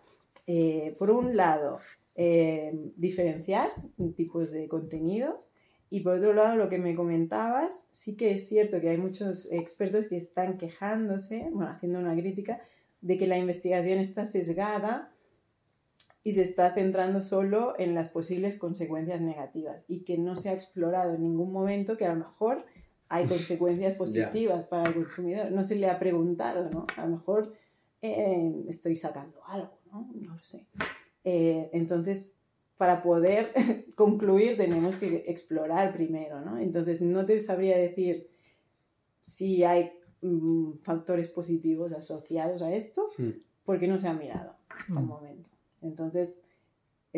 eh, 0.46 0.96
por 0.98 1.10
un 1.10 1.36
lado, 1.36 1.78
eh, 2.16 2.72
diferenciar 2.96 3.70
tipos 4.16 4.50
de 4.50 4.66
contenidos 4.68 5.48
y 5.90 6.00
por 6.00 6.18
otro 6.18 6.34
lado, 6.34 6.56
lo 6.56 6.68
que 6.68 6.78
me 6.78 6.94
comentabas, 6.94 7.88
sí 7.92 8.16
que 8.16 8.32
es 8.32 8.48
cierto 8.48 8.80
que 8.80 8.90
hay 8.90 8.98
muchos 8.98 9.50
expertos 9.50 10.06
que 10.06 10.16
están 10.16 10.58
quejándose, 10.58 11.48
bueno, 11.50 11.70
haciendo 11.70 11.98
una 11.98 12.14
crítica, 12.14 12.60
de 13.00 13.16
que 13.16 13.26
la 13.26 13.38
investigación 13.38 13.98
está 13.98 14.26
sesgada 14.26 15.12
y 16.24 16.32
se 16.32 16.42
está 16.42 16.74
centrando 16.74 17.22
solo 17.22 17.74
en 17.78 17.94
las 17.94 18.08
posibles 18.08 18.56
consecuencias 18.56 19.20
negativas 19.20 19.84
y 19.88 20.00
que 20.00 20.18
no 20.18 20.36
se 20.36 20.50
ha 20.50 20.52
explorado 20.52 21.14
en 21.14 21.22
ningún 21.22 21.52
momento 21.52 21.96
que 21.96 22.04
a 22.04 22.12
lo 22.12 22.26
mejor 22.26 22.66
hay 23.08 23.26
consecuencias 23.26 23.94
positivas 23.94 24.64
para 24.64 24.88
el 24.88 24.94
consumidor. 24.94 25.50
No 25.52 25.62
se 25.62 25.76
le 25.76 25.88
ha 25.88 25.98
preguntado, 25.98 26.68
¿no? 26.70 26.86
A 26.96 27.06
lo 27.06 27.12
mejor 27.12 27.54
eh, 28.02 28.64
estoy 28.68 28.96
sacando 28.96 29.40
algo, 29.46 29.78
¿no? 29.90 30.10
No 30.14 30.34
lo 30.34 30.44
sé. 30.44 30.66
Eh, 31.24 31.70
entonces, 31.72 32.37
para 32.78 33.02
poder 33.02 33.52
concluir 33.94 34.56
tenemos 34.56 34.96
que 34.96 35.24
explorar 35.26 35.92
primero, 35.92 36.40
¿no? 36.40 36.58
Entonces, 36.58 37.02
no 37.02 37.26
te 37.26 37.40
sabría 37.40 37.76
decir 37.76 38.30
si 39.20 39.64
hay 39.64 39.92
mm, 40.22 40.78
factores 40.82 41.28
positivos 41.28 41.92
asociados 41.92 42.62
a 42.62 42.72
esto, 42.72 43.10
Hmm. 43.18 43.30
porque 43.64 43.86
no 43.86 43.98
se 43.98 44.08
ha 44.08 44.14
mirado 44.14 44.54
hasta 44.70 44.98
el 45.00 45.04
Mm. 45.06 45.08
momento. 45.08 45.50
Entonces, 45.82 46.42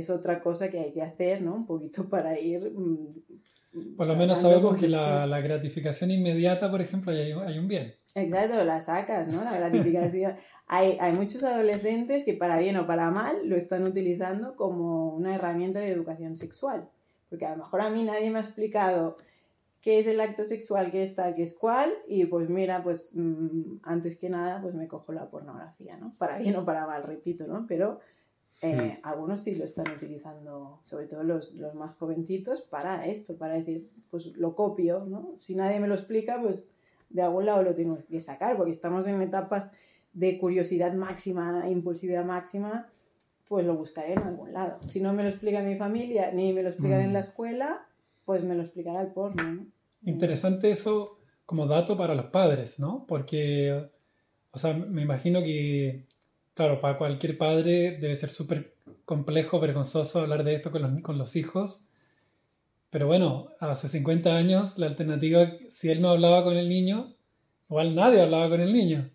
es 0.00 0.10
otra 0.10 0.40
cosa 0.40 0.68
que 0.68 0.78
hay 0.78 0.92
que 0.92 1.02
hacer, 1.02 1.40
¿no? 1.40 1.54
Un 1.54 1.66
poquito 1.66 2.08
para 2.08 2.38
ir... 2.38 2.72
mm, 2.72 3.96
Por 3.96 4.06
lo 4.06 4.16
menos 4.16 4.40
sabemos 4.40 4.76
que 4.76 4.88
la, 4.88 5.40
gratificación 5.40 6.10
inmediata, 6.10 6.70
por 6.70 6.80
ejemplo, 6.80 7.12
hay, 7.12 7.32
hay 7.32 7.58
un 7.58 7.68
bien. 7.68 7.94
Exacto, 8.14 8.64
la 8.64 8.80
sacas, 8.80 9.28
¿no? 9.28 9.44
La 9.44 9.56
gratificación. 9.58 10.34
hay, 10.66 10.98
hay 11.00 11.12
muchos 11.12 11.44
adolescentes 11.44 12.24
que 12.24 12.34
para 12.34 12.58
bien 12.58 12.76
o 12.76 12.86
para 12.86 13.10
mal 13.10 13.48
lo 13.48 13.56
están 13.56 13.84
utilizando 13.84 14.56
como 14.56 15.14
una 15.14 15.34
herramienta 15.34 15.80
de 15.80 15.90
educación 15.90 16.36
sexual. 16.36 16.88
Porque 17.28 17.46
a 17.46 17.50
lo 17.50 17.58
mejor 17.58 17.80
a 17.80 17.90
mí 17.90 18.02
nadie 18.02 18.30
me 18.30 18.40
ha 18.40 18.42
explicado 18.42 19.16
qué 19.80 19.98
es 19.98 20.06
el 20.06 20.20
acto 20.20 20.44
sexual, 20.44 20.90
qué 20.90 21.02
es 21.02 21.14
tal, 21.14 21.34
qué 21.34 21.42
es 21.42 21.54
cual, 21.54 21.92
y 22.06 22.26
pues 22.26 22.48
mira, 22.48 22.82
pues 22.82 23.12
mm, 23.14 23.78
antes 23.82 24.16
que 24.16 24.28
nada, 24.28 24.60
pues 24.60 24.74
me 24.74 24.88
cojo 24.88 25.12
la 25.12 25.30
pornografía, 25.30 25.96
¿no? 25.96 26.14
Para 26.18 26.38
bien 26.38 26.56
o 26.56 26.64
para 26.64 26.86
mal, 26.86 27.02
repito, 27.02 27.46
¿no? 27.46 27.66
Pero 27.66 28.00
eh, 28.62 28.98
algunos 29.02 29.40
sí 29.40 29.54
lo 29.54 29.64
están 29.64 29.86
utilizando, 29.94 30.80
sobre 30.82 31.06
todo 31.06 31.22
los, 31.22 31.54
los 31.54 31.74
más 31.74 31.94
jovencitos, 31.94 32.60
para 32.62 33.06
esto, 33.06 33.36
para 33.36 33.54
decir, 33.54 33.88
pues 34.10 34.26
lo 34.36 34.54
copio, 34.54 35.06
¿no? 35.06 35.34
Si 35.38 35.54
nadie 35.54 35.80
me 35.80 35.88
lo 35.88 35.94
explica, 35.94 36.40
pues 36.40 36.70
de 37.08 37.22
algún 37.22 37.46
lado 37.46 37.62
lo 37.62 37.74
tengo 37.74 37.98
que 38.08 38.20
sacar, 38.20 38.56
porque 38.56 38.70
estamos 38.70 39.06
en 39.06 39.20
etapas 39.22 39.72
de 40.12 40.38
curiosidad 40.38 40.92
máxima, 40.92 41.64
impulsividad 41.70 42.24
máxima, 42.24 42.88
pues 43.48 43.64
lo 43.66 43.74
buscaré 43.76 44.12
en 44.12 44.22
algún 44.22 44.52
lado. 44.52 44.78
Si 44.88 45.00
no 45.00 45.12
me 45.12 45.22
lo 45.22 45.28
explica 45.30 45.62
mi 45.62 45.76
familia, 45.76 46.30
ni 46.30 46.52
me 46.52 46.62
lo 46.62 46.68
explican 46.68 47.00
en 47.00 47.10
Mm. 47.10 47.14
la 47.14 47.20
escuela, 47.20 47.86
pues 48.24 48.44
me 48.44 48.54
lo 48.54 48.62
explicará 48.62 49.00
el 49.00 49.08
porno, 49.08 49.42
¿no? 49.42 49.66
Interesante 50.04 50.70
eso 50.70 51.18
como 51.46 51.66
dato 51.66 51.96
para 51.96 52.14
los 52.14 52.26
padres, 52.26 52.78
¿no? 52.78 53.06
Porque, 53.08 53.90
o 54.52 54.58
sea, 54.58 54.74
me 54.74 55.02
imagino 55.02 55.42
que, 55.42 56.06
claro, 56.60 56.78
para 56.78 56.98
cualquier 56.98 57.38
padre 57.38 57.96
debe 57.98 58.14
ser 58.14 58.28
súper 58.28 58.74
complejo, 59.06 59.60
vergonzoso 59.60 60.20
hablar 60.20 60.44
de 60.44 60.56
esto 60.56 60.70
con 60.70 60.82
los, 60.82 61.00
con 61.00 61.16
los 61.16 61.34
hijos. 61.34 61.86
Pero 62.90 63.06
bueno, 63.06 63.48
hace 63.60 63.88
50 63.88 64.36
años 64.36 64.76
la 64.76 64.84
alternativa, 64.84 65.52
si 65.70 65.88
él 65.88 66.02
no 66.02 66.10
hablaba 66.10 66.44
con 66.44 66.58
el 66.58 66.68
niño, 66.68 67.14
igual 67.70 67.94
nadie 67.94 68.20
hablaba 68.20 68.50
con 68.50 68.60
el 68.60 68.74
niño. 68.74 69.08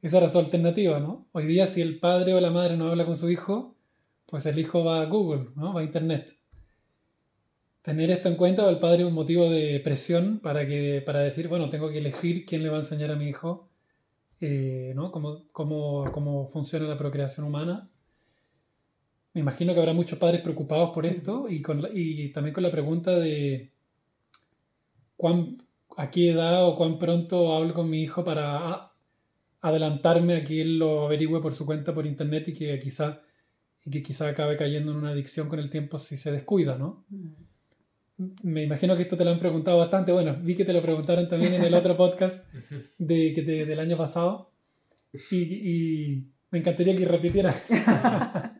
Esa 0.00 0.16
era 0.16 0.30
su 0.30 0.38
alternativa, 0.38 1.00
¿no? 1.00 1.26
Hoy 1.32 1.44
día 1.44 1.66
si 1.66 1.82
el 1.82 2.00
padre 2.00 2.32
o 2.32 2.40
la 2.40 2.50
madre 2.50 2.78
no 2.78 2.88
habla 2.88 3.04
con 3.04 3.16
su 3.16 3.28
hijo, 3.28 3.76
pues 4.24 4.46
el 4.46 4.58
hijo 4.58 4.82
va 4.82 5.02
a 5.02 5.04
Google, 5.04 5.50
¿no? 5.56 5.74
Va 5.74 5.82
a 5.82 5.84
Internet. 5.84 6.34
Tener 7.82 8.10
esto 8.10 8.30
en 8.30 8.36
cuenta 8.36 8.66
el 8.70 8.78
padre 8.78 9.02
es 9.02 9.08
un 9.08 9.12
motivo 9.12 9.50
de 9.50 9.80
presión 9.80 10.38
para, 10.38 10.66
que, 10.66 11.02
para 11.04 11.20
decir, 11.20 11.46
bueno, 11.48 11.68
tengo 11.68 11.90
que 11.90 11.98
elegir 11.98 12.46
quién 12.46 12.62
le 12.62 12.70
va 12.70 12.76
a 12.76 12.80
enseñar 12.80 13.10
a 13.10 13.16
mi 13.16 13.28
hijo, 13.28 13.68
eh, 14.40 14.92
¿no? 14.94 15.10
Cómo, 15.10 15.44
cómo, 15.52 16.10
cómo 16.12 16.48
funciona 16.48 16.86
la 16.86 16.96
procreación 16.96 17.46
humana. 17.46 17.88
Me 19.32 19.40
imagino 19.40 19.74
que 19.74 19.80
habrá 19.80 19.92
muchos 19.92 20.18
padres 20.18 20.40
preocupados 20.40 20.90
por 20.90 21.06
esto 21.06 21.46
y, 21.48 21.60
con 21.60 21.86
y 21.92 22.30
también 22.30 22.54
con 22.54 22.62
la 22.62 22.70
pregunta 22.70 23.18
de 23.18 23.72
cuán, 25.16 25.62
a 25.96 26.10
qué 26.10 26.30
edad 26.30 26.66
o 26.66 26.76
cuán 26.76 26.98
pronto 26.98 27.54
hablo 27.54 27.74
con 27.74 27.90
mi 27.90 28.02
hijo 28.02 28.22
para 28.22 28.92
adelantarme 29.60 30.36
a 30.36 30.44
que 30.44 30.60
él 30.60 30.78
lo 30.78 31.06
averigüe 31.06 31.40
por 31.40 31.52
su 31.52 31.66
cuenta 31.66 31.94
por 31.94 32.06
internet 32.06 32.48
y 32.48 32.52
que 32.52 32.78
quizá 32.78 33.22
y 33.84 33.90
que 33.90 34.02
quizá 34.02 34.28
acabe 34.28 34.56
cayendo 34.56 34.92
en 34.92 34.98
una 34.98 35.10
adicción 35.10 35.48
con 35.48 35.58
el 35.58 35.68
tiempo 35.70 35.98
si 35.98 36.16
se 36.16 36.32
descuida, 36.32 36.78
¿no? 36.78 37.04
Me 38.42 38.62
imagino 38.62 38.96
que 38.96 39.02
esto 39.02 39.16
te 39.16 39.24
lo 39.24 39.30
han 39.30 39.38
preguntado 39.38 39.78
bastante. 39.78 40.12
Bueno, 40.12 40.36
vi 40.40 40.54
que 40.54 40.64
te 40.64 40.72
lo 40.72 40.80
preguntaron 40.82 41.26
también 41.28 41.54
en 41.54 41.62
el 41.64 41.74
otro 41.74 41.96
podcast 41.96 42.44
de, 42.98 43.32
que 43.32 43.42
te- 43.42 43.66
del 43.66 43.80
año 43.80 43.96
pasado 43.96 44.50
y, 45.30 45.36
y 45.36 46.24
me 46.50 46.58
encantaría 46.60 46.94
que 46.96 47.04
repitieras. 47.06 47.68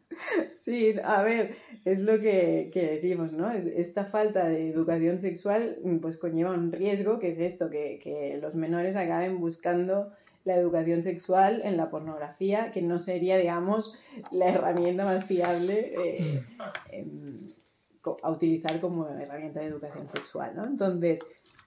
Sí, 0.51 0.95
a 1.05 1.23
ver, 1.23 1.51
es 1.85 2.01
lo 2.01 2.19
que, 2.21 2.71
que 2.73 2.87
decimos, 2.89 3.33
¿no? 3.33 3.51
Es- 3.51 3.67
Esta 3.67 4.05
falta 4.07 4.49
de 4.49 4.71
educación 4.71 5.21
sexual 5.21 5.77
mm, 5.85 5.99
pues 5.99 6.17
conlleva 6.17 6.53
un 6.53 6.73
riesgo, 6.73 7.19
que 7.19 7.29
es 7.31 7.39
esto, 7.39 7.69
que, 7.69 7.99
que 8.03 8.39
los 8.41 8.55
menores 8.55 8.97
acaben 8.97 9.41
buscando 9.41 10.11
la 10.45 10.55
educación 10.57 11.03
sexual 11.03 11.61
en 11.65 11.77
la 11.77 11.91
pornografía, 11.91 12.71
que 12.71 12.81
no 12.81 12.99
sería, 12.99 13.37
digamos, 13.37 13.93
la 14.33 14.49
herramienta 14.49 15.05
más 15.05 15.25
fiable 15.27 15.93
eh, 16.03 16.41
co- 16.57 16.65
a 18.23 18.31
utilizar 18.31 18.81
como 18.81 19.09
herramienta 19.09 19.61
de 19.61 19.67
educación 19.67 20.09
sexual, 20.09 20.55
¿no? 20.57 20.65
Entonces, 20.65 21.21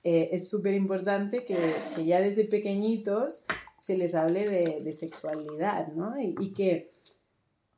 eh, 0.04 0.30
es 0.32 0.48
súper 0.48 0.74
importante 0.74 1.44
que, 1.44 1.58
que 1.96 2.06
ya 2.06 2.22
desde 2.22 2.46
pequeñitos 2.46 3.44
se 3.78 3.98
les 3.98 4.16
hable 4.16 4.48
de, 4.48 4.82
de 4.82 4.94
sexualidad, 4.94 5.88
¿no? 5.94 6.16
Y, 6.20 6.54
que, 6.54 6.92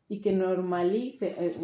y 0.08 0.22
que 0.22 0.32
normalice, 0.32 1.36
eh, 1.38 1.56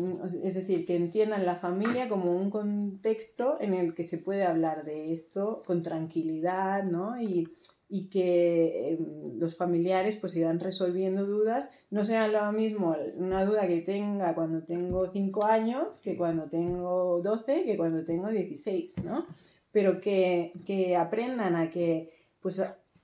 es 0.43 0.53
decir, 0.55 0.85
que 0.85 0.95
entiendan 0.95 1.45
la 1.45 1.55
familia 1.55 2.09
como 2.09 2.35
un 2.35 2.49
contexto 2.49 3.57
en 3.59 3.73
el 3.73 3.93
que 3.93 4.03
se 4.03 4.17
puede 4.17 4.43
hablar 4.43 4.85
de 4.85 5.11
esto 5.11 5.63
con 5.65 5.81
tranquilidad, 5.81 6.83
¿no? 6.83 7.19
Y, 7.21 7.49
y 7.95 8.09
que 8.09 8.89
eh, 8.89 8.99
los 9.37 9.55
familiares 9.55 10.17
pues 10.17 10.35
irán 10.35 10.59
resolviendo 10.59 11.25
dudas, 11.25 11.69
no 11.89 12.03
sea 12.03 12.27
lo 12.27 12.51
mismo 12.51 12.93
una 13.15 13.45
duda 13.45 13.67
que 13.67 13.79
tenga 13.79 14.35
cuando 14.35 14.63
tengo 14.63 15.09
5 15.09 15.45
años 15.45 15.97
que 15.99 16.17
cuando 16.17 16.49
tengo 16.49 17.21
12, 17.21 17.63
que 17.63 17.77
cuando 17.77 18.03
tengo 18.03 18.27
16, 18.27 19.03
¿no? 19.05 19.25
Pero 19.71 20.01
que, 20.01 20.51
que 20.65 20.97
aprendan 20.97 21.55
a 21.55 21.69
que 21.69 22.11
pues 22.41 22.61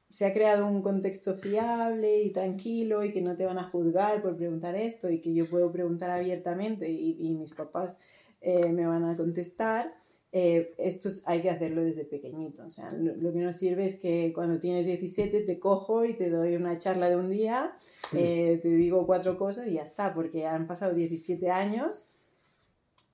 se 0.09 0.25
ha 0.25 0.33
creado 0.33 0.67
un 0.67 0.81
contexto 0.81 1.35
fiable 1.35 2.23
y 2.23 2.31
tranquilo 2.31 3.01
y 3.05 3.13
que 3.13 3.21
no 3.21 3.37
te 3.37 3.45
van 3.45 3.59
a 3.59 3.69
juzgar 3.69 4.21
por 4.21 4.35
preguntar 4.35 4.75
esto 4.75 5.09
y 5.09 5.21
que 5.21 5.33
yo 5.33 5.49
puedo 5.49 5.71
preguntar 5.71 6.09
abiertamente 6.09 6.89
y, 6.89 7.15
y 7.17 7.33
mis 7.33 7.53
papás 7.53 7.97
eh, 8.41 8.73
me 8.73 8.85
van 8.85 9.05
a 9.05 9.15
contestar. 9.15 10.00
Eh, 10.33 10.73
esto 10.77 11.09
es- 11.09 11.23
hay 11.25 11.41
que 11.41 11.49
hacerlo 11.49 11.83
desde 11.83 12.05
pequeñito. 12.05 12.63
O 12.65 12.69
sea, 12.69 12.91
lo, 12.91 13.15
lo 13.15 13.33
que 13.33 13.39
no 13.39 13.51
sirve 13.51 13.85
es 13.85 13.95
que 13.95 14.31
cuando 14.33 14.59
tienes 14.59 14.85
17 14.85 15.41
te 15.41 15.59
cojo 15.59 16.05
y 16.05 16.13
te 16.13 16.29
doy 16.29 16.55
una 16.55 16.77
charla 16.77 17.09
de 17.09 17.17
un 17.17 17.29
día, 17.29 17.73
eh, 18.13 18.59
te 18.61 18.69
digo 18.69 19.05
cuatro 19.05 19.37
cosas 19.37 19.67
y 19.67 19.73
ya 19.73 19.83
está, 19.83 20.13
porque 20.13 20.45
han 20.47 20.67
pasado 20.67 20.93
17 20.93 21.49
años 21.51 22.07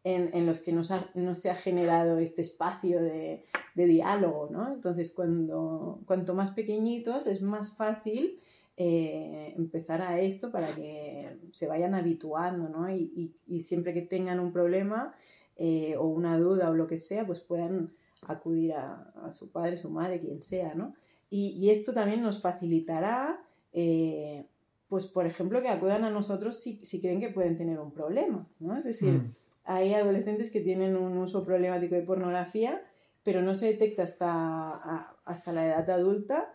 en, 0.03 0.29
en 0.33 0.45
los 0.45 0.59
que 0.59 0.71
no 0.71 0.83
se, 0.83 0.93
ha, 0.93 1.09
no 1.15 1.35
se, 1.35 1.49
ha, 1.49 1.55
generado 1.55 2.19
este 2.19 2.41
espacio 2.41 3.01
de, 3.01 3.43
de 3.75 3.85
diálogo, 3.85 4.49
¿no? 4.51 4.71
Entonces, 4.73 5.11
cuando, 5.11 5.99
cuanto 6.05 6.33
más 6.33 6.51
pequeñitos 6.51 7.27
es 7.27 7.41
más 7.41 7.75
fácil 7.75 8.39
eh, 8.77 9.53
empezar 9.57 10.01
a 10.01 10.19
esto 10.21 10.51
para 10.51 10.73
que 10.75 11.35
se 11.51 11.67
vayan 11.67 11.95
habituando, 11.95 12.69
¿no? 12.69 12.89
Y, 12.89 13.11
y, 13.47 13.55
y 13.55 13.61
siempre 13.61 13.93
que 13.93 14.03
tengan 14.03 14.39
un 14.39 14.53
problema 14.53 15.15
eh, 15.57 15.95
o 15.97 16.05
una 16.05 16.37
duda 16.37 16.69
o 16.69 16.75
lo 16.75 16.87
que 16.87 16.97
sea, 16.97 17.25
pues 17.25 17.41
puedan 17.41 17.93
acudir 18.27 18.73
a, 18.73 19.11
a 19.23 19.33
su 19.33 19.49
padre, 19.51 19.77
su 19.77 19.89
madre, 19.89 20.19
quien 20.19 20.41
sea, 20.41 20.73
¿no? 20.75 20.93
Y, 21.29 21.49
y 21.49 21.71
esto 21.71 21.93
también 21.93 22.21
nos 22.21 22.41
facilitará, 22.41 23.41
eh, 23.73 24.45
pues 24.87 25.07
por 25.07 25.25
ejemplo, 25.25 25.61
que 25.61 25.69
acudan 25.69 26.03
a 26.03 26.09
nosotros 26.09 26.57
si, 26.57 26.79
si, 26.79 27.01
creen 27.01 27.19
que 27.19 27.29
pueden 27.29 27.57
tener 27.57 27.79
un 27.79 27.91
problema, 27.91 28.47
¿no? 28.59 28.77
Es 28.77 28.85
decir, 28.85 29.13
mm. 29.13 29.35
hay 29.65 29.93
adolescentes 29.93 30.51
que 30.51 30.61
tienen 30.61 30.95
un 30.95 31.17
uso 31.17 31.43
problemático 31.43 31.95
de 31.95 32.03
pornografía, 32.03 32.81
pero 33.23 33.41
no 33.41 33.55
se 33.55 33.65
detecta 33.65 34.03
hasta, 34.03 35.15
hasta 35.25 35.51
la 35.51 35.65
edad 35.65 35.89
adulta 35.89 36.53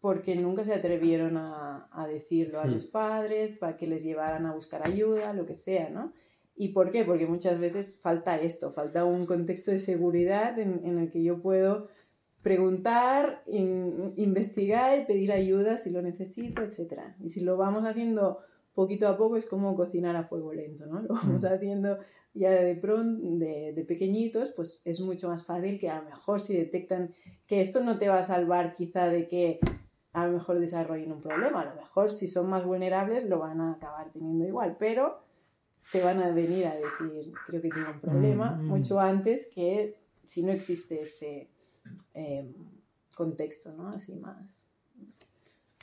porque 0.00 0.36
nunca 0.36 0.64
se 0.64 0.74
atrevieron 0.74 1.36
a, 1.36 1.88
a 1.90 2.06
decirlo 2.06 2.60
a 2.60 2.66
mm. 2.66 2.70
los 2.70 2.86
padres, 2.86 3.54
para 3.54 3.76
que 3.76 3.86
les 3.86 4.02
llevaran 4.02 4.46
a 4.46 4.54
buscar 4.54 4.86
ayuda, 4.86 5.32
lo 5.34 5.44
que 5.44 5.54
sea, 5.54 5.90
¿no? 5.90 6.12
¿Y 6.56 6.68
por 6.68 6.90
qué? 6.90 7.04
Porque 7.04 7.26
muchas 7.26 7.58
veces 7.58 8.00
falta 8.00 8.40
esto, 8.40 8.72
falta 8.72 9.04
un 9.04 9.26
contexto 9.26 9.70
de 9.70 9.78
seguridad 9.78 10.58
en, 10.58 10.80
en 10.84 10.98
el 10.98 11.10
que 11.10 11.22
yo 11.22 11.40
puedo 11.40 11.88
preguntar, 12.42 13.42
in, 13.46 14.12
investigar 14.16 15.06
pedir 15.06 15.32
ayuda 15.32 15.78
si 15.78 15.90
lo 15.90 16.02
necesito, 16.02 16.62
etc. 16.62 17.00
Y 17.20 17.30
si 17.30 17.40
lo 17.40 17.56
vamos 17.56 17.84
haciendo 17.86 18.38
poquito 18.74 19.08
a 19.08 19.16
poco 19.16 19.36
es 19.36 19.46
como 19.46 19.74
cocinar 19.74 20.14
a 20.16 20.24
fuego 20.24 20.52
lento, 20.52 20.86
¿no? 20.86 21.00
Lo 21.08 21.14
vamos 21.14 21.42
mm. 21.42 21.46
haciendo 21.46 21.98
ya 22.34 22.50
de 22.50 22.74
pronto, 22.76 23.20
de, 23.38 23.72
de, 23.72 23.84
pequeñitos, 23.84 24.50
pues 24.50 24.82
es 24.84 25.00
mucho 25.00 25.28
más 25.28 25.44
fácil 25.44 25.78
que 25.78 25.88
a 25.88 26.00
lo 26.02 26.10
mejor 26.10 26.40
si 26.40 26.56
detectan 26.56 27.14
que 27.46 27.60
esto 27.60 27.80
no 27.80 27.96
te 27.98 28.08
va 28.08 28.16
a 28.16 28.22
salvar 28.22 28.72
quizá 28.72 29.08
de 29.08 29.26
que 29.26 29.60
a 30.12 30.26
lo 30.26 30.32
mejor 30.32 30.58
desarrollen 30.60 31.12
un 31.12 31.20
problema, 31.20 31.60
a 31.60 31.64
lo 31.64 31.76
mejor 31.76 32.10
si 32.10 32.26
son 32.26 32.48
más 32.48 32.64
vulnerables 32.64 33.24
lo 33.24 33.38
van 33.38 33.60
a 33.60 33.72
acabar 33.72 34.10
teniendo 34.12 34.46
igual, 34.46 34.76
pero 34.78 35.23
te 35.90 36.02
van 36.02 36.22
a 36.22 36.30
venir 36.30 36.66
a 36.66 36.74
decir, 36.74 37.32
creo 37.46 37.60
que 37.62 37.68
tengo 37.68 37.90
un 37.92 38.00
problema, 38.00 38.50
mm, 38.52 38.62
mm. 38.62 38.68
mucho 38.68 39.00
antes 39.00 39.48
que 39.54 39.98
si 40.26 40.42
no 40.42 40.52
existe 40.52 41.00
este 41.00 41.48
eh, 42.14 42.52
contexto, 43.14 43.72
¿no? 43.72 43.88
Así 43.90 44.14
más. 44.16 44.64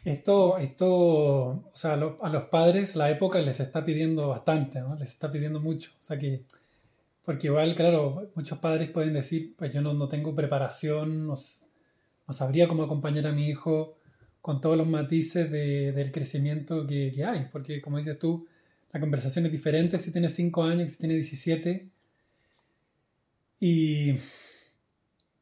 Esto, 0.03 0.57
esto, 0.57 0.89
o 0.89 1.71
sea, 1.73 1.93
a 1.93 2.29
los 2.29 2.43
padres 2.45 2.95
la 2.95 3.11
época 3.11 3.39
les 3.39 3.59
está 3.59 3.85
pidiendo 3.85 4.29
bastante, 4.29 4.81
¿no? 4.81 4.95
Les 4.95 5.09
está 5.09 5.29
pidiendo 5.29 5.59
mucho. 5.59 5.91
O 5.99 6.03
sea 6.03 6.17
que, 6.17 6.43
porque 7.23 7.47
igual, 7.47 7.75
claro, 7.75 8.31
muchos 8.35 8.57
padres 8.57 8.89
pueden 8.89 9.13
decir, 9.13 9.53
pues 9.55 9.71
yo 9.71 9.81
no, 9.81 9.93
no 9.93 10.07
tengo 10.07 10.33
preparación, 10.33 11.27
no, 11.27 11.35
no, 12.27 12.33
sabría 12.33 12.67
cómo 12.67 12.83
acompañar 12.83 13.27
a 13.27 13.31
mi 13.31 13.47
hijo 13.47 13.97
con 14.41 14.59
todos 14.59 14.75
los 14.75 14.87
matices 14.87 15.51
de, 15.51 15.91
del 15.91 16.11
crecimiento 16.11 16.87
que, 16.87 17.11
que, 17.13 17.23
hay. 17.23 17.47
Porque, 17.51 17.79
como 17.79 17.99
dices 17.99 18.17
tú, 18.17 18.47
la 18.93 18.99
conversación 18.99 19.45
es 19.45 19.51
diferente 19.51 19.97
si 19.97 20.11
tiene 20.11 20.29
5 20.29 20.63
años 20.63 20.91
si 20.91 20.97
tiene 20.97 21.15
17. 21.15 21.89
Y 23.59 24.15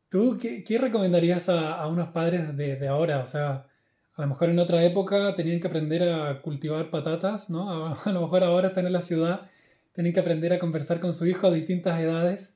¿Tú 0.10 0.40
qué, 0.40 0.78
recomendarías 0.80 1.50
a, 1.50 1.86
unos 1.88 2.10
padres 2.10 2.58
de, 2.58 2.88
ahora? 2.88 3.20
O 3.20 3.26
sea, 3.28 3.68
a 4.16 4.22
lo 4.24 4.28
mejor 4.28 4.50
en 4.50 4.58
otra 4.58 4.84
época 4.84 5.36
tenían 5.36 5.60
que 5.60 5.68
aprender 5.68 6.02
a 6.10 6.42
cultivar 6.42 6.90
patatas, 6.90 7.50
¿no? 7.50 7.70
A, 7.70 7.94
a, 8.06 8.12
lo 8.12 8.22
mejor 8.22 8.44
ahora 8.44 8.70
están 8.70 8.88
en 8.88 8.94
la 8.94 9.02
ciudad, 9.02 9.50
tienen 9.94 10.12
que 10.12 10.20
aprender 10.20 10.52
a 10.52 10.60
conversar 10.60 11.00
con 11.00 11.14
su 11.14 11.28
hijo 11.28 11.48
a 11.48 11.52
distintas 11.54 12.00
edades. 12.00 12.56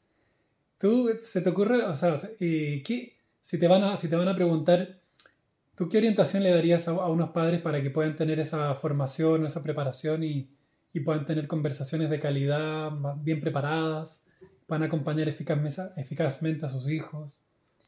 ¿Tú 0.80 1.12
se 1.22 1.42
te 1.42 1.50
ocurre, 1.52 1.84
o 1.84 1.94
sea, 1.94 2.16
¿qué, 2.40 3.14
si, 3.40 3.60
te 3.60 3.68
van 3.68 3.84
a, 3.84 3.98
si 3.98 4.08
te 4.10 4.16
van 4.16 4.28
a 4.28 4.36
preguntar, 4.36 5.00
¿tú 5.76 5.90
qué 5.90 5.98
orientación 6.00 6.44
le 6.44 6.50
darías 6.52 6.88
a, 6.88 6.94
unos 6.94 7.30
padres 7.32 7.62
para 7.62 7.84
que 7.84 7.92
puedan 7.92 8.16
tener 8.16 8.40
esa 8.40 8.74
formación, 8.76 9.46
esa 9.46 9.62
preparación 9.62 10.24
y, 10.24 10.50
y 10.94 11.02
puedan 11.02 11.26
tener 11.26 11.48
conversaciones 11.48 12.10
de 12.10 12.20
calidad, 12.20 12.92
bien 13.18 13.40
preparadas? 13.42 14.24
a 14.82 14.86
acompañar 14.86 15.28
eficazmente 15.28 16.66
a 16.66 16.70
sus 16.70 16.90
hijos. 16.90 17.44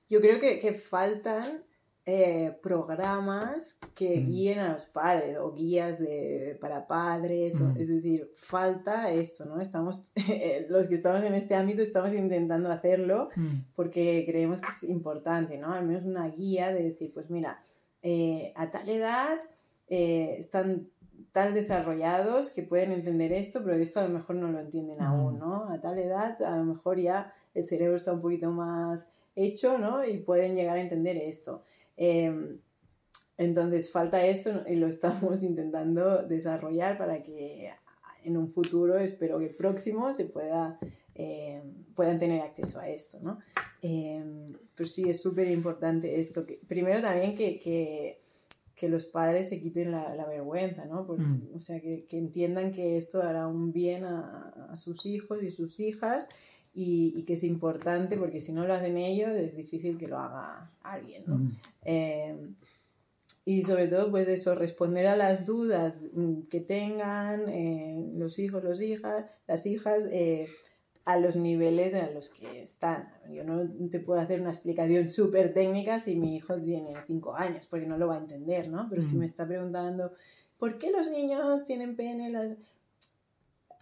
Yo 0.09 0.21
creo 0.21 0.39
que, 0.39 0.59
que 0.59 0.73
faltan 0.73 1.63
eh, 2.05 2.55
programas 2.61 3.79
que 3.95 4.19
mm. 4.19 4.25
guíen 4.27 4.59
a 4.59 4.73
los 4.73 4.85
padres 4.85 5.37
o 5.39 5.53
guías 5.53 5.97
de, 5.97 6.57
para 6.61 6.85
padres, 6.85 7.59
mm. 7.59 7.63
o, 7.63 7.75
es 7.75 7.87
decir, 7.87 8.29
falta 8.35 9.11
esto, 9.11 9.45
¿no? 9.45 9.59
Estamos, 9.59 10.11
los 10.69 10.87
que 10.87 10.95
estamos 10.95 11.23
en 11.23 11.33
este 11.33 11.55
ámbito 11.55 11.81
estamos 11.81 12.13
intentando 12.13 12.69
hacerlo 12.69 13.29
mm. 13.35 13.73
porque 13.73 14.23
creemos 14.27 14.61
que 14.61 14.67
es 14.69 14.83
importante, 14.83 15.57
¿no? 15.57 15.73
Al 15.73 15.85
menos 15.85 16.05
una 16.05 16.27
guía 16.27 16.71
de 16.71 16.83
decir, 16.83 17.11
pues 17.13 17.31
mira, 17.31 17.59
eh, 18.03 18.53
a 18.55 18.69
tal 18.69 18.87
edad 18.87 19.39
eh, 19.87 20.35
están 20.37 20.89
tan 21.35 21.53
desarrollados 21.53 22.49
que 22.49 22.63
pueden 22.63 22.93
entender 22.93 23.33
esto, 23.33 23.61
pero 23.61 23.75
esto 23.75 23.99
a 23.99 24.03
lo 24.03 24.09
mejor 24.09 24.37
no 24.37 24.49
lo 24.49 24.57
entienden 24.57 25.01
aún, 25.01 25.37
¿no? 25.37 25.69
A 25.69 25.81
tal 25.81 25.99
edad 25.99 26.41
a 26.41 26.55
lo 26.55 26.63
mejor 26.63 26.97
ya 26.97 27.33
el 27.53 27.67
cerebro 27.67 27.97
está 27.97 28.13
un 28.13 28.21
poquito 28.21 28.51
más 28.51 29.11
hecho, 29.35 29.77
¿no? 29.77 30.05
Y 30.05 30.19
pueden 30.19 30.55
llegar 30.55 30.77
a 30.77 30.79
entender 30.79 31.17
esto. 31.17 31.61
Eh, 31.97 32.57
entonces 33.37 33.91
falta 33.91 34.25
esto 34.25 34.63
y 34.65 34.75
lo 34.75 34.87
estamos 34.95 35.43
intentando 35.43 36.23
desarrollar 36.23 36.97
para 36.97 37.21
que 37.21 37.69
en 38.23 38.37
un 38.37 38.47
futuro, 38.47 38.97
espero 38.97 39.37
que 39.37 39.47
próximo, 39.47 40.13
se 40.13 40.23
pueda, 40.23 40.79
eh, 41.15 41.61
puedan 41.95 42.17
tener 42.17 42.43
acceso 42.43 42.79
a 42.79 42.87
esto, 42.87 43.19
¿no? 43.21 43.39
Eh, 43.81 44.23
pero 44.73 44.87
sí, 44.87 45.09
es 45.09 45.21
súper 45.21 45.49
importante 45.49 46.17
esto. 46.17 46.45
Que, 46.45 46.61
primero 46.65 47.01
también 47.01 47.35
que, 47.35 47.59
que 47.59 48.21
que 48.75 48.89
los 48.89 49.05
padres 49.05 49.49
se 49.49 49.61
quiten 49.61 49.91
la, 49.91 50.13
la 50.15 50.25
vergüenza, 50.25 50.85
¿no? 50.85 51.07
Porque, 51.07 51.23
mm. 51.23 51.49
O 51.55 51.59
sea, 51.59 51.79
que, 51.79 52.05
que, 52.05 52.17
entiendan 52.17 52.71
que 52.71 52.97
esto 52.97 53.21
hará 53.21 53.47
un 53.47 53.71
bien 53.71 54.03
a, 54.03 54.69
a 54.69 54.77
sus 54.77 55.05
hijos 55.05 55.41
y 55.41 55.49
sus 55.49 55.79
hijas 55.79 56.27
y, 56.73 57.13
y, 57.15 57.23
que 57.23 57.33
es 57.33 57.43
importante 57.43 58.17
porque 58.17 58.41
si 58.41 58.51
no 58.51 58.67
lo 58.67 58.73
hacen 58.73 58.97
ellos 58.97 59.35
es 59.35 59.55
difícil 59.55 59.97
que 59.97 60.07
lo 60.07 60.17
haga 60.17 60.71
alguien, 60.83 61.23
¿no? 61.25 61.37
Mm. 61.37 61.51
Eh, 61.83 62.35
y 63.47 63.61
sobre 63.61 63.87
todo, 63.87 64.09
pues 64.09 64.27
eso, 64.27 64.55
responder 64.55 65.05
a 65.05 65.15
las 65.15 65.45
dudas 65.45 65.99
mm, 66.13 66.41
que 66.49 66.59
tengan 66.59 67.47
eh, 67.47 68.11
los 68.15 68.39
hijos, 68.39 68.63
las 68.63 68.81
hijas, 68.81 69.25
las 69.47 69.67
hijas, 69.67 70.07
eh, 70.11 70.49
a 71.05 71.17
los 71.17 71.35
niveles 71.35 71.93
en 71.93 72.15
los 72.15 72.29
que 72.29 72.63
están. 72.63 73.07
Yo 73.31 73.43
no 73.43 73.61
te 73.89 73.99
puedo 73.99 74.19
hacer 74.19 74.41
una 74.41 74.49
explicación 74.49 75.09
súper 75.09 75.53
técnica 75.53 75.99
si 75.99 76.15
mi 76.15 76.35
hijo 76.35 76.55
tiene 76.55 76.93
5 77.05 77.35
años, 77.35 77.67
porque 77.67 77.85
no 77.85 77.97
lo 77.97 78.07
va 78.07 78.15
a 78.15 78.19
entender, 78.19 78.69
¿no? 78.69 78.87
Pero 78.89 79.03
mm. 79.03 79.05
si 79.05 79.15
me 79.15 79.25
está 79.25 79.47
preguntando, 79.47 80.13
¿por 80.57 80.79
qué 80.79 80.89
los 80.89 81.09
niños 81.09 81.63
tienen 81.63 81.95
pene? 81.95 82.31
Las... 82.31 82.57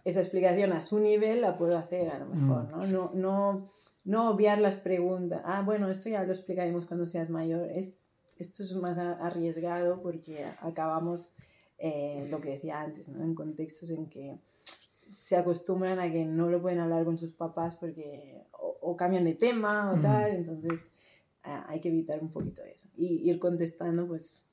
Esa 0.04 0.20
explicación 0.20 0.74
a 0.74 0.82
su 0.82 0.98
nivel 1.00 1.40
la 1.40 1.56
puedo 1.56 1.78
hacer 1.78 2.10
a 2.10 2.18
lo 2.18 2.26
mejor, 2.26 2.64
mm. 2.64 2.70
¿no? 2.70 2.86
No, 2.86 3.10
no, 3.14 3.68
no 4.04 4.30
obviar 4.30 4.60
las 4.60 4.76
preguntas. 4.76 5.40
Ah, 5.46 5.62
bueno, 5.62 5.90
esto 5.90 6.10
ya 6.10 6.24
lo 6.24 6.32
explicaremos 6.32 6.84
cuando 6.84 7.06
seas 7.06 7.30
mayor. 7.30 7.70
Es, 7.70 7.92
esto 8.38 8.62
es 8.62 8.74
más 8.74 8.98
arriesgado 8.98 10.02
porque 10.02 10.44
acabamos 10.60 11.34
eh, 11.78 12.26
lo 12.30 12.38
que 12.42 12.50
decía 12.50 12.82
antes, 12.82 13.08
¿no? 13.08 13.24
En 13.24 13.34
contextos 13.34 13.88
en 13.88 14.10
que 14.10 14.38
se 15.24 15.36
acostumbran 15.36 15.98
a 16.00 16.12
que 16.12 16.26
no 16.26 16.50
lo 16.50 16.60
pueden 16.60 16.80
hablar 16.80 17.06
con 17.06 17.16
sus 17.16 17.30
papás 17.30 17.76
porque 17.76 18.42
o, 18.52 18.76
o 18.82 18.94
cambian 18.94 19.24
de 19.24 19.32
tema 19.32 19.90
o 19.90 19.96
mm. 19.96 20.00
tal, 20.02 20.30
entonces 20.32 20.92
a, 21.42 21.66
hay 21.70 21.80
que 21.80 21.88
evitar 21.88 22.20
un 22.20 22.30
poquito 22.30 22.62
eso. 22.62 22.90
Y 22.94 23.30
ir 23.30 23.38
contestando, 23.38 24.06
pues, 24.06 24.50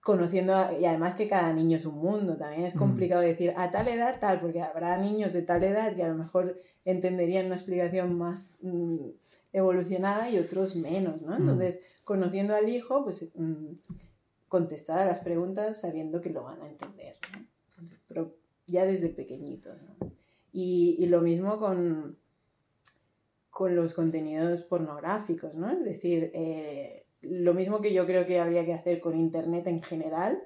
conociendo, 0.00 0.54
a, 0.54 0.78
y 0.78 0.84
además 0.84 1.16
que 1.16 1.26
cada 1.26 1.52
niño 1.52 1.76
es 1.76 1.86
un 1.86 1.98
mundo, 1.98 2.36
también 2.36 2.64
es 2.64 2.74
complicado 2.74 3.22
mm. 3.22 3.24
decir 3.24 3.52
a 3.56 3.72
tal 3.72 3.88
edad 3.88 4.20
tal, 4.20 4.40
porque 4.40 4.62
habrá 4.62 4.96
niños 4.96 5.32
de 5.32 5.42
tal 5.42 5.64
edad 5.64 5.92
que 5.96 6.04
a 6.04 6.08
lo 6.08 6.14
mejor 6.14 6.60
entenderían 6.84 7.46
una 7.46 7.56
explicación 7.56 8.16
más 8.16 8.54
mm, 8.60 9.08
evolucionada 9.52 10.30
y 10.30 10.38
otros 10.38 10.76
menos, 10.76 11.20
¿no? 11.22 11.34
Entonces, 11.34 11.80
conociendo 12.04 12.54
al 12.54 12.68
hijo, 12.68 13.02
pues 13.02 13.32
contestar 14.46 15.00
a 15.00 15.04
las 15.04 15.18
preguntas 15.18 15.80
sabiendo 15.80 16.20
que 16.20 16.30
lo 16.30 16.44
van 16.44 16.62
a 16.62 16.68
entender, 16.68 17.16
¿no? 17.32 17.44
Entonces, 17.70 17.98
pero 18.06 18.39
ya 18.70 18.86
desde 18.86 19.08
pequeñitos. 19.08 19.82
¿no? 19.82 20.12
Y, 20.52 20.96
y, 20.98 21.06
lo 21.06 21.20
mismo 21.20 21.58
con, 21.58 22.16
con 23.50 23.76
los 23.76 23.94
contenidos 23.94 24.62
pornográficos, 24.62 25.54
¿no? 25.54 25.70
Es 25.70 25.84
decir, 25.84 26.30
eh, 26.34 27.04
lo 27.22 27.54
mismo 27.54 27.80
que 27.80 27.92
yo 27.92 28.06
creo 28.06 28.26
que 28.26 28.40
habría 28.40 28.64
que 28.64 28.74
hacer 28.74 29.00
con 29.00 29.16
Internet 29.16 29.66
en 29.66 29.82
general 29.82 30.42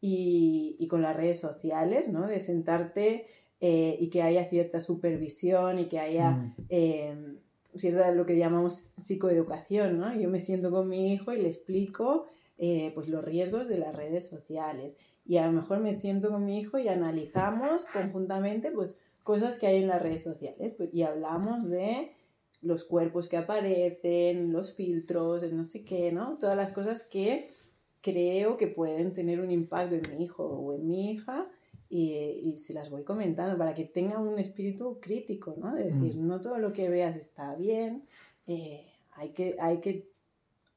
y, 0.00 0.76
y 0.78 0.86
con 0.86 1.02
las 1.02 1.16
redes 1.16 1.40
sociales, 1.40 2.08
¿no? 2.08 2.26
De 2.26 2.40
sentarte 2.40 3.26
eh, 3.62 3.98
y 4.00 4.08
que 4.08 4.22
haya 4.22 4.48
cierta 4.48 4.80
supervisión 4.80 5.78
y 5.78 5.86
que 5.86 5.98
haya 5.98 6.30
mm. 6.30 6.54
eh, 6.70 7.36
cierta 7.74 8.10
lo 8.10 8.24
que 8.24 8.38
llamamos 8.38 8.84
psicoeducación, 8.96 9.98
¿no? 9.98 10.14
Yo 10.18 10.30
me 10.30 10.40
siento 10.40 10.70
con 10.70 10.88
mi 10.88 11.12
hijo 11.12 11.34
y 11.34 11.42
le 11.42 11.48
explico 11.48 12.26
eh, 12.56 12.90
pues 12.94 13.10
los 13.10 13.22
riesgos 13.22 13.68
de 13.68 13.76
las 13.76 13.94
redes 13.94 14.26
sociales 14.26 14.96
y 15.30 15.36
a 15.36 15.46
lo 15.46 15.52
mejor 15.52 15.78
me 15.78 15.94
siento 15.94 16.28
con 16.28 16.44
mi 16.44 16.58
hijo 16.58 16.76
y 16.80 16.88
analizamos 16.88 17.84
conjuntamente 17.84 18.72
pues 18.72 18.98
cosas 19.22 19.58
que 19.58 19.68
hay 19.68 19.76
en 19.80 19.86
las 19.86 20.02
redes 20.02 20.24
sociales 20.24 20.72
pues, 20.76 20.92
y 20.92 21.02
hablamos 21.02 21.70
de 21.70 22.10
los 22.62 22.82
cuerpos 22.82 23.28
que 23.28 23.36
aparecen, 23.36 24.52
los 24.52 24.72
filtros, 24.74 25.44
el 25.44 25.56
no 25.56 25.64
sé 25.64 25.84
qué, 25.84 26.10
¿no? 26.10 26.36
Todas 26.36 26.56
las 26.56 26.72
cosas 26.72 27.04
que 27.04 27.48
creo 28.00 28.56
que 28.56 28.66
pueden 28.66 29.12
tener 29.12 29.40
un 29.40 29.52
impacto 29.52 29.94
en 29.94 30.02
mi 30.10 30.24
hijo 30.24 30.44
o 30.44 30.74
en 30.74 30.88
mi 30.88 31.12
hija 31.12 31.46
y, 31.88 32.40
y 32.42 32.58
se 32.58 32.74
las 32.74 32.90
voy 32.90 33.04
comentando 33.04 33.56
para 33.56 33.72
que 33.72 33.84
tenga 33.84 34.18
un 34.18 34.36
espíritu 34.40 34.98
crítico, 35.00 35.54
¿no? 35.56 35.76
De 35.76 35.84
decir, 35.84 36.16
Mm. 36.16 36.26
no 36.26 36.40
todo 36.40 36.58
lo 36.58 36.72
que 36.72 36.88
veas 36.88 37.14
está 37.14 37.54
bien, 37.54 38.02
eh, 38.48 38.84
hay, 39.12 39.28
que, 39.28 39.56
hay 39.60 39.78
que 39.78 40.08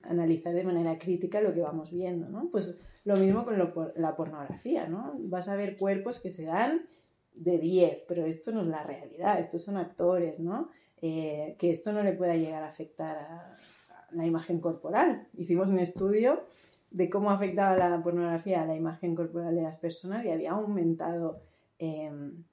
analizar 0.03 0.53
de 0.53 0.63
manera 0.63 0.99
crítica 0.99 1.41
lo 1.41 1.55
que 1.55 1.61
vamos 1.61 1.89
viendo, 1.91 2.29
¿no? 2.29 2.49
Pues 2.51 2.77
lo 3.05 3.17
mismo 3.17 3.43
con 3.43 3.57
lo 3.57 3.91
la 3.95 4.15
pornografía, 4.15 4.87
¿no? 4.87 5.13
Vas 5.19 5.47
a 5.47 5.55
ver 5.55 5.77
cuerpos 5.77 6.19
que 6.19 6.31
serán 6.31 6.87
de 7.33 7.57
10, 7.57 8.05
pero 8.07 8.25
esto 8.25 8.51
no 8.51 8.61
es 8.61 8.67
la 8.67 8.83
realidad, 8.83 9.39
estos 9.39 9.63
son 9.63 9.77
actores, 9.77 10.39
¿no? 10.39 10.69
Eh, 11.01 11.55
que 11.59 11.71
esto 11.71 11.91
no 11.91 12.01
le 12.03 12.13
pueda 12.13 12.35
llegar 12.35 12.63
a 12.63 12.67
afectar 12.67 13.17
a, 13.17 13.57
la 14.11 14.25
imagen 14.25 14.59
corporal. 14.59 15.27
Hicimos 15.33 15.69
un 15.69 15.79
estudio 15.79 16.45
de 16.91 17.09
cómo 17.09 17.31
afectaba 17.31 17.75
la 17.75 18.03
pornografía 18.03 18.61
a 18.61 18.65
la 18.65 18.75
imagen 18.75 19.15
corporal 19.15 19.55
de 19.55 19.63
las 19.63 19.77
personas 19.77 20.23
y 20.23 20.29
había 20.29 20.51
aumentado 20.51 21.41
em, 21.79 22.43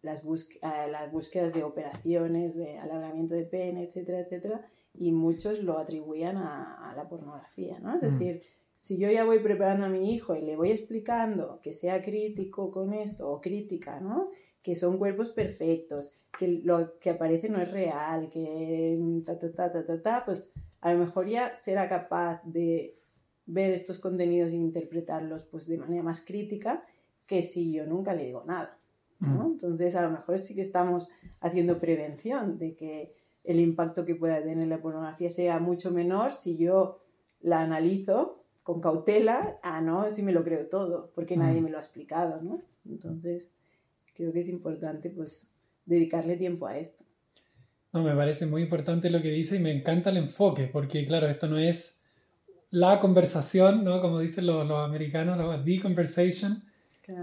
las, 0.00 0.22
eh, 0.24 0.88
las 0.90 1.12
búsquedas 1.12 1.52
de 1.52 1.62
operaciones, 1.62 2.56
de 2.56 2.78
alargamiento 2.78 3.34
de 3.34 3.44
pene, 3.44 3.84
etcétera, 3.84 4.20
etcétera, 4.20 4.66
y 4.94 5.12
muchos 5.12 5.58
lo 5.58 5.78
atribuían 5.78 6.38
a, 6.38 6.90
a 6.90 6.96
la 6.96 7.08
pornografía, 7.08 7.78
¿no? 7.80 7.94
Es 7.94 8.02
Mm. 8.02 8.06
decir, 8.06 8.42
si 8.78 8.96
yo 8.96 9.10
ya 9.10 9.24
voy 9.24 9.40
preparando 9.40 9.86
a 9.86 9.88
mi 9.88 10.14
hijo 10.14 10.36
y 10.36 10.40
le 10.40 10.54
voy 10.54 10.70
explicando 10.70 11.58
que 11.60 11.72
sea 11.72 12.00
crítico 12.00 12.70
con 12.70 12.94
esto 12.94 13.28
o 13.28 13.40
crítica, 13.40 13.98
¿no? 13.98 14.30
Que 14.62 14.76
son 14.76 14.98
cuerpos 14.98 15.30
perfectos, 15.30 16.16
que 16.38 16.60
lo 16.62 16.96
que 17.00 17.10
aparece 17.10 17.48
no 17.48 17.60
es 17.60 17.72
real, 17.72 18.28
que 18.28 18.96
ta, 19.26 19.36
ta, 19.36 19.52
ta, 19.52 19.72
ta, 19.72 19.84
ta, 19.84 20.00
ta, 20.00 20.24
pues 20.24 20.52
a 20.80 20.92
lo 20.92 21.00
mejor 21.00 21.26
ya 21.26 21.56
será 21.56 21.88
capaz 21.88 22.40
de 22.44 22.96
ver 23.46 23.72
estos 23.72 23.98
contenidos 23.98 24.52
e 24.52 24.56
interpretarlos 24.56 25.44
pues 25.46 25.66
de 25.66 25.78
manera 25.78 26.04
más 26.04 26.20
crítica 26.20 26.84
que 27.26 27.42
si 27.42 27.72
yo 27.72 27.84
nunca 27.84 28.14
le 28.14 28.26
digo 28.26 28.44
nada. 28.46 28.78
¿no? 29.18 29.48
Mm. 29.48 29.52
Entonces, 29.54 29.96
a 29.96 30.02
lo 30.02 30.10
mejor 30.10 30.38
sí 30.38 30.54
que 30.54 30.62
estamos 30.62 31.08
haciendo 31.40 31.80
prevención 31.80 32.58
de 32.58 32.76
que 32.76 33.12
el 33.42 33.58
impacto 33.58 34.04
que 34.04 34.14
pueda 34.14 34.40
tener 34.40 34.68
la 34.68 34.80
pornografía 34.80 35.30
sea 35.30 35.58
mucho 35.58 35.90
menor 35.90 36.34
si 36.34 36.56
yo 36.56 37.00
la 37.40 37.62
analizo 37.62 38.37
con 38.68 38.82
cautela, 38.82 39.58
a 39.62 39.80
no 39.80 40.10
si 40.10 40.20
me 40.22 40.30
lo 40.30 40.44
creo 40.44 40.66
todo, 40.66 41.10
porque 41.14 41.38
Mm. 41.38 41.40
nadie 41.40 41.62
me 41.62 41.70
lo 41.70 41.78
ha 41.78 41.80
explicado, 41.80 42.42
¿no? 42.42 42.60
Entonces, 42.86 43.48
creo 44.14 44.30
que 44.30 44.40
es 44.40 44.48
importante, 44.50 45.08
pues, 45.08 45.50
dedicarle 45.86 46.36
tiempo 46.36 46.66
a 46.66 46.76
esto. 46.76 47.02
No, 47.94 48.02
me 48.02 48.14
parece 48.14 48.44
muy 48.44 48.60
importante 48.60 49.08
lo 49.08 49.22
que 49.22 49.30
dice 49.30 49.56
y 49.56 49.58
me 49.58 49.72
encanta 49.72 50.10
el 50.10 50.18
enfoque, 50.18 50.68
porque 50.70 51.06
claro, 51.06 51.26
esto 51.28 51.46
no 51.48 51.56
es 51.56 51.96
la 52.70 53.00
conversación, 53.00 53.84
¿no? 53.84 54.02
Como 54.02 54.20
dicen 54.20 54.44
los, 54.44 54.66
los 54.68 54.80
americanos, 54.86 55.38
lo- 55.38 55.64
the 55.64 55.80
conversation, 55.80 56.62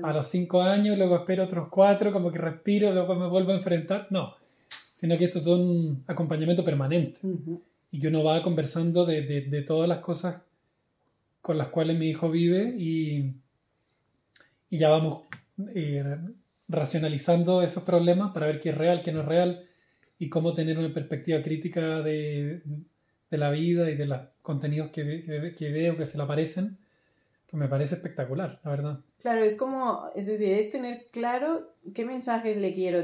a 0.02 0.12
los 0.14 0.28
cinco 0.28 0.64
años, 0.64 0.98
luego 0.98 1.16
espero 1.18 1.43
otros 1.43 1.68
cuatro, 1.70 2.12
como 2.12 2.32
que 2.32 2.39
respiro, 2.39 2.91
luego 2.91 3.14
me 3.14 3.28
vuelvo 3.28 3.52
a 3.52 3.56
enfrentar. 3.56 4.08
No, 4.10 4.34
sino 4.93 5.16
que 5.16 5.26
esto 5.26 5.38
es 5.38 5.46
un 5.46 6.04
acompañamiento 6.08 6.64
permanente 6.64 7.20
y 7.91 8.00
que 8.00 8.08
uno 8.08 8.24
va 8.24 8.41
conversando 8.41 9.06
de, 9.06 9.22
de- 9.22 9.41
de 9.41 9.62
todas 9.62 9.88
las 9.88 10.00
cosas 10.00 10.41
con 11.46 11.60
las 11.60 11.68
cuales 11.68 11.96
mi 12.00 12.08
hijo 12.10 12.32
vive 12.32 12.74
y, 12.76 13.36
y 14.68 14.78
ya 14.80 14.89
vamos 14.89 15.26
eh, 15.76 16.04
racionalizando 16.68 17.62
esos 17.62 17.84
problemas 17.84 18.32
para 18.34 18.48
ver 18.48 18.58
qué 18.60 18.70
es 18.70 18.78
real, 18.78 19.04
qué 19.04 19.12
no 19.12 19.22
es 19.22 19.28
real 19.28 19.64
y 20.18 20.28
cómo 20.28 20.56
tener 20.56 20.80
una 20.80 20.91
perspectiva 20.91 21.43
crítica 21.43 22.02
de, 22.02 22.64
de 23.30 23.38
la 23.38 23.52
vida 23.52 23.91
y 23.91 23.96
de 23.96 24.08
los 24.08 24.20
contenidos 24.41 24.89
que, 24.89 25.04
ve- 25.04 25.24
que, 25.24 25.39
ve- 25.39 25.54
que 25.54 25.72
veo 25.72 25.96
que 25.96 26.08
se 26.08 26.18
le 26.18 26.24
aparecen. 26.24 26.80
Pues 27.48 27.60
me 27.60 27.68
parece 27.68 27.93
espectacular, 27.93 28.60
la 28.64 28.72
verdad. 28.72 29.00
Claro, 29.22 29.41
es 29.43 29.56
como, 29.56 30.10
es 30.16 30.26
decir, 30.26 30.52
es 30.52 30.72
tener 30.72 31.06
claro 31.12 31.74
qué 31.93 32.06
mensajes 32.06 32.58
le 32.58 32.74
quiero, 32.74 33.04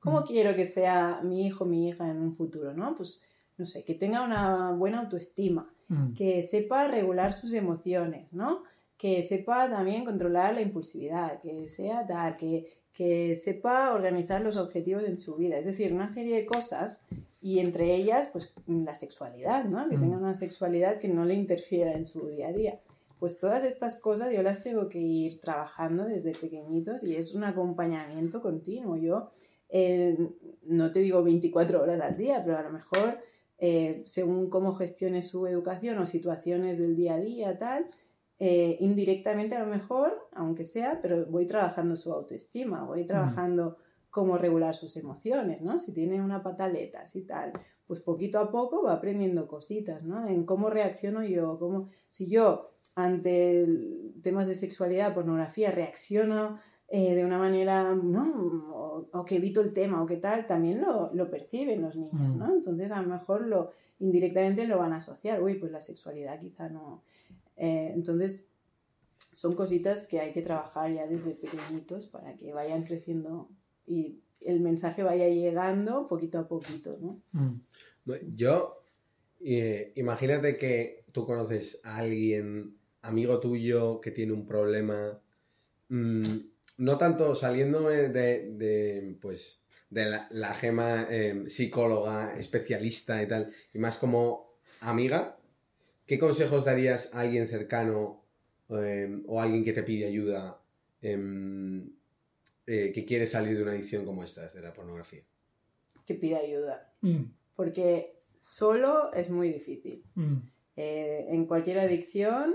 cómo 0.00 0.22
Mm. 0.22 0.24
quiero 0.24 0.56
que 0.56 0.66
sea 0.66 1.20
mi 1.22 1.46
hijo, 1.46 1.64
mi 1.66 1.88
hija 1.88 2.10
en 2.10 2.16
un 2.20 2.34
futuro, 2.34 2.74
¿no? 2.74 2.96
Pues, 2.96 3.22
no 3.58 3.64
sé, 3.64 3.84
que 3.84 3.94
tenga 3.94 4.24
una 4.24 4.72
buena 4.72 4.98
autoestima, 5.00 5.72
Mm. 5.90 6.14
que 6.14 6.42
sepa 6.44 6.86
regular 6.88 7.34
sus 7.34 7.52
emociones, 7.52 8.32
¿no? 8.32 8.62
Que 8.96 9.22
sepa 9.22 9.68
también 9.68 10.04
controlar 10.04 10.54
la 10.54 10.60
impulsividad, 10.62 11.40
que 11.40 11.68
sea 11.68 12.06
tal, 12.06 12.36
que, 12.36 12.66
que 12.92 13.34
sepa 13.36 13.92
organizar 13.92 14.40
los 14.40 14.56
objetivos 14.56 15.04
en 15.04 15.18
su 15.18 15.34
vida. 15.36 15.58
Es 15.58 15.64
decir, 15.64 15.92
una 15.92 16.08
serie 16.08 16.36
de 16.36 16.46
cosas 16.46 17.02
y 17.42 17.58
entre 17.58 17.94
ellas, 17.94 18.28
pues 18.32 18.52
la 18.66 18.94
sexualidad, 18.94 19.64
¿no? 19.64 19.88
Que 19.88 19.96
Mm. 19.96 20.00
tenga 20.00 20.16
una 20.18 20.34
sexualidad 20.34 20.98
que 20.98 21.08
no 21.08 21.24
le 21.24 21.34
interfiera 21.34 21.92
en 21.92 22.06
su 22.06 22.26
día 22.28 22.48
a 22.48 22.52
día. 22.52 22.80
Pues 23.18 23.38
todas 23.38 23.64
estas 23.64 23.96
cosas 23.96 24.32
yo 24.32 24.42
las 24.42 24.60
tengo 24.62 24.88
que 24.88 24.98
ir 25.00 25.40
trabajando 25.40 26.04
desde 26.04 26.32
pequeñitos 26.32 27.02
y 27.04 27.16
es 27.16 27.34
un 27.34 27.44
acompañamiento 27.44 28.40
continuo. 28.40 28.96
Yo 28.96 29.30
eh, 29.70 30.16
no 30.62 30.90
te 30.92 31.00
digo 31.00 31.22
24 31.22 31.82
horas 31.82 32.00
al 32.00 32.16
día, 32.16 32.42
pero 32.44 32.58
a 32.58 32.62
lo 32.62 32.70
mejor 32.70 33.18
eh, 33.60 34.02
según 34.06 34.48
cómo 34.48 34.74
gestione 34.74 35.22
su 35.22 35.46
educación 35.46 35.98
o 35.98 36.06
situaciones 36.06 36.78
del 36.78 36.96
día 36.96 37.14
a 37.14 37.20
día, 37.20 37.58
tal, 37.58 37.90
eh, 38.38 38.78
indirectamente 38.80 39.54
a 39.54 39.60
lo 39.60 39.66
mejor, 39.66 40.28
aunque 40.32 40.64
sea, 40.64 41.00
pero 41.02 41.26
voy 41.26 41.46
trabajando 41.46 41.94
su 41.94 42.10
autoestima, 42.10 42.84
voy 42.84 43.04
trabajando 43.04 43.76
cómo 44.08 44.38
regular 44.38 44.74
sus 44.74 44.96
emociones, 44.96 45.60
¿no? 45.60 45.78
Si 45.78 45.92
tiene 45.92 46.22
una 46.22 46.42
pataleta, 46.42 47.06
si 47.06 47.26
tal, 47.26 47.52
pues 47.86 48.00
poquito 48.00 48.38
a 48.38 48.50
poco 48.50 48.82
va 48.82 48.94
aprendiendo 48.94 49.46
cositas, 49.46 50.04
¿no? 50.04 50.26
En 50.26 50.44
cómo 50.46 50.70
reacciono 50.70 51.22
yo, 51.22 51.58
cómo, 51.58 51.90
si 52.08 52.28
yo 52.28 52.70
ante 52.94 53.66
temas 54.22 54.46
de 54.46 54.56
sexualidad, 54.56 55.12
pornografía, 55.12 55.70
reacciono 55.70 56.58
eh, 56.90 57.14
de 57.14 57.24
una 57.24 57.38
manera, 57.38 57.94
¿no? 57.94 58.24
O, 58.74 59.08
o 59.12 59.24
que 59.24 59.36
evito 59.36 59.60
el 59.60 59.72
tema 59.72 60.02
o 60.02 60.06
que 60.06 60.16
tal, 60.16 60.44
también 60.46 60.80
lo, 60.80 61.14
lo 61.14 61.30
perciben 61.30 61.82
los 61.82 61.96
niños, 61.96 62.12
Mm. 62.34 62.38
¿no? 62.38 62.54
Entonces 62.54 62.90
a 62.90 63.00
lo 63.00 63.08
mejor 63.08 63.46
lo 63.46 63.70
indirectamente 64.00 64.66
lo 64.66 64.78
van 64.78 64.92
a 64.92 64.96
asociar, 64.96 65.42
uy, 65.42 65.54
pues 65.54 65.70
la 65.70 65.80
sexualidad 65.80 66.38
quizá 66.40 66.68
no. 66.68 67.02
Eh, 67.56 67.92
entonces 67.94 68.46
son 69.32 69.54
cositas 69.54 70.06
que 70.06 70.18
hay 70.20 70.32
que 70.32 70.42
trabajar 70.42 70.92
ya 70.92 71.06
desde 71.06 71.32
pequeñitos 71.34 72.06
para 72.06 72.34
que 72.36 72.52
vayan 72.52 72.82
creciendo 72.82 73.48
y 73.86 74.18
el 74.40 74.60
mensaje 74.60 75.02
vaya 75.02 75.28
llegando 75.28 76.08
poquito 76.08 76.38
a 76.38 76.48
poquito, 76.48 76.98
¿no? 77.00 77.20
Mm. 77.32 77.60
Yo, 78.34 78.82
eh, 79.40 79.92
imagínate 79.94 80.56
que 80.56 81.04
tú 81.12 81.24
conoces 81.26 81.80
a 81.84 81.98
alguien, 81.98 82.76
amigo 83.02 83.38
tuyo, 83.38 84.00
que 84.00 84.10
tiene 84.10 84.32
un 84.32 84.46
problema, 84.46 85.20
mm, 85.88 86.22
no 86.80 86.96
tanto 86.96 87.34
saliéndome 87.34 88.08
de, 88.08 88.52
de, 88.52 89.16
pues, 89.20 89.60
de 89.90 90.06
la, 90.06 90.26
la 90.30 90.54
gema 90.54 91.06
eh, 91.10 91.44
psicóloga, 91.48 92.32
especialista 92.38 93.22
y 93.22 93.28
tal, 93.28 93.52
y 93.74 93.78
más 93.78 93.98
como 93.98 94.54
amiga, 94.80 95.36
¿qué 96.06 96.18
consejos 96.18 96.64
darías 96.64 97.10
a 97.12 97.20
alguien 97.20 97.46
cercano 97.48 98.24
eh, 98.70 99.22
o 99.26 99.40
a 99.40 99.42
alguien 99.44 99.62
que 99.62 99.74
te 99.74 99.82
pide 99.82 100.06
ayuda 100.06 100.60
em, 101.02 101.90
eh, 102.66 102.92
que 102.94 103.04
quiere 103.04 103.26
salir 103.26 103.56
de 103.56 103.62
una 103.62 103.72
adicción 103.72 104.06
como 104.06 104.24
esta, 104.24 104.48
de 104.48 104.62
la 104.62 104.72
pornografía? 104.72 105.22
Que 106.06 106.14
pida 106.14 106.38
ayuda, 106.38 106.86
Mm. 107.02 107.24
porque 107.56 108.14
solo 108.40 109.12
es 109.12 109.28
muy 109.28 109.52
difícil. 109.52 110.02
Mm. 110.14 110.36
Eh, 110.76 111.26
en 111.28 111.44
cualquier 111.46 111.78
adicción, 111.80 112.54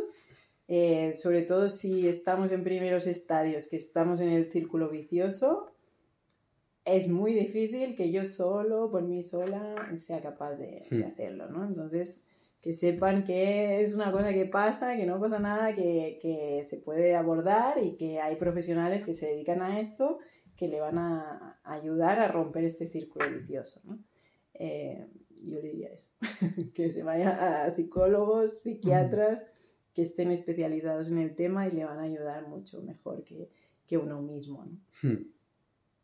eh, 0.67 1.13
sobre 1.15 1.43
todo 1.43 1.69
si 1.69 2.07
estamos 2.07 2.51
en 2.51 2.63
primeros 2.63 3.05
estadios, 3.07 3.67
que 3.67 3.77
estamos 3.77 4.19
en 4.19 4.29
el 4.29 4.51
círculo 4.51 4.89
vicioso, 4.89 5.71
es 6.85 7.07
muy 7.07 7.33
difícil 7.33 7.95
que 7.95 8.11
yo 8.11 8.25
solo, 8.25 8.91
por 8.91 9.03
mí 9.03 9.23
sola, 9.23 9.75
sea 9.99 10.21
capaz 10.21 10.55
de, 10.55 10.87
de 10.89 11.03
Hmm. 11.03 11.07
hacerlo, 11.07 11.49
¿no? 11.49 11.65
Entonces, 11.65 12.21
que 12.61 12.73
sepan 12.73 13.23
que 13.23 13.81
es 13.81 13.93
una 13.95 14.11
cosa 14.11 14.33
que 14.33 14.45
pasa, 14.45 14.95
que 14.95 15.05
no 15.05 15.19
pasa 15.19 15.39
nada, 15.39 15.73
que, 15.75 16.17
que 16.21 16.65
se 16.67 16.77
puede 16.77 17.15
abordar 17.15 17.83
y 17.83 17.95
que 17.95 18.19
hay 18.19 18.35
profesionales 18.37 19.03
que 19.03 19.13
se 19.13 19.27
dedican 19.27 19.61
a 19.61 19.79
esto 19.79 20.19
que 20.55 20.67
le 20.67 20.79
van 20.79 20.97
a 20.97 21.59
ayudar 21.63 22.19
a 22.19 22.27
romper 22.27 22.63
este 22.63 22.87
círculo 22.87 23.29
vicioso, 23.29 23.81
¿no? 23.83 23.99
Eh, 24.53 25.05
yo 25.43 25.59
le 25.59 25.69
diría 25.69 25.89
eso, 25.89 26.09
que 26.73 26.89
se 26.91 27.03
vaya 27.03 27.65
a 27.65 27.71
psicólogos, 27.71 28.61
psiquiatras 28.61 29.43
que 29.95 30.03
estén 30.03 30.29
especializados 30.31 31.09
en 31.09 31.17
el 31.17 31.33
tema 31.35 31.67
y 31.67 31.71
le 31.71 31.85
van 31.85 31.97
a 31.99 32.03
ayudar 32.03 32.47
mucho 32.47 32.81
mejor 32.83 33.23
que, 33.23 33.49
que 33.87 33.97
uno 33.97 34.21
mismo, 34.21 34.63
¿no? 34.65 34.77
Hmm. 35.09 35.23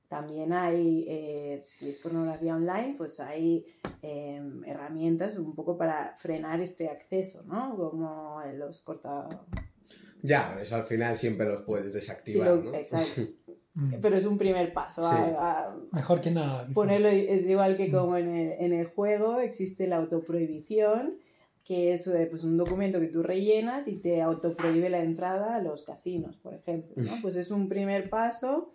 También 0.08 0.52
hay, 0.52 1.06
eh, 1.08 1.62
si 1.64 1.90
es 1.92 1.98
pornografía 1.98 2.56
online, 2.56 2.96
pues 2.98 3.20
hay 3.20 3.66
eh, 4.02 4.42
herramientas 4.66 5.38
un 5.38 5.54
poco 5.56 5.78
para 5.78 6.16
frenar 6.18 6.60
este 6.62 6.90
acceso, 6.90 7.44
¿no? 7.46 7.76
Como 7.78 8.42
los 8.56 8.82
corta... 8.82 9.30
Ya, 10.24 10.58
eso 10.62 10.76
al 10.76 10.84
final 10.84 11.16
siempre 11.18 11.48
los 11.48 11.62
puedes 11.64 11.88
Sí, 11.88 11.92
desactivar, 11.94 12.48
lo- 12.50 12.64
¿no? 12.64 12.74
Exacto. 12.76 13.22
Mm. 13.74 14.02
pero 14.02 14.18
es 14.18 14.26
un 14.26 14.38
primer 14.38 14.74
paso. 14.74 15.02
a- 15.02 15.16
Sí. 15.16 15.32
a- 15.40 15.76
Mejor 15.94 16.20
que 16.20 16.30
nada. 16.30 16.68
ponerlo 16.74 17.08
es 17.08 17.46
igual 17.46 17.78
que 17.78 17.88
Mm. 17.88 17.92
como 17.94 18.18
en 18.18 18.28
el, 18.36 18.52
en 18.60 18.74
el 18.74 18.86
juego 18.88 19.40
existe 19.40 19.88
la 19.88 19.96
autoprohibición, 19.96 21.16
que 21.64 21.94
es 21.94 22.08
eh, 22.08 22.28
pues, 22.30 22.44
un 22.44 22.58
documento 22.58 23.00
que 23.00 23.08
tú 23.08 23.22
rellenas 23.24 23.88
y 23.88 23.98
te 23.98 24.22
autoprohíbe 24.22 24.90
la 24.90 25.04
entrada 25.04 25.56
a 25.56 25.62
los 25.62 25.84
casinos, 25.84 26.38
por 26.38 26.54
ejemplo. 26.54 26.94
¿no? 26.98 27.14
Pues 27.22 27.36
es 27.36 27.52
un 27.52 27.70
primer 27.70 28.10
paso 28.10 28.74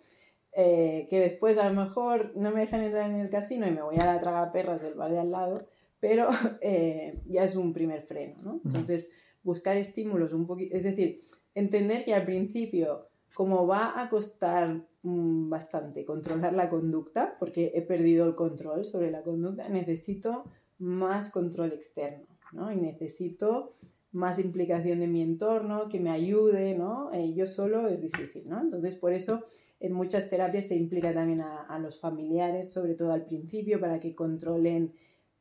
eh, 0.53 1.07
que 1.09 1.19
después 1.19 1.57
a 1.57 1.69
lo 1.69 1.79
mejor 1.79 2.31
no 2.35 2.51
me 2.51 2.61
dejan 2.61 2.81
entrar 2.81 3.09
en 3.09 3.17
el 3.17 3.29
casino 3.29 3.67
y 3.67 3.71
me 3.71 3.81
voy 3.81 3.97
a 3.97 4.05
la 4.05 4.19
tragaperras 4.19 4.81
del 4.81 4.95
bar 4.95 5.11
de 5.11 5.19
al 5.19 5.31
lado, 5.31 5.67
pero 5.99 6.29
eh, 6.61 7.21
ya 7.27 7.43
es 7.43 7.55
un 7.55 7.73
primer 7.73 8.03
freno. 8.03 8.35
¿no? 8.41 8.61
Entonces, 8.63 9.11
buscar 9.43 9.77
estímulos 9.77 10.33
un 10.33 10.47
poquito, 10.47 10.75
es 10.75 10.83
decir, 10.83 11.21
entender 11.53 12.05
que 12.05 12.13
al 12.13 12.25
principio, 12.25 13.07
como 13.33 13.67
va 13.67 14.01
a 14.01 14.09
costar 14.09 14.83
mm, 15.03 15.49
bastante 15.49 16.05
controlar 16.05 16.53
la 16.53 16.69
conducta, 16.69 17.35
porque 17.39 17.71
he 17.75 17.81
perdido 17.81 18.25
el 18.25 18.35
control 18.35 18.85
sobre 18.85 19.11
la 19.11 19.23
conducta, 19.23 19.67
necesito 19.69 20.45
más 20.79 21.31
control 21.31 21.73
externo, 21.73 22.25
¿no? 22.51 22.71
Y 22.71 22.77
necesito 22.77 23.75
más 24.11 24.39
implicación 24.39 24.99
de 24.99 25.07
mi 25.07 25.21
entorno, 25.21 25.89
que 25.89 25.99
me 25.99 26.09
ayude, 26.09 26.75
¿no? 26.75 27.11
Eh, 27.13 27.33
yo 27.33 27.45
solo 27.47 27.87
es 27.87 28.01
difícil, 28.01 28.47
¿no? 28.47 28.61
Entonces, 28.61 28.95
por 28.95 29.13
eso 29.13 29.43
en 29.79 29.93
muchas 29.93 30.29
terapias 30.29 30.67
se 30.67 30.75
implica 30.75 31.13
también 31.13 31.41
a, 31.41 31.61
a 31.63 31.79
los 31.79 31.99
familiares, 31.99 32.71
sobre 32.71 32.95
todo 32.95 33.11
al 33.11 33.25
principio, 33.25 33.79
para 33.79 33.99
que 33.99 34.15
controlen, 34.15 34.93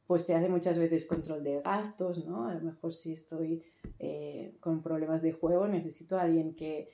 pues 0.07 0.23
se 0.23 0.35
hace 0.35 0.49
muchas 0.49 0.79
veces 0.79 1.07
control 1.07 1.43
de 1.43 1.61
gastos, 1.63 2.27
¿no? 2.27 2.47
A 2.47 2.55
lo 2.55 2.61
mejor 2.61 2.93
si 2.93 3.13
estoy 3.13 3.63
eh, 3.99 4.57
con 4.61 4.83
problemas 4.83 5.23
de 5.23 5.33
juego, 5.33 5.67
necesito 5.67 6.17
a 6.17 6.23
alguien 6.23 6.55
que 6.55 6.91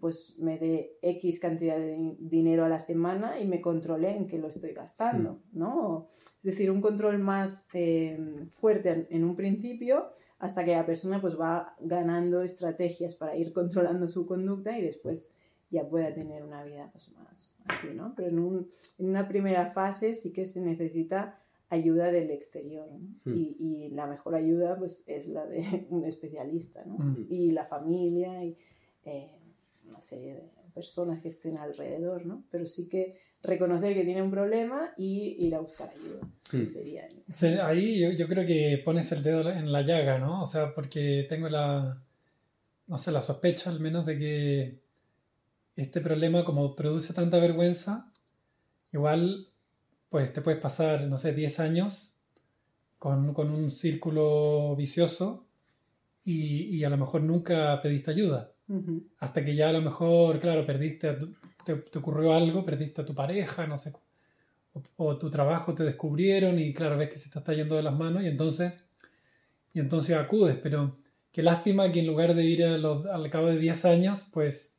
pues 0.00 0.36
me 0.38 0.58
dé 0.58 0.98
X 1.02 1.38
cantidad 1.38 1.76
de 1.76 2.16
dinero 2.18 2.64
a 2.64 2.68
la 2.68 2.78
semana 2.78 3.38
y 3.38 3.46
me 3.46 3.60
controle 3.60 4.16
en 4.16 4.26
qué 4.26 4.38
lo 4.38 4.48
estoy 4.48 4.72
gastando, 4.72 5.42
¿no? 5.52 6.08
Es 6.44 6.50
decir, 6.50 6.70
un 6.70 6.82
control 6.82 7.18
más 7.20 7.68
eh, 7.72 8.18
fuerte 8.52 8.90
en, 8.90 9.06
en, 9.08 9.24
un 9.24 9.34
principio 9.34 10.10
hasta 10.38 10.62
que 10.62 10.72
la 10.72 10.84
persona 10.84 11.18
pues 11.18 11.40
va 11.40 11.74
ganando 11.80 12.42
estrategias 12.42 13.14
para 13.14 13.34
ir 13.34 13.52
controlando 13.54 14.06
su 14.06 14.26
conducta 14.26 14.78
y 14.78 14.82
después 14.82 15.30
ya 15.70 15.88
pueda 15.88 16.12
tener 16.12 16.42
una 16.44 16.62
vida 16.62 16.90
pues 16.92 17.10
más 17.12 17.56
así, 17.64 17.88
¿no? 17.94 18.12
Pero 18.14 18.28
en, 18.28 18.38
un, 18.38 18.68
en 18.98 19.08
una 19.08 19.26
primera 19.26 19.72
fase 19.72 20.12
sí 20.12 20.34
que 20.34 20.46
se 20.46 20.60
necesita 20.60 21.40
ayuda 21.70 22.10
del 22.10 22.30
exterior 22.30 22.86
¿no? 22.92 22.98
Mm. 23.24 23.34
y, 23.34 23.56
y, 23.58 23.88
la 23.88 24.06
mejor 24.06 24.34
ayuda 24.34 24.78
pues 24.78 25.02
es 25.06 25.28
la 25.28 25.46
de 25.46 25.86
un 25.90 26.04
especialista 26.04 26.84
¿no? 26.84 26.98
Mm. 26.98 27.26
y 27.30 27.52
la 27.52 27.64
familia 27.64 28.44
y 28.44 28.54
eh, 29.06 29.30
una 29.88 30.02
serie 30.02 30.34
de 30.34 30.50
personas 30.74 31.22
que 31.22 31.28
estén 31.28 31.56
alrededor, 31.56 32.26
¿no? 32.26 32.44
Pero 32.50 32.66
sí 32.66 32.88
que 32.88 33.18
reconocer 33.44 33.94
que 33.94 34.04
tiene 34.04 34.22
un 34.22 34.30
problema 34.30 34.92
y 34.96 35.36
ir 35.38 35.54
a 35.54 35.60
buscar 35.60 35.90
ayuda. 35.90 36.20
Sí, 36.50 36.66
sería. 36.66 37.08
Ahí 37.66 38.00
yo, 38.00 38.10
yo 38.10 38.26
creo 38.28 38.46
que 38.46 38.80
pones 38.84 39.10
el 39.12 39.22
dedo 39.22 39.50
en 39.50 39.70
la 39.72 39.82
llaga, 39.82 40.18
¿no? 40.18 40.42
O 40.42 40.46
sea, 40.46 40.74
porque 40.74 41.26
tengo 41.28 41.48
la, 41.48 42.02
no 42.86 42.98
sé, 42.98 43.12
la 43.12 43.22
sospecha 43.22 43.70
al 43.70 43.80
menos 43.80 44.06
de 44.06 44.18
que 44.18 44.78
este 45.76 46.00
problema, 46.00 46.44
como 46.44 46.74
produce 46.76 47.12
tanta 47.14 47.38
vergüenza, 47.38 48.12
igual, 48.92 49.48
pues 50.08 50.32
te 50.32 50.40
puedes 50.40 50.60
pasar, 50.60 51.02
no 51.08 51.16
sé, 51.18 51.32
10 51.32 51.58
años 51.60 52.14
con, 52.98 53.34
con 53.34 53.50
un 53.50 53.70
círculo 53.70 54.74
vicioso 54.76 55.46
y, 56.24 56.76
y 56.76 56.84
a 56.84 56.90
lo 56.90 56.96
mejor 56.96 57.22
nunca 57.22 57.80
pediste 57.82 58.10
ayuda. 58.12 58.52
Hasta 59.18 59.44
que 59.44 59.54
ya 59.54 59.68
a 59.68 59.72
lo 59.72 59.82
mejor, 59.82 60.38
claro, 60.40 60.64
perdiste, 60.64 61.08
a 61.08 61.18
tu- 61.18 61.34
te, 61.64 61.74
te 61.76 61.98
ocurrió 61.98 62.32
algo, 62.34 62.64
perdiste 62.64 63.02
a 63.02 63.06
tu 63.06 63.14
pareja, 63.14 63.66
no 63.66 63.76
sé, 63.76 63.92
o, 64.74 64.82
o 64.96 65.18
tu 65.18 65.30
trabajo 65.30 65.74
te 65.74 65.84
descubrieron 65.84 66.58
y 66.58 66.72
claro, 66.74 66.96
ves 66.98 67.10
que 67.10 67.18
se 67.18 67.30
te 67.30 67.38
está 67.38 67.52
yendo 67.54 67.76
de 67.76 67.82
las 67.82 67.94
manos 67.96 68.22
y 68.22 68.26
entonces, 68.28 68.72
y 69.72 69.80
entonces 69.80 70.16
acudes, 70.16 70.56
pero 70.62 70.96
qué 71.32 71.42
lástima 71.42 71.90
que 71.90 72.00
en 72.00 72.06
lugar 72.06 72.34
de 72.34 72.44
ir 72.44 72.64
a 72.64 72.78
los- 72.78 73.06
al 73.06 73.28
cabo 73.30 73.48
de 73.48 73.58
10 73.58 73.84
años, 73.84 74.26
pues 74.32 74.74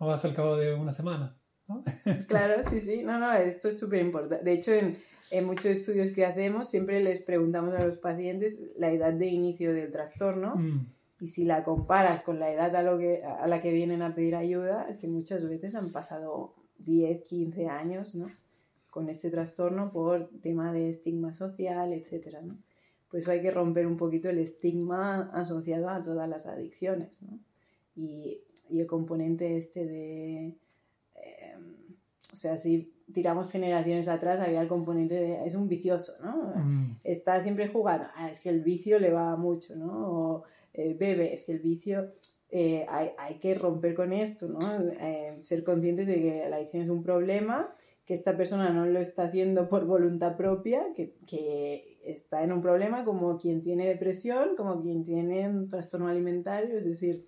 no 0.00 0.06
vas 0.06 0.24
al 0.24 0.34
cabo 0.34 0.56
de 0.56 0.74
una 0.74 0.92
semana. 0.92 1.36
¿no? 1.68 1.84
Claro, 2.28 2.54
sí, 2.68 2.80
sí. 2.80 3.02
No, 3.04 3.18
no, 3.18 3.32
esto 3.34 3.68
es 3.68 3.78
súper 3.78 4.00
importante. 4.00 4.44
De 4.44 4.52
hecho, 4.52 4.72
en, 4.72 4.96
en 5.30 5.44
muchos 5.46 5.66
estudios 5.66 6.10
que 6.10 6.24
hacemos 6.26 6.68
siempre 6.68 7.00
les 7.02 7.20
preguntamos 7.20 7.74
a 7.74 7.86
los 7.86 7.98
pacientes 7.98 8.62
la 8.76 8.90
edad 8.90 9.12
de 9.14 9.26
inicio 9.26 9.72
del 9.72 9.90
trastorno 9.92 10.56
Mm, 10.56 10.86
y 11.22 11.28
si 11.28 11.44
la 11.44 11.62
comparas 11.62 12.22
con 12.22 12.40
la 12.40 12.50
edad 12.50 12.74
a, 12.74 12.82
lo 12.82 12.98
que, 12.98 13.22
a 13.22 13.46
la 13.46 13.60
que 13.62 13.70
vienen 13.70 14.02
a 14.02 14.12
pedir 14.12 14.34
ayuda, 14.34 14.86
es 14.88 14.98
que 14.98 15.06
muchas 15.06 15.48
veces 15.48 15.76
han 15.76 15.92
pasado 15.92 16.52
10, 16.80 17.20
15 17.22 17.68
años, 17.68 18.16
¿no? 18.16 18.26
Con 18.90 19.08
este 19.08 19.30
trastorno 19.30 19.92
por 19.92 20.30
tema 20.40 20.72
de 20.72 20.90
estigma 20.90 21.32
social, 21.32 21.92
etcétera, 21.92 22.42
¿no? 22.42 22.58
Por 23.08 23.20
eso 23.20 23.30
hay 23.30 23.40
que 23.40 23.52
romper 23.52 23.86
un 23.86 23.96
poquito 23.96 24.30
el 24.30 24.38
estigma 24.38 25.30
asociado 25.32 25.90
a 25.90 26.02
todas 26.02 26.28
las 26.28 26.48
adicciones, 26.48 27.22
¿no? 27.22 27.38
Y, 27.94 28.40
y 28.68 28.80
el 28.80 28.88
componente 28.88 29.56
este 29.56 29.86
de... 29.86 30.56
eh, 31.14 31.56
o 32.32 32.36
sea, 32.36 32.58
si 32.58 32.92
tiramos 33.12 33.48
generaciones 33.48 34.08
atrás, 34.08 34.40
había 34.40 34.60
el 34.60 34.66
componente 34.66 35.14
de... 35.14 35.46
Es 35.46 35.54
un 35.54 35.68
vicioso, 35.68 36.14
¿no? 36.20 36.52
mm, 36.56 36.96
está 37.04 37.40
siempre 37.40 37.68
jugando, 37.68 38.08
ah, 38.16 38.28
es 38.28 38.40
que 38.40 38.48
el 38.48 38.60
vicio 38.62 38.98
le 38.98 39.12
va 39.12 39.36
mucho, 39.36 39.76
¿no? 39.76 40.10
O 40.10 40.44
eh, 40.74 40.94
bebe, 40.98 41.34
es 41.34 41.44
que 41.44 41.52
el 41.52 41.60
vicio 41.60 42.10
eh, 42.50 42.84
hay, 42.88 43.10
hay 43.18 43.38
que 43.38 43.54
romper 43.54 43.94
con 43.94 44.12
esto, 44.12 44.48
¿no? 44.48 44.60
Eh, 45.00 45.38
ser 45.42 45.64
conscientes 45.64 46.06
de 46.06 46.16
que 46.16 46.48
la 46.48 46.56
adicción 46.56 46.82
es 46.82 46.90
un 46.90 47.02
problema, 47.02 47.74
que 48.04 48.14
esta 48.14 48.36
persona 48.36 48.70
no 48.70 48.86
lo 48.86 49.00
está 49.00 49.24
haciendo 49.24 49.68
por 49.70 49.86
voluntad 49.86 50.36
propia, 50.36 50.84
que, 50.94 51.14
que 51.26 51.98
está 52.04 52.42
en 52.42 52.52
un 52.52 52.60
problema 52.60 53.04
como 53.04 53.38
quien 53.38 53.62
tiene 53.62 53.86
depresión, 53.86 54.56
como 54.56 54.82
quien 54.82 55.02
tiene 55.02 55.48
un 55.48 55.68
trastorno 55.68 56.08
alimentario, 56.08 56.76
es 56.76 56.84
decir, 56.84 57.26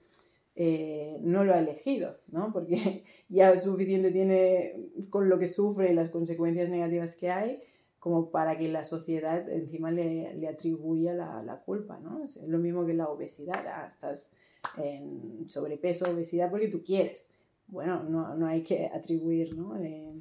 eh, 0.57 1.19
no 1.21 1.43
lo 1.43 1.53
ha 1.53 1.59
elegido, 1.59 2.21
¿no? 2.29 2.53
Porque 2.53 3.03
ya 3.29 3.57
suficiente 3.59 4.11
tiene 4.13 4.91
con 5.11 5.29
lo 5.29 5.39
que 5.39 5.49
sufre 5.49 5.91
y 5.91 5.95
las 5.95 6.11
consecuencias 6.11 6.69
negativas 6.69 7.17
que 7.17 7.31
hay, 7.31 7.61
como 8.05 8.31
para 8.31 8.59
que 8.59 8.69
la 8.69 8.85
sociedad 8.85 9.49
encima 9.49 9.91
le, 9.91 10.35
le 10.35 10.47
atribuya 10.47 11.15
la, 11.15 11.43
la 11.43 11.57
culpa, 11.61 11.99
¿no? 12.01 12.23
Es 12.23 12.37
lo 12.47 12.59
mismo 12.59 12.85
que 12.85 12.93
la 12.93 13.09
obesidad, 13.09 13.65
ah, 13.67 13.87
estás 13.89 14.31
en 14.77 15.47
sobrepeso, 15.49 16.13
obesidad 16.13 16.51
porque 16.51 16.69
tú 16.69 16.85
quieres. 16.85 17.31
Bueno, 17.67 18.03
no, 18.03 18.35
no 18.35 18.47
hay 18.47 18.63
que 18.63 18.91
atribuir, 18.93 19.57
¿no? 19.57 19.83
Eh, 19.83 20.13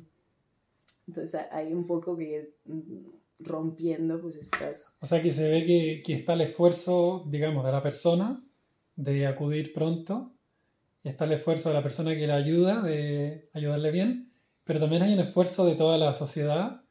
entonces 1.09 1.41
hay 1.51 1.73
un 1.73 1.86
poco 1.86 2.15
que 2.15 2.23
ir 2.23 2.55
mm, 2.67 3.41
rompiendo 3.41 4.21
pues 4.21 4.38
estas... 4.38 4.97
O 5.01 5.05
sea 5.05 5.21
que 5.21 5.34
se 5.34 5.49
ve 5.49 5.65
que, 5.65 6.01
que 6.05 6.13
está 6.13 6.36
el 6.36 6.41
esfuerzo, 6.41 7.25
digamos, 7.27 7.65
de 7.65 7.71
la 7.73 7.81
persona 7.81 8.41
de 8.95 9.27
acudir 9.27 9.73
pronto, 9.73 10.31
y 11.03 11.09
está 11.09 11.25
el 11.25 11.34
esfuerzo 11.34 11.67
de 11.67 11.75
la 11.75 11.84
persona 11.84 12.15
que 12.15 12.27
le 12.27 12.31
ayuda, 12.31 12.81
de 12.81 13.49
ayudarle 13.51 13.91
bien, 13.91 14.31
pero 14.63 14.79
también 14.79 15.01
hay 15.01 15.13
un 15.13 15.19
esfuerzo 15.19 15.65
de 15.65 15.75
toda 15.75 15.97
la 15.97 16.13
sociedad 16.13 16.82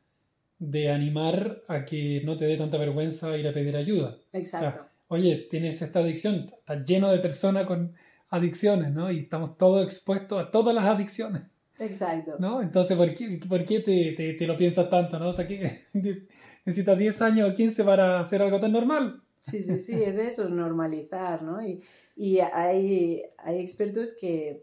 de 0.70 0.90
animar 0.90 1.62
a 1.68 1.84
que 1.84 2.22
no 2.24 2.36
te 2.36 2.44
dé 2.44 2.56
tanta 2.56 2.78
vergüenza 2.78 3.36
ir 3.36 3.48
a 3.48 3.52
pedir 3.52 3.76
ayuda. 3.76 4.16
Exacto. 4.32 4.86
Oye, 5.08 5.46
tienes 5.50 5.82
esta 5.82 5.98
adicción, 5.98 6.46
está 6.58 6.82
lleno 6.84 7.10
de 7.10 7.18
personas 7.18 7.66
con 7.66 7.92
adicciones, 8.30 8.92
¿no? 8.92 9.10
Y 9.10 9.18
estamos 9.20 9.58
todos 9.58 9.84
expuestos 9.84 10.40
a 10.40 10.50
todas 10.50 10.74
las 10.74 10.84
adicciones, 10.84 11.42
Exacto. 11.78 12.36
¿no? 12.38 12.62
Entonces, 12.62 12.96
¿por 12.96 13.12
qué, 13.12 13.40
por 13.48 13.64
qué 13.64 13.80
te, 13.80 14.12
te- 14.12 14.34
te 14.34 14.46
lo 14.46 14.56
piensas 14.56 14.88
tanto, 14.88 15.18
¿no? 15.18 15.28
O 15.28 15.32
sea, 15.32 15.46
que 15.46 15.80
necesitas 16.64 16.96
10 16.96 17.20
años 17.22 17.50
o 17.50 17.54
15 17.54 17.82
para 17.84 18.20
hacer 18.20 18.40
algo 18.40 18.60
tan 18.60 18.72
normal. 18.72 19.20
Sí, 19.40 19.64
sí, 19.64 19.80
sí, 19.80 19.94
es 19.94 20.16
eso, 20.16 20.44
es 20.44 20.50
normalizar, 20.50 21.42
¿no? 21.42 21.60
Y, 21.66 21.82
y 22.16 22.38
hay, 22.38 23.22
hay 23.38 23.58
expertos 23.60 24.14
que, 24.18 24.62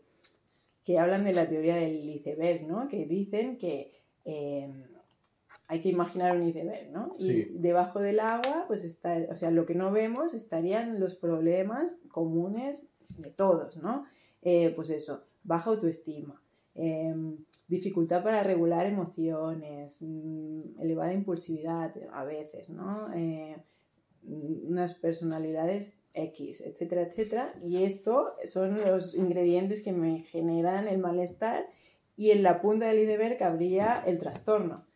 que 0.83 0.97
hablan 0.97 1.25
de 1.25 1.33
la 1.33 1.47
teoría 1.47 1.75
del 1.75 2.09
iceberg, 2.09 2.65
¿no? 2.65 2.87
Que 2.87 3.05
dicen 3.05 3.57
que 3.57 3.91
eh, 4.25 4.69
hay 5.69 5.81
que 5.81 5.89
imaginar 5.89 6.35
un 6.35 6.47
iceberg, 6.47 6.89
¿no? 6.91 7.13
Y 7.19 7.27
Sí. 7.27 7.47
debajo 7.53 7.99
del 7.99 8.19
agua, 8.19 8.65
pues 8.67 8.83
está, 8.83 9.17
o 9.29 9.35
sea, 9.35 9.51
lo 9.51 9.67
que 9.67 9.75
no 9.75 9.91
vemos 9.91 10.33
estarían 10.33 10.99
los 10.99 11.13
problemas 11.13 11.99
comunes 12.09 12.89
de 13.17 13.29
todos, 13.29 13.77
¿no? 13.77 14.05
Eh, 14.41 14.73
pues 14.75 14.89
eso, 14.89 15.23
baja 15.43 15.69
autoestima, 15.69 16.41
eh, 16.73 17.13
dificultad 17.67 18.23
para 18.23 18.41
regular 18.41 18.87
emociones, 18.87 19.99
mm, 20.01 20.79
elevada 20.81 21.13
impulsividad 21.13 21.93
a 22.13 22.23
veces, 22.23 22.71
¿no? 22.71 23.13
Eh, 23.13 23.55
unas 24.23 24.95
personalidades 24.95 25.97
X, 26.15 26.61
etcétera, 26.61 27.03
etcétera. 27.03 27.53
Y 27.63 27.83
esto 27.83 28.33
son 28.43 28.81
los 28.81 29.13
ingredientes 29.13 29.83
que 29.83 29.91
me 29.91 30.19
generan 30.21 30.87
el 30.87 30.97
malestar 30.97 31.67
y 32.17 32.31
en 32.31 32.41
la 32.41 32.59
punta 32.59 32.87
del 32.87 32.99
iceberg 33.01 33.41
habría 33.43 34.03
el 34.05 34.17
trastorno. 34.17 34.88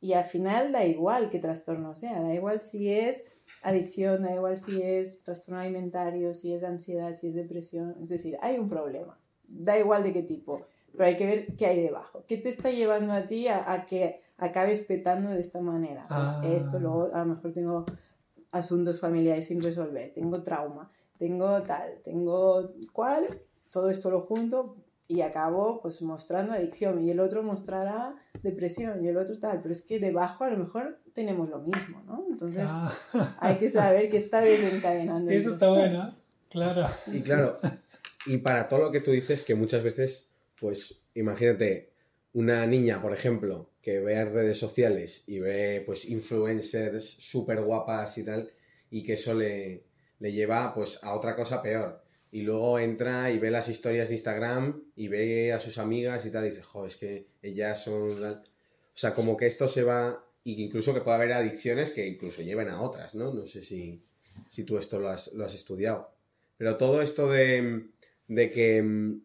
Y 0.00 0.12
al 0.12 0.24
final 0.24 0.72
da 0.72 0.84
igual 0.84 1.28
qué 1.28 1.38
trastorno 1.38 1.94
sea, 1.94 2.20
da 2.22 2.32
igual 2.34 2.60
si 2.60 2.92
es 2.92 3.26
adicción, 3.62 4.22
da 4.22 4.34
igual 4.34 4.56
si 4.56 4.80
es 4.82 5.22
trastorno 5.24 5.60
alimentario, 5.60 6.32
si 6.34 6.52
es 6.52 6.62
ansiedad, 6.62 7.16
si 7.16 7.28
es 7.28 7.34
depresión. 7.34 7.96
Es 8.00 8.08
decir, 8.08 8.38
hay 8.40 8.58
un 8.58 8.68
problema, 8.68 9.18
da 9.48 9.78
igual 9.78 10.02
de 10.04 10.12
qué 10.12 10.22
tipo. 10.22 10.66
pero 10.92 11.04
hay 11.04 11.16
que 11.16 11.26
ver 11.26 11.56
qué 11.56 11.66
hay 11.66 11.82
debajo. 11.82 12.24
¿Qué 12.26 12.38
te 12.38 12.48
está 12.48 12.70
llevando 12.70 13.12
a 13.12 13.26
ti 13.26 13.46
a, 13.48 13.70
a 13.72 13.84
que 13.86 14.20
acabes 14.38 14.80
petando 14.80 15.30
de 15.30 15.40
esta 15.40 15.60
manera? 15.60 16.06
Pues 16.08 16.28
Ah. 16.30 16.40
esto, 16.42 16.78
luego 16.80 17.10
a 17.12 17.18
lo 17.20 17.26
mejor 17.26 17.52
tengo 17.52 17.84
asuntos 18.50 18.98
familiares 18.98 19.46
sin 19.46 19.60
resolver, 19.62 20.12
tengo 20.14 20.42
trauma, 20.42 20.90
tengo 21.18 21.62
tal, 21.62 22.00
tengo 22.02 22.72
cual, 22.92 23.24
todo 23.70 23.90
esto 23.90 24.10
lo 24.10 24.22
junto 24.22 24.76
y 25.08 25.22
acabo 25.22 25.80
pues 25.80 26.02
mostrando 26.02 26.52
adicción 26.52 27.02
y 27.02 27.10
el 27.10 27.18
otro 27.18 27.42
mostrará 27.42 28.14
depresión 28.42 29.02
y 29.02 29.08
el 29.08 29.16
otro 29.16 29.38
tal, 29.38 29.60
pero 29.62 29.72
es 29.72 29.80
que 29.80 29.98
debajo 29.98 30.44
a 30.44 30.50
lo 30.50 30.58
mejor 30.58 31.00
tenemos 31.14 31.48
lo 31.48 31.60
mismo, 31.60 32.02
¿no? 32.06 32.26
Entonces 32.30 32.66
Ah, 32.68 32.94
hay 33.40 33.56
que 33.56 33.70
saber 33.70 34.10
qué 34.10 34.18
está 34.18 34.42
desencadenando. 34.42 35.30
eso 35.32 35.54
está 35.54 35.70
bueno, 35.70 36.14
claro. 36.50 36.86
Y 37.06 37.22
claro, 37.22 37.58
y 38.26 38.36
para 38.38 38.68
todo 38.68 38.80
lo 38.80 38.92
que 38.92 39.00
tú 39.00 39.10
dices, 39.10 39.42
que 39.44 39.54
muchas 39.54 39.82
veces, 39.82 40.28
pues 40.60 41.00
imagínate, 41.14 41.90
una 42.34 42.66
niña, 42.66 43.00
por 43.00 43.14
ejemplo, 43.14 43.70
que 43.80 44.00
ve 44.00 44.20
en 44.20 44.34
redes 44.34 44.58
sociales 44.58 45.24
y 45.26 45.40
ve 45.40 45.82
pues 45.86 46.04
influencers 46.04 47.04
súper 47.04 47.62
guapas 47.62 48.18
y 48.18 48.24
tal, 48.24 48.50
y 48.90 49.02
que 49.02 49.14
eso 49.14 49.32
le, 49.32 49.84
le 50.18 50.32
lleva 50.32 50.74
pues 50.74 50.98
a 51.02 51.14
otra 51.14 51.34
cosa 51.34 51.62
peor. 51.62 52.02
Y 52.30 52.42
luego 52.42 52.78
entra 52.78 53.30
y 53.30 53.38
ve 53.38 53.50
las 53.50 53.68
historias 53.68 54.08
de 54.08 54.14
Instagram 54.14 54.82
y 54.96 55.08
ve 55.08 55.52
a 55.52 55.60
sus 55.60 55.78
amigas 55.78 56.26
y 56.26 56.30
tal, 56.30 56.44
y 56.44 56.50
dice, 56.50 56.62
jo, 56.62 56.86
es 56.86 56.96
que 56.96 57.26
ellas 57.42 57.82
son... 57.82 58.20
tal". 58.20 58.42
O 58.42 59.00
sea, 59.00 59.14
como 59.14 59.36
que 59.36 59.46
esto 59.46 59.68
se 59.68 59.82
va... 59.82 60.24
Y 60.44 60.56
que 60.56 60.62
incluso 60.62 60.94
que 60.94 61.00
puede 61.00 61.16
haber 61.16 61.32
adicciones 61.32 61.90
que 61.90 62.06
incluso 62.06 62.42
lleven 62.42 62.68
a 62.68 62.80
otras, 62.80 63.14
¿no? 63.14 63.32
No 63.32 63.46
sé 63.46 63.62
si, 63.62 64.02
si 64.48 64.64
tú 64.64 64.78
esto 64.78 64.98
lo 64.98 65.08
has, 65.08 65.32
lo 65.32 65.44
has 65.44 65.54
estudiado. 65.54 66.10
Pero 66.56 66.76
todo 66.76 67.02
esto 67.02 67.30
de, 67.30 67.88
de 68.28 68.50
que 68.50 68.82
mm, 68.82 69.20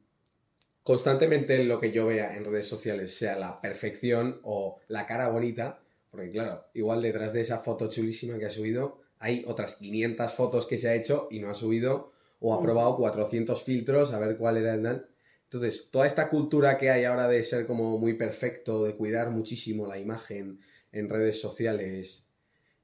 constantemente 0.83 1.63
lo 1.63 1.79
que 1.79 1.91
yo 1.91 2.07
vea 2.07 2.35
en 2.35 2.45
redes 2.45 2.67
sociales 2.67 3.15
sea 3.15 3.37
la 3.37 3.61
perfección 3.61 4.39
o 4.43 4.79
la 4.87 5.05
cara 5.05 5.29
bonita, 5.29 5.79
porque 6.11 6.29
claro, 6.29 6.65
igual 6.73 7.01
detrás 7.01 7.31
de 7.31 7.41
esa 7.41 7.59
foto 7.59 7.89
chulísima 7.89 8.37
que 8.37 8.45
ha 8.45 8.51
subido 8.51 9.03
hay 9.23 9.45
otras 9.47 9.75
500 9.75 10.33
fotos 10.33 10.67
que 10.67 10.77
se 10.77 10.89
ha 10.89 10.95
hecho 10.95 11.29
y 11.31 11.39
no 11.39 11.49
ha 11.49 11.53
subido 11.53 12.11
o 12.45 12.53
ha 12.53 12.61
probado 12.61 12.97
400 12.97 13.63
filtros 13.63 14.11
a 14.11 14.19
ver 14.19 14.35
cuál 14.35 14.57
era 14.57 14.73
el 14.73 14.83
dan. 14.83 15.05
Entonces, 15.45 15.87
toda 15.89 16.05
esta 16.05 16.29
cultura 16.29 16.77
que 16.77 16.89
hay 16.89 17.05
ahora 17.05 17.29
de 17.29 17.41
ser 17.41 17.65
como 17.65 17.97
muy 17.97 18.15
perfecto, 18.15 18.83
de 18.83 18.97
cuidar 18.97 19.29
muchísimo 19.31 19.87
la 19.87 19.97
imagen 19.97 20.59
en 20.91 21.07
redes 21.07 21.39
sociales, 21.39 22.25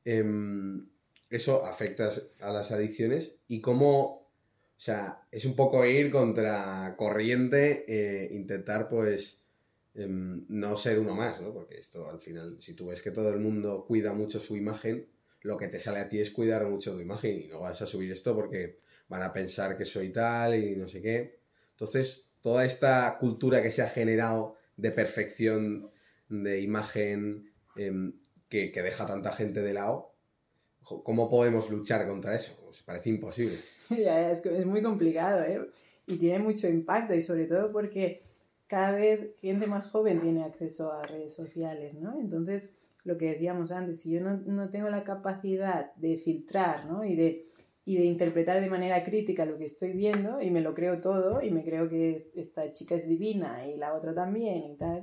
em, 0.06 0.88
eso 1.30 1.66
afecta 1.66 2.10
a 2.40 2.54
las 2.54 2.72
adicciones 2.72 3.36
y 3.50 3.60
cómo, 3.60 3.96
o 3.98 4.30
sea, 4.78 5.28
es 5.30 5.44
un 5.44 5.58
poco 5.58 5.86
ir 5.86 6.10
contra 6.10 6.96
corriente, 6.98 7.84
eh, 7.88 8.30
intentar 8.32 8.88
pues 8.88 9.44
em, 9.94 10.46
no 10.48 10.78
ser 10.78 11.00
uno 11.00 11.16
más, 11.16 11.42
¿no? 11.42 11.52
Porque 11.54 11.78
esto 11.78 12.10
al 12.10 12.20
final, 12.22 12.58
si 12.62 12.76
tú 12.76 12.88
ves 12.88 13.02
que 13.02 13.12
todo 13.12 13.30
el 13.30 13.40
mundo 13.40 13.84
cuida 13.86 14.14
mucho 14.14 14.40
su 14.40 14.56
imagen, 14.56 15.08
lo 15.42 15.58
que 15.58 15.68
te 15.68 15.80
sale 15.82 16.00
a 16.00 16.08
ti 16.08 16.20
es 16.22 16.32
cuidar 16.32 16.66
mucho 16.68 16.94
tu 16.94 17.00
imagen 17.02 17.42
y 17.42 17.48
no 17.48 17.60
vas 17.60 17.82
a 17.82 17.88
subir 17.88 18.12
esto 18.12 18.36
porque 18.36 18.80
van 19.10 19.24
a 19.24 19.34
pensar 19.34 19.78
que 19.78 19.86
soy 19.86 20.12
tal 20.12 20.56
y 20.56 20.76
no 20.76 20.88
sé 20.88 21.02
qué. 21.02 21.40
Entonces, 21.72 22.30
toda 22.42 22.64
esta 22.64 23.18
cultura 23.20 23.62
que 23.62 23.72
se 23.72 23.82
ha 23.82 23.90
generado 23.90 24.56
de 24.78 24.92
perfección, 24.92 25.92
de 26.30 26.62
imagen, 26.62 27.52
em, 27.76 28.14
que, 28.48 28.72
que 28.72 28.82
deja 28.82 29.06
tanta 29.06 29.34
gente 29.34 29.62
de 29.62 29.74
lado, 29.74 30.14
¿cómo 30.84 31.30
podemos 31.30 31.70
luchar 31.70 32.08
contra 32.08 32.36
eso? 32.36 32.54
Pues 32.64 32.82
parece 32.82 33.10
imposible. 33.10 33.58
Es 33.90 34.66
muy 34.66 34.82
complicado, 34.82 35.44
¿eh? 35.44 35.70
Y 36.06 36.18
tiene 36.18 36.40
mucho 36.40 36.68
impacto 36.68 37.14
y 37.14 37.22
sobre 37.22 37.46
todo 37.46 37.72
porque 37.72 38.24
cada 38.68 38.92
vez 38.92 39.36
gente 39.38 39.68
más 39.68 39.88
joven 39.88 40.22
tiene 40.22 40.44
acceso 40.44 40.92
a 40.92 41.04
redes 41.04 41.34
sociales, 41.34 41.96
¿no? 41.96 42.20
Entonces, 42.20 42.74
lo 43.04 43.18
que 43.18 43.32
decíamos 43.32 43.72
antes, 43.72 44.02
si 44.02 44.12
yo 44.12 44.22
no, 44.22 44.38
no 44.38 44.70
tengo 44.70 44.90
la 44.90 45.04
capacidad 45.04 45.94
de 45.96 46.18
filtrar, 46.18 46.86
¿no? 46.86 47.04
Y 47.04 47.16
de, 47.16 47.48
y 47.90 47.98
de 47.98 48.06
interpretar 48.14 48.58
de 48.62 48.70
manera 48.76 49.04
crítica 49.04 49.46
lo 49.46 49.58
que 49.58 49.66
estoy 49.66 49.92
viendo 49.94 50.32
y 50.46 50.52
me 50.52 50.62
lo 50.62 50.72
creo 50.80 50.96
todo 51.10 51.42
y 51.42 51.50
me 51.52 51.64
creo 51.64 51.88
que 51.94 52.02
es- 52.18 52.30
esta 52.36 52.72
chica 52.76 52.94
es 52.96 53.08
divina 53.14 53.52
y 53.68 53.78
la 53.84 53.94
otra 53.98 54.14
también 54.14 54.60
y 54.74 54.76
tal. 54.84 55.00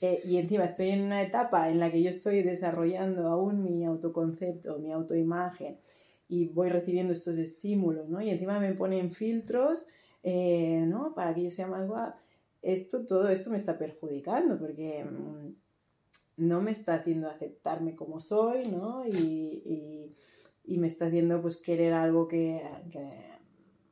eh, 0.00 0.20
y 0.24 0.36
encima 0.42 0.64
estoy 0.64 0.90
en 0.90 1.02
una 1.02 1.20
etapa 1.22 1.68
en 1.70 1.80
la 1.80 1.90
que 1.90 2.00
yo 2.04 2.10
estoy 2.10 2.42
desarrollando 2.42 3.26
aún 3.28 3.54
mi 3.64 3.84
autoconcepto, 3.84 4.78
mi 4.78 4.92
autoimagen 4.92 5.74
y 6.28 6.46
voy 6.58 6.68
recibiendo 6.68 7.12
estos 7.12 7.36
estímulos, 7.38 8.08
¿no? 8.08 8.20
Y 8.20 8.30
encima 8.30 8.60
me 8.60 8.72
ponen 8.74 9.10
filtros, 9.10 9.86
eh, 10.22 10.84
¿no? 10.86 11.14
Para 11.16 11.34
que 11.34 11.42
yo 11.44 11.50
sea 11.50 11.66
más 11.66 11.84
guapa. 11.88 12.20
Esto, 12.62 13.04
todo 13.06 13.28
esto 13.28 13.50
me 13.50 13.56
está 13.56 13.76
perjudicando 13.84 14.56
porque 14.62 15.04
mm, 15.04 15.48
no 16.36 16.60
me 16.62 16.70
está 16.70 16.94
haciendo 16.94 17.28
aceptarme 17.28 17.94
como 17.96 18.20
soy, 18.20 18.62
¿no? 18.64 19.04
Y, 19.06 19.62
y- 19.64 20.14
y 20.68 20.78
me 20.78 20.86
está 20.86 21.06
haciendo 21.06 21.40
pues 21.40 21.56
querer 21.56 21.94
algo 21.94 22.28
que, 22.28 22.62
que 22.90 23.00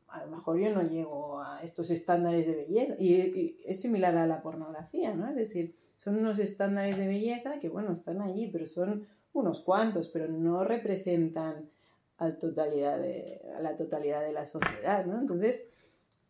a 0.09 0.25
lo 0.25 0.31
mejor 0.31 0.59
yo 0.59 0.73
no 0.75 0.83
llego 0.83 1.41
a 1.41 1.61
estos 1.63 1.91
estándares 1.91 2.47
de 2.47 2.55
belleza. 2.55 2.95
Y, 2.99 3.15
y 3.15 3.61
es 3.65 3.81
similar 3.81 4.17
a 4.17 4.27
la 4.27 4.43
pornografía, 4.43 5.15
¿no? 5.15 5.29
Es 5.29 5.37
decir, 5.37 5.75
son 5.97 6.19
unos 6.19 6.39
estándares 6.39 6.99
de 6.99 7.07
belleza 7.07 7.59
que, 7.59 7.71
bueno, 7.71 7.93
están 7.93 8.21
allí, 8.21 8.49
pero 8.53 8.67
son 8.67 9.07
unos 9.33 9.61
cuantos, 9.61 10.09
pero 10.09 10.29
no 10.29 10.65
representan 10.65 11.71
a, 12.19 12.33
totalidad 12.33 12.99
de, 12.99 13.41
a 13.57 13.61
la 13.61 13.75
totalidad 13.75 14.23
de 14.23 14.33
la 14.33 14.45
sociedad, 14.45 15.07
¿no? 15.07 15.19
Entonces, 15.19 15.67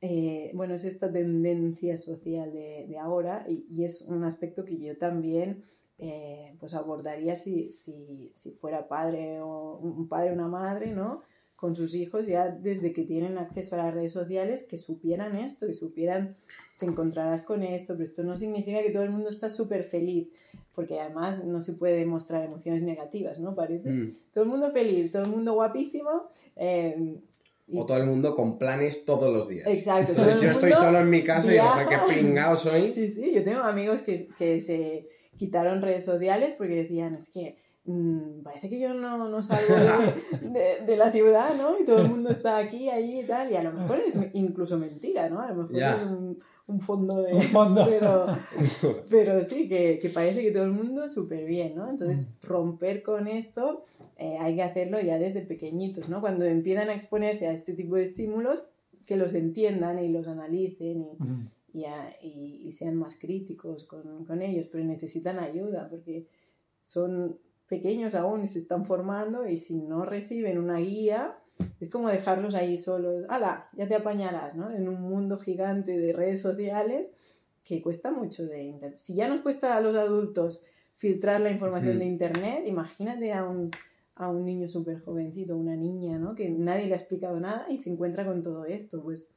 eh, 0.00 0.52
bueno, 0.54 0.74
es 0.74 0.84
esta 0.84 1.10
tendencia 1.10 1.96
social 1.96 2.52
de, 2.52 2.86
de 2.88 2.98
ahora 2.98 3.44
y, 3.48 3.66
y 3.68 3.84
es 3.84 4.02
un 4.02 4.22
aspecto 4.22 4.64
que 4.64 4.78
yo 4.78 4.96
también 4.96 5.64
eh, 5.98 6.54
pues 6.60 6.74
abordaría 6.74 7.36
si, 7.36 7.70
si, 7.70 8.30
si 8.32 8.50
fuera 8.52 8.86
padre 8.88 9.40
o 9.40 9.78
un 9.78 10.08
padre 10.08 10.30
o 10.30 10.34
una 10.34 10.48
madre, 10.48 10.92
¿no? 10.92 11.22
Con 11.56 11.74
sus 11.74 11.94
hijos 11.94 12.26
ya 12.26 12.48
desde 12.50 12.92
que 12.92 13.04
tienen 13.04 13.38
acceso 13.38 13.76
a 13.76 13.78
las 13.78 13.94
redes 13.94 14.12
sociales, 14.12 14.62
que 14.62 14.76
supieran 14.76 15.36
esto, 15.36 15.66
que 15.66 15.72
supieran, 15.72 16.36
te 16.78 16.84
encontrarás 16.84 17.42
con 17.42 17.62
esto, 17.62 17.94
pero 17.94 18.04
esto 18.04 18.22
no 18.24 18.36
significa 18.36 18.82
que 18.82 18.90
todo 18.90 19.04
el 19.04 19.10
mundo 19.10 19.30
está 19.30 19.48
súper 19.48 19.84
feliz, 19.84 20.28
porque 20.74 21.00
además 21.00 21.42
no 21.44 21.62
se 21.62 21.72
puede 21.72 21.96
demostrar 21.96 22.44
emociones 22.44 22.82
negativas, 22.82 23.38
¿no? 23.40 23.54
Parece. 23.54 23.88
Mm. 23.88 24.12
Todo 24.34 24.44
el 24.44 24.50
mundo 24.50 24.70
feliz, 24.70 25.10
todo 25.10 25.22
el 25.22 25.30
mundo 25.30 25.54
guapísimo. 25.54 26.28
eh, 26.56 27.16
y- 27.68 27.80
O 27.80 27.86
todo 27.86 27.96
el 27.96 28.06
mundo 28.06 28.36
con 28.36 28.58
planes 28.58 29.04
todos 29.06 29.32
los 29.34 29.48
días. 29.48 29.66
Exacto. 29.66 30.12
Entonces 30.12 30.40
yo 30.42 30.50
estoy 30.50 30.72
solo 30.72 30.98
en 31.00 31.10
mi 31.10 31.24
casa 31.24 31.52
y. 31.52 31.58
"Joder, 31.58 31.86
qué 31.88 31.96
pingado 32.20 32.56
soy. 32.56 32.90
Sí, 32.90 33.10
sí, 33.10 33.32
yo 33.34 33.42
tengo 33.42 33.62
amigos 33.62 34.02
que, 34.02 34.28
que 34.38 34.60
se 34.60 35.08
quitaron 35.36 35.82
redes 35.82 36.04
sociales 36.04 36.54
porque 36.58 36.74
decían, 36.76 37.14
es 37.14 37.30
que 37.30 37.56
mm, 37.84 38.42
parece 38.42 38.68
que 38.68 38.80
yo 38.80 38.94
no, 38.94 39.28
no 39.28 39.42
salgo 39.42 39.74
de, 39.74 40.48
de- 40.50 40.84
de 40.86 40.96
la 40.96 41.12
ciudad, 41.12 41.54
¿no? 41.56 41.78
Y 41.78 41.84
todo 41.84 42.00
el 42.00 42.08
mundo 42.08 42.30
está 42.30 42.58
aquí, 42.58 42.88
allí 42.90 43.20
y 43.20 43.24
tal, 43.24 43.52
y 43.52 43.56
a 43.56 43.62
lo 43.62 43.72
mejor 43.72 44.00
es 44.00 44.14
incluso 44.34 44.76
mentira, 44.78 45.28
¿no? 45.28 45.40
A 45.40 45.48
lo 45.52 45.62
mejor 45.62 45.76
es 45.76 46.06
un, 46.06 46.38
un 46.66 46.80
fondo 46.80 47.22
de... 47.22 47.34
Un 47.34 47.42
fondo. 47.42 47.86
Pero, 47.88 48.26
pero 49.08 49.44
sí, 49.44 49.68
que, 49.68 49.98
que 50.00 50.08
parece 50.10 50.42
que 50.42 50.50
todo 50.50 50.64
el 50.64 50.72
mundo 50.72 51.08
súper 51.08 51.44
bien, 51.44 51.74
¿no? 51.76 51.88
Entonces, 51.88 52.26
Mm. 52.28 52.46
romper 52.46 53.02
con 53.02 53.28
esto 53.28 53.84
eh, 54.18 54.36
hay 54.40 54.56
que 54.56 54.62
hacerlo 54.62 55.00
ya 55.00 55.18
desde 55.18 55.42
pequeñitos, 55.42 56.08
¿no? 56.08 56.20
Cuando 56.20 56.44
empiezan 56.44 56.88
a 56.88 56.94
exponerse 56.94 57.46
a 57.46 57.52
este 57.52 57.72
tipo 57.74 57.94
de 57.96 58.02
estímulos, 58.04 58.66
que 59.06 59.16
los 59.16 59.34
entiendan 59.34 60.02
y 60.02 60.08
los 60.08 60.26
analicen 60.26 61.02
y. 61.02 61.16
y, 61.76 61.84
a- 61.84 62.16
y- 62.22 62.62
y 62.66 62.70
sean 62.70 62.96
más 62.96 63.16
críticos 63.16 63.84
con, 63.84 64.24
con 64.24 64.40
ellos, 64.42 64.66
pero 64.72 64.82
necesitan 64.84 65.38
ayuda 65.38 65.88
porque 65.90 66.26
son 66.82 67.38
pequeños 67.68 68.14
aún 68.14 68.44
y 68.44 68.46
se 68.46 68.60
están 68.60 68.84
formando 68.86 69.46
y 69.46 69.56
si 69.58 69.74
no 69.76 70.04
reciben 70.04 70.56
una 70.58 70.78
guía, 70.78 71.36
es 71.80 71.88
como 71.90 72.08
dejarlos 72.08 72.54
ahí 72.54 72.78
solos. 72.78 73.24
¡Hala! 73.28 73.68
Ya 73.76 73.86
te 73.88 73.94
apañarás, 73.94 74.56
¿no? 74.56 74.70
En 74.70 74.88
un 74.88 75.00
mundo 75.02 75.36
gigante 75.38 75.98
de 75.98 76.12
redes 76.12 76.40
sociales 76.40 77.12
que 77.64 77.82
cuesta 77.82 78.10
mucho 78.10 78.46
de... 78.46 78.62
inter- 78.62 78.98
Si 78.98 79.14
ya 79.14 79.28
nos 79.28 79.40
cuesta 79.40 79.76
a 79.76 79.80
los 79.80 79.96
adultos 79.96 80.64
filtrar 80.96 81.40
la 81.42 81.50
información 81.50 81.98
de 81.98 82.04
Internet, 82.06 82.62
imagínate 82.66 83.32
a 83.34 83.44
un, 83.44 83.70
a 84.14 84.28
un 84.30 84.44
niño 84.46 84.66
súper 84.68 85.00
jovencito, 85.00 85.56
una 85.58 85.76
niña, 85.76 86.18
¿no? 86.18 86.34
Que 86.34 86.48
nadie 86.48 86.86
le 86.86 86.94
ha 86.94 86.98
explicado 86.98 87.38
nada 87.38 87.66
y 87.68 87.76
se 87.78 87.90
encuentra 87.90 88.24
con 88.24 88.40
todo 88.42 88.64
esto. 88.64 89.02
Pues 89.02 89.30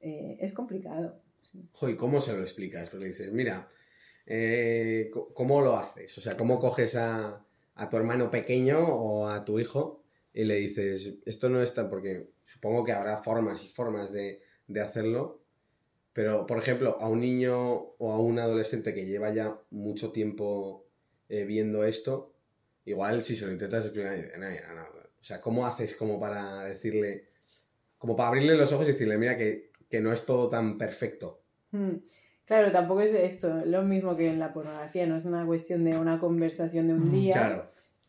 eh, 0.00 0.38
es 0.40 0.52
complicado. 0.52 1.20
Sí. 1.50 1.68
Joder, 1.72 1.96
¿cómo 1.96 2.20
se 2.20 2.32
lo 2.32 2.40
explicas? 2.40 2.88
Porque 2.90 3.06
dices, 3.06 3.32
mira, 3.32 3.68
eh, 4.26 5.10
¿cómo 5.34 5.60
lo 5.60 5.76
haces? 5.76 6.16
O 6.18 6.20
sea, 6.20 6.36
¿cómo 6.36 6.60
coges 6.60 6.94
a, 6.96 7.44
a 7.74 7.88
tu 7.88 7.96
hermano 7.96 8.30
pequeño 8.30 8.78
o 8.86 9.28
a 9.28 9.44
tu 9.44 9.58
hijo 9.58 10.04
y 10.32 10.44
le 10.44 10.56
dices, 10.56 11.14
esto 11.24 11.48
no 11.48 11.62
está, 11.62 11.88
porque 11.88 12.30
supongo 12.44 12.84
que 12.84 12.92
habrá 12.92 13.18
formas 13.18 13.64
y 13.64 13.68
formas 13.68 14.12
de, 14.12 14.42
de 14.66 14.80
hacerlo, 14.80 15.42
pero, 16.12 16.46
por 16.46 16.58
ejemplo, 16.58 16.96
a 17.00 17.08
un 17.08 17.20
niño 17.20 17.56
o 17.98 18.12
a 18.12 18.18
un 18.18 18.38
adolescente 18.38 18.92
que 18.92 19.06
lleva 19.06 19.32
ya 19.32 19.56
mucho 19.70 20.10
tiempo 20.10 20.86
eh, 21.28 21.44
viendo 21.44 21.84
esto, 21.84 22.34
igual 22.84 23.22
si 23.22 23.36
se 23.36 23.46
lo 23.46 23.52
intentas 23.52 23.84
explicar, 23.84 24.14
o 25.20 25.24
sea, 25.24 25.40
¿cómo 25.40 25.66
haces 25.66 25.94
como 25.94 26.18
para 26.18 26.64
decirle, 26.64 27.28
como 27.98 28.16
para 28.16 28.30
abrirle 28.30 28.56
los 28.56 28.72
ojos 28.72 28.88
y 28.88 28.92
decirle, 28.92 29.16
mira, 29.16 29.36
que, 29.36 29.67
que 29.88 30.00
no 30.00 30.12
es 30.12 30.24
todo 30.26 30.48
tan 30.48 30.78
perfecto? 30.78 31.40
Mm. 31.72 31.96
Claro, 32.44 32.72
tampoco 32.72 33.02
es 33.02 33.14
esto, 33.14 33.58
lo 33.66 33.82
mismo 33.82 34.16
que 34.16 34.28
en 34.28 34.38
la 34.38 34.52
pornografía, 34.54 35.06
no 35.06 35.16
es 35.16 35.24
una 35.26 35.44
cuestión 35.44 35.84
de 35.84 35.98
una 35.98 36.18
conversación 36.18 36.88
de 36.88 36.94
un 36.94 37.08
Mm, 37.08 37.12
día, 37.12 37.34
Claro. 37.34 37.64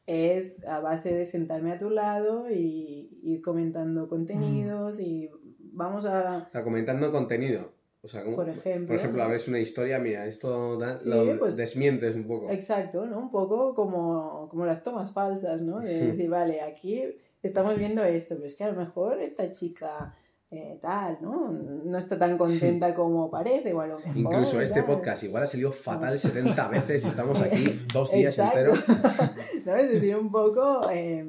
es 0.08 0.66
a 0.66 0.80
base 0.80 1.14
de 1.14 1.26
sentarme 1.26 1.74
a 1.74 1.78
tu 1.78 1.90
lado 1.90 2.50
y 2.50 3.20
ir 3.22 3.42
comentando 3.42 4.08
contenidos 4.08 5.00
y 5.00 5.30
vamos 5.60 6.06
a, 6.06 6.50
comentando 6.64 7.12
contenido. 7.12 7.74
O 8.02 8.08
sea, 8.08 8.24
como, 8.24 8.38
por 8.38 8.48
ejemplo, 8.48 8.88
por 8.88 8.96
ejemplo, 8.96 9.24
abres 9.24 9.50
una 9.50 9.60
historia, 9.60 10.00
mira, 10.00 10.26
esto 10.26 10.78
da- 10.78 10.96
Sí, 10.96 11.10
lo 11.10 11.38
pues- 11.38 11.58
desmientes 11.58 12.16
un 12.16 12.26
poco. 12.26 12.50
Exacto, 12.50 13.06
¿no? 13.06 13.20
Un 13.20 13.30
poco 13.30 13.74
como, 13.74 14.48
como 14.50 14.66
las 14.66 14.82
tomas 14.84 15.12
falsas, 15.12 15.62
¿no? 15.62 15.82
De 15.82 16.00
decir, 16.24 16.30
vale, 16.30 16.62
aquí 16.62 17.04
estamos 17.44 17.78
viendo 17.78 18.02
esto, 18.06 18.36
pero 18.36 18.48
es 18.48 18.56
que 18.56 18.64
a 18.64 18.72
lo 18.72 18.80
mejor 18.80 19.20
esta 19.20 19.52
chica 19.52 20.16
eh, 20.52 20.80
tal, 20.82 21.20
¿no? 21.22 21.52
No 21.52 21.98
está 21.98 22.18
tan 22.18 22.38
contenta 22.38 22.94
como 22.96 23.30
parece, 23.30 23.72
o 23.74 23.82
a 23.82 23.88
lo 23.88 24.00
mejor... 24.00 24.18
Incluso 24.18 24.60
este 24.62 24.82
podcast 24.82 25.24
igual 25.24 25.44
ha 25.44 25.48
salido 25.48 25.72
fatal 25.72 26.18
70 26.18 26.68
veces 26.70 27.06
y 27.06 27.08
estamos 27.08 27.40
aquí 27.40 27.86
dos 27.94 28.12
días 28.12 28.38
enteros. 28.40 28.80
¿no? 29.66 29.76
Es 29.76 29.90
decir, 29.92 30.16
un 30.16 30.32
poco, 30.32 30.90
eh, 30.92 31.24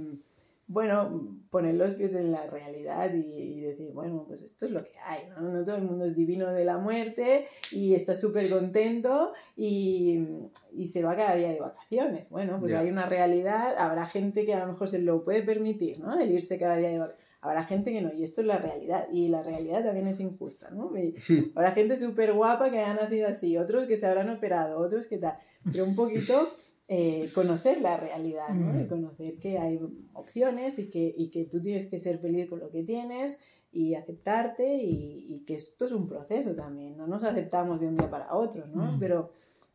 bueno, 0.66 1.36
poner 1.50 1.74
los 1.74 1.96
pies 1.96 2.14
en 2.14 2.32
la 2.32 2.46
realidad 2.46 3.12
y, 3.12 3.18
y 3.18 3.60
decir, 3.60 3.92
bueno, 3.92 4.24
pues 4.26 4.40
esto 4.40 4.64
es 4.64 4.72
lo 4.72 4.82
que 4.82 4.92
hay, 5.04 5.28
¿no? 5.28 5.50
No 5.50 5.64
todo 5.64 5.76
el 5.76 5.82
mundo 5.82 6.06
es 6.06 6.14
divino 6.14 6.50
de 6.50 6.64
la 6.64 6.78
muerte 6.78 7.46
y 7.72 7.94
está 7.94 8.14
súper 8.14 8.48
contento 8.48 9.32
y, 9.54 10.24
y 10.72 10.86
se 10.86 11.02
va 11.02 11.14
cada 11.14 11.34
día 11.34 11.50
de 11.50 11.58
vacaciones. 11.58 12.30
Bueno, 12.30 12.58
pues 12.58 12.72
hay 12.72 12.88
una 12.88 13.04
realidad, 13.04 13.74
habrá 13.76 14.06
gente 14.06 14.46
que 14.46 14.54
a 14.54 14.60
lo 14.60 14.68
mejor 14.68 14.88
se 14.88 15.00
lo 15.00 15.24
puede 15.24 15.42
permitir, 15.42 16.00
¿no? 16.00 16.18
El 16.18 16.30
irse 16.30 16.56
cada 16.56 16.76
día 16.76 16.88
de 16.88 16.98
vacaciones. 17.00 17.19
Habrá 17.40 17.64
gente 17.64 17.92
que 17.92 18.02
no, 18.02 18.12
y 18.12 18.22
esto 18.22 18.42
es 18.42 18.46
la 18.46 18.58
realidad, 18.58 19.06
y 19.10 19.28
la 19.28 19.42
realidad 19.42 19.84
también 19.84 20.06
es 20.06 20.20
injusta, 20.20 20.70
¿no? 20.70 20.96
Y 20.96 21.14
habrá 21.54 21.72
gente 21.72 21.96
súper 21.96 22.32
guapa 22.34 22.70
que 22.70 22.78
haya 22.78 22.94
nacido 22.94 23.28
así, 23.28 23.56
otros 23.56 23.84
que 23.84 23.96
se 23.96 24.06
habrán 24.06 24.28
operado, 24.28 24.78
otros 24.78 25.06
que 25.06 25.18
tal, 25.18 25.38
pero 25.72 25.84
un 25.84 25.96
poquito 25.96 26.48
eh, 26.88 27.30
conocer 27.34 27.80
la 27.80 27.96
realidad, 27.96 28.50
¿no? 28.50 28.72
Mm. 28.72 28.80
Y 28.80 28.86
conocer 28.86 29.38
que 29.38 29.58
hay 29.58 29.80
opciones 30.12 30.78
y 30.78 30.90
que, 30.90 31.14
y 31.16 31.30
que 31.30 31.46
tú 31.46 31.62
tienes 31.62 31.86
que 31.86 31.98
ser 31.98 32.18
feliz 32.18 32.48
con 32.48 32.60
lo 32.60 32.70
que 32.70 32.82
tienes 32.82 33.38
y 33.72 33.94
aceptarte 33.94 34.76
y, 34.76 35.26
y 35.28 35.44
que 35.44 35.54
esto 35.54 35.84
es 35.84 35.92
un 35.92 36.06
proceso 36.06 36.54
también, 36.54 36.96
no 36.96 37.06
nos 37.06 37.22
aceptamos 37.22 37.80
de 37.80 37.86
un 37.86 37.96
día 37.96 38.10
para 38.10 38.34
otro, 38.34 38.66
¿no? 38.66 38.92
Mm. 38.92 38.98
Pero 38.98 39.30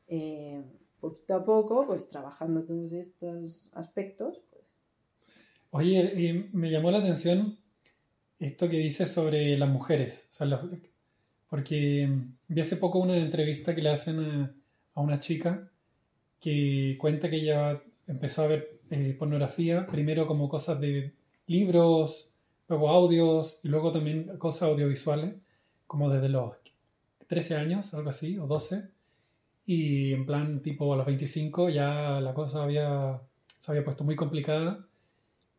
eh, 0.08 0.62
poquito 1.00 1.36
a 1.36 1.44
poco, 1.44 1.86
pues 1.86 2.10
trabajando 2.10 2.64
todos 2.64 2.92
estos 2.92 3.72
aspectos. 3.76 4.42
Oye, 5.78 6.48
me 6.54 6.72
llamó 6.72 6.90
la 6.90 7.00
atención 7.00 7.58
esto 8.40 8.70
que 8.70 8.78
dices 8.78 9.12
sobre 9.12 9.58
las 9.58 9.68
mujeres. 9.68 10.26
O 10.32 10.34
sea, 10.34 10.62
porque 11.50 12.10
vi 12.48 12.62
hace 12.62 12.78
poco 12.78 13.00
una 13.00 13.18
entrevista 13.18 13.76
que 13.76 13.82
le 13.82 13.90
hacen 13.90 14.20
a, 14.22 14.56
a 14.94 15.02
una 15.02 15.20
chica 15.20 15.70
que 16.40 16.96
cuenta 16.98 17.30
que 17.30 17.36
ella 17.42 17.84
empezó 18.08 18.44
a 18.44 18.48
ver 18.48 18.80
eh, 18.90 19.18
pornografía, 19.20 19.86
primero 19.86 20.26
como 20.28 20.48
cosas 20.48 20.80
de 20.80 21.12
libros, 21.46 22.32
luego 22.70 22.88
audios 22.88 23.60
y 23.62 23.68
luego 23.68 23.92
también 23.92 24.38
cosas 24.38 24.70
audiovisuales, 24.70 25.36
como 25.88 26.10
desde 26.10 26.30
los 26.30 26.54
13 27.28 27.58
años, 27.58 27.94
algo 27.94 28.12
así, 28.12 28.38
o 28.38 28.48
12. 28.48 28.88
Y 29.66 30.14
en 30.14 30.26
plan, 30.26 30.62
tipo 30.62 30.94
a 30.94 30.96
los 30.96 31.06
25 31.06 31.68
ya 31.70 32.22
la 32.22 32.34
cosa 32.34 32.64
había, 32.64 33.20
se 33.60 33.72
había 33.74 33.84
puesto 33.84 34.06
muy 34.06 34.16
complicada 34.16 34.88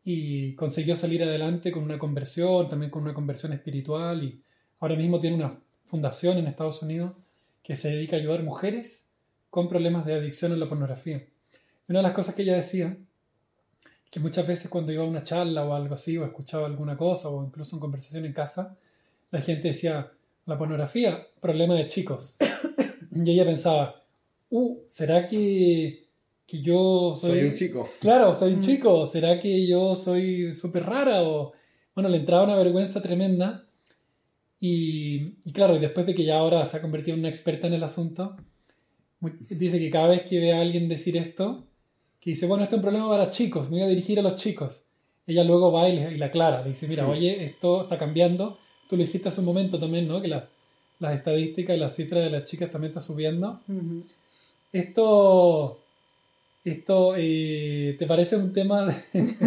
y 0.09 0.55
consiguió 0.55 0.95
salir 0.95 1.21
adelante 1.21 1.69
con 1.69 1.83
una 1.83 1.99
conversión, 1.99 2.69
también 2.69 2.89
con 2.89 3.03
una 3.03 3.13
conversión 3.13 3.51
espiritual 3.51 4.23
y 4.23 4.41
ahora 4.79 4.95
mismo 4.95 5.19
tiene 5.19 5.35
una 5.35 5.59
fundación 5.83 6.37
en 6.37 6.47
Estados 6.47 6.81
Unidos 6.81 7.11
que 7.61 7.75
se 7.75 7.89
dedica 7.89 8.15
a 8.15 8.19
ayudar 8.19 8.41
mujeres 8.41 9.05
con 9.49 9.67
problemas 9.67 10.05
de 10.05 10.13
adicción 10.13 10.53
a 10.53 10.55
la 10.55 10.69
pornografía. 10.69 11.17
Y 11.17 11.91
una 11.91 11.99
de 11.99 12.03
las 12.03 12.13
cosas 12.13 12.35
que 12.35 12.43
ella 12.43 12.55
decía, 12.55 12.95
que 14.09 14.21
muchas 14.21 14.47
veces 14.47 14.69
cuando 14.69 14.93
iba 14.93 15.03
a 15.03 15.07
una 15.07 15.23
charla 15.23 15.65
o 15.65 15.73
algo 15.73 15.95
así, 15.95 16.17
o 16.17 16.23
escuchaba 16.23 16.67
alguna 16.67 16.95
cosa, 16.95 17.27
o 17.27 17.43
incluso 17.43 17.75
en 17.75 17.81
conversación 17.81 18.23
en 18.23 18.31
casa, 18.31 18.77
la 19.29 19.41
gente 19.41 19.67
decía, 19.67 20.09
la 20.45 20.57
pornografía, 20.57 21.27
problema 21.41 21.73
de 21.73 21.85
chicos. 21.85 22.37
y 23.11 23.29
ella 23.29 23.43
pensaba, 23.43 24.01
uh, 24.51 24.79
¿será 24.87 25.27
que, 25.27 26.06
que 26.47 26.61
yo 26.61 27.13
Soy 27.13 27.43
un 27.43 27.53
chico. 27.53 27.89
Claro, 27.99 28.33
soy 28.33 28.53
un 28.53 28.59
Mm. 28.59 28.63
chico. 28.63 29.05
¿Será 29.05 29.37
que 29.39 29.67
yo 29.67 29.95
soy 29.95 30.51
súper 30.53 30.85
rara? 30.85 31.21
O... 31.23 31.51
Bueno, 31.93 32.09
le 32.09 32.17
entraba 32.17 32.45
una 32.45 32.55
vergüenza 32.55 33.01
tremenda. 33.01 33.65
Y, 34.59 35.35
y 35.45 35.51
claro, 35.53 35.75
y 35.75 35.79
después 35.79 36.05
de 36.07 36.15
que 36.15 36.23
ya 36.23 36.37
ahora 36.39 36.63
se 36.65 36.77
ha 36.77 36.81
convertido 36.81 37.13
en 37.15 37.19
una 37.19 37.29
experta 37.29 37.67
en 37.67 37.73
el 37.73 37.83
asunto, 37.83 38.37
dice 39.49 39.77
que 39.77 39.89
cada 39.91 40.07
vez 40.07 40.21
que 40.23 40.39
ve 40.39 40.53
a 40.53 40.61
alguien 40.61 40.87
decir 40.87 41.15
esto, 41.17 41.65
que 42.19 42.31
dice, 42.31 42.45
bueno, 42.47 42.63
esto 42.63 42.75
es 42.75 42.79
un 42.79 42.83
problema 42.83 43.07
para 43.09 43.29
chicos, 43.29 43.65
me 43.69 43.77
voy 43.77 43.81
a 43.85 43.87
dirigir 43.87 44.17
a 44.19 44.23
los 44.23 44.35
chicos. 44.35 44.83
Ella 45.27 45.43
luego 45.43 45.71
va 45.71 45.89
y 45.89 45.95
le, 45.97 46.11
y 46.13 46.17
le 46.17 46.25
aclara, 46.25 46.61
le 46.63 46.69
dice, 46.69 46.87
mira, 46.87 47.05
Mm. 47.05 47.09
oye, 47.09 47.43
esto 47.43 47.83
está 47.83 47.97
cambiando. 47.97 48.57
Tú 48.87 48.95
lo 48.95 49.03
dijiste 49.03 49.27
hace 49.27 49.41
un 49.41 49.45
momento 49.45 49.77
también, 49.77 50.07
¿no? 50.07 50.21
Que 50.21 50.27
las, 50.29 50.49
las 50.99 51.13
estadísticas 51.13 51.75
y 51.75 51.79
las 51.79 51.93
cifras 51.95 52.23
de 52.23 52.29
las 52.31 52.49
chicas 52.49 52.71
también 52.71 52.89
están 52.91 53.03
subiendo. 53.03 53.59
Esto, 54.73 55.79
esto 56.71 57.13
eh, 57.17 57.95
¿te 57.97 58.05
parece 58.07 58.35
un 58.35 58.53
tema? 58.53 58.85
de- 58.85 58.95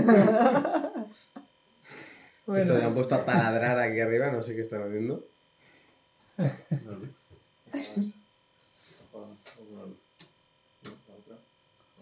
Esto 2.59 2.75
me 2.75 2.83
han 2.83 2.95
puesto 2.95 3.14
a 3.14 3.25
taladrar 3.25 3.79
aquí 3.79 4.01
arriba, 4.01 4.31
no 4.33 4.43
sé 4.43 4.57
qué 4.57 4.62
están 4.62 4.83
haciendo. 4.83 5.23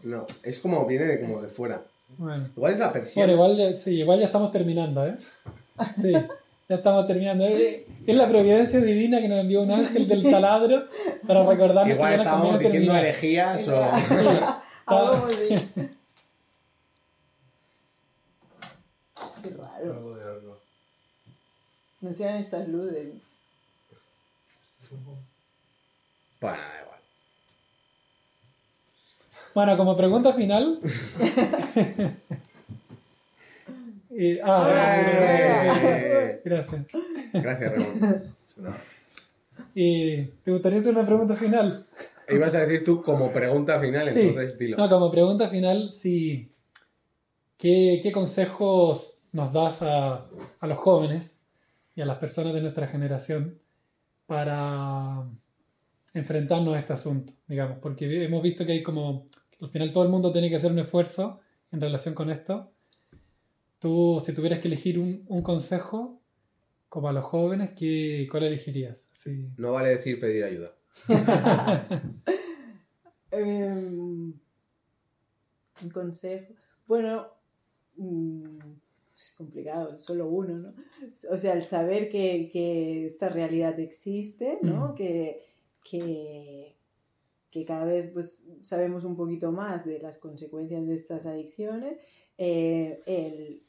No, 0.03 0.27
es 0.43 0.61
como 0.61 0.87
viene 0.87 1.05
de, 1.07 1.21
como 1.21 1.43
de 1.43 1.49
fuera. 1.49 1.83
bueno. 2.19 2.49
Igual 2.57 2.73
es 2.73 2.79
la 2.79 2.93
persiana. 2.93 3.33
Bueno, 3.35 3.53
igual, 3.53 3.77
sí, 3.77 3.91
igual 3.99 4.21
ya 4.21 4.27
estamos 4.27 4.51
terminando, 4.53 5.07
¿eh? 5.07 5.17
Sí, 6.01 6.13
ya 6.13 6.75
estamos 6.77 7.07
terminando. 7.07 7.45
Eh, 7.47 7.85
Es 8.07 8.15
la 8.17 8.29
providencia 8.29 8.81
divina 8.81 9.21
que 9.21 9.29
nos 9.29 9.41
envió 9.41 9.63
un 9.63 9.73
ángel 9.73 10.07
del 10.07 10.23
taladro 10.23 10.87
para 11.27 11.45
recordarnos 11.45 11.95
Igual 11.95 12.11
que 12.15 12.19
estábamos 12.19 12.59
diciendo 12.59 12.73
terminar. 12.93 13.05
herejías 13.05 13.69
o... 13.69 13.83
Algo 14.89 15.27
así. 15.27 15.49
Qué 19.43 19.51
raro. 19.51 20.59
No 22.01 22.13
sean 22.13 22.37
estas 22.37 22.69
luces. 22.69 23.15
Bueno, 26.41 26.59
da 26.59 26.83
igual. 26.83 27.01
Bueno, 29.55 29.77
como 29.77 29.97
pregunta 29.97 30.33
final. 30.35 30.81
Eh, 34.21 34.41
ah, 34.43 34.67
¡Eh! 34.69 36.41
gracias. 36.45 36.87
Gracias, 37.33 37.73
Ramón. 37.73 38.21
Eh, 39.77 40.33
¿Te 40.43 40.51
gustaría 40.51 40.81
hacer 40.81 40.93
una 40.93 41.07
pregunta 41.07 41.37
final? 41.37 41.87
Ibas 42.31 42.55
a 42.55 42.61
decir 42.61 42.85
tú 42.85 43.03
como 43.03 43.33
pregunta 43.33 43.81
final, 43.81 44.11
Sí. 44.11 44.21
entonces 44.21 44.59
dilo. 44.59 44.77
No, 44.77 44.89
como 44.89 45.11
pregunta 45.11 45.49
final, 45.49 45.93
sí. 45.93 46.53
¿Qué, 47.57 48.01
qué 48.03 48.13
consejos 48.13 49.19
nos 49.33 49.53
das 49.53 49.83
a, 49.83 50.29
a 50.61 50.67
los 50.67 50.79
jóvenes 50.79 51.41
y 51.97 52.01
a 52.03 52.07
las 52.07 52.19
personas 52.19 52.55
de 52.55 52.61
nuestra 52.61 52.87
generación 52.87 53.59
para 54.27 55.27
enfrentarnos 56.15 56.75
a 56.77 56.79
este 56.79 56.93
asunto, 56.93 57.33
digamos? 57.47 57.79
Porque 57.81 58.25
hemos 58.25 58.43
visto 58.43 58.65
que 58.65 58.73
hay 58.73 58.83
como, 58.83 59.29
al 59.61 59.71
final 59.71 59.91
todo 59.93 60.05
el 60.05 60.11
mundo 60.11 60.31
tiene 60.31 60.49
que 60.51 60.57
hacer 60.57 60.71
un 60.71 60.79
esfuerzo 60.79 61.41
en 61.73 61.81
relación 61.81 62.15
con 62.15 62.31
esto. 62.31 62.71
Tú, 63.79 64.19
si 64.21 64.35
tuvieras 64.35 64.59
que 64.61 64.69
elegir 64.69 64.99
un, 64.99 65.25
un 65.29 65.43
consejo, 65.43 66.21
como 66.89 67.09
a 67.09 67.13
los 67.13 67.25
jóvenes, 67.25 67.73
¿qué, 67.77 68.27
¿cuál 68.31 68.45
elegirías? 68.45 69.09
Sí. 69.13 69.49
No 69.57 69.73
vale 69.73 69.91
decir 69.91 70.19
pedir 70.21 70.45
ayuda. 70.45 70.75
Em, 73.31 74.33
un 75.83 75.91
consejo. 75.93 76.55
Bueno, 76.87 77.29
mm, 77.97 78.59
es 79.15 79.33
complicado, 79.37 79.99
solo 79.99 80.29
uno, 80.29 80.59
¿no? 80.59 80.75
O 81.31 81.37
sea, 81.37 81.53
el 81.53 81.63
saber 81.63 82.09
que, 82.09 82.49
que 82.51 83.07
esta 83.07 83.29
realidad 83.29 83.79
existe, 83.79 84.59
¿no? 84.63 84.89
Mm. 84.89 84.95
Que, 84.95 85.43
que, 85.85 86.77
que 87.51 87.65
cada 87.65 87.85
vez 87.85 88.11
pues, 88.13 88.47
sabemos 88.63 89.05
un 89.05 89.17
poquito 89.17 89.53
más 89.53 89.85
de 89.85 89.99
las 90.01 90.19
consecuencias 90.19 90.87
de 90.87 90.95
estas 90.95 91.27
adicciones. 91.27 91.99
eh, 92.39 93.01
el, 93.07 93.68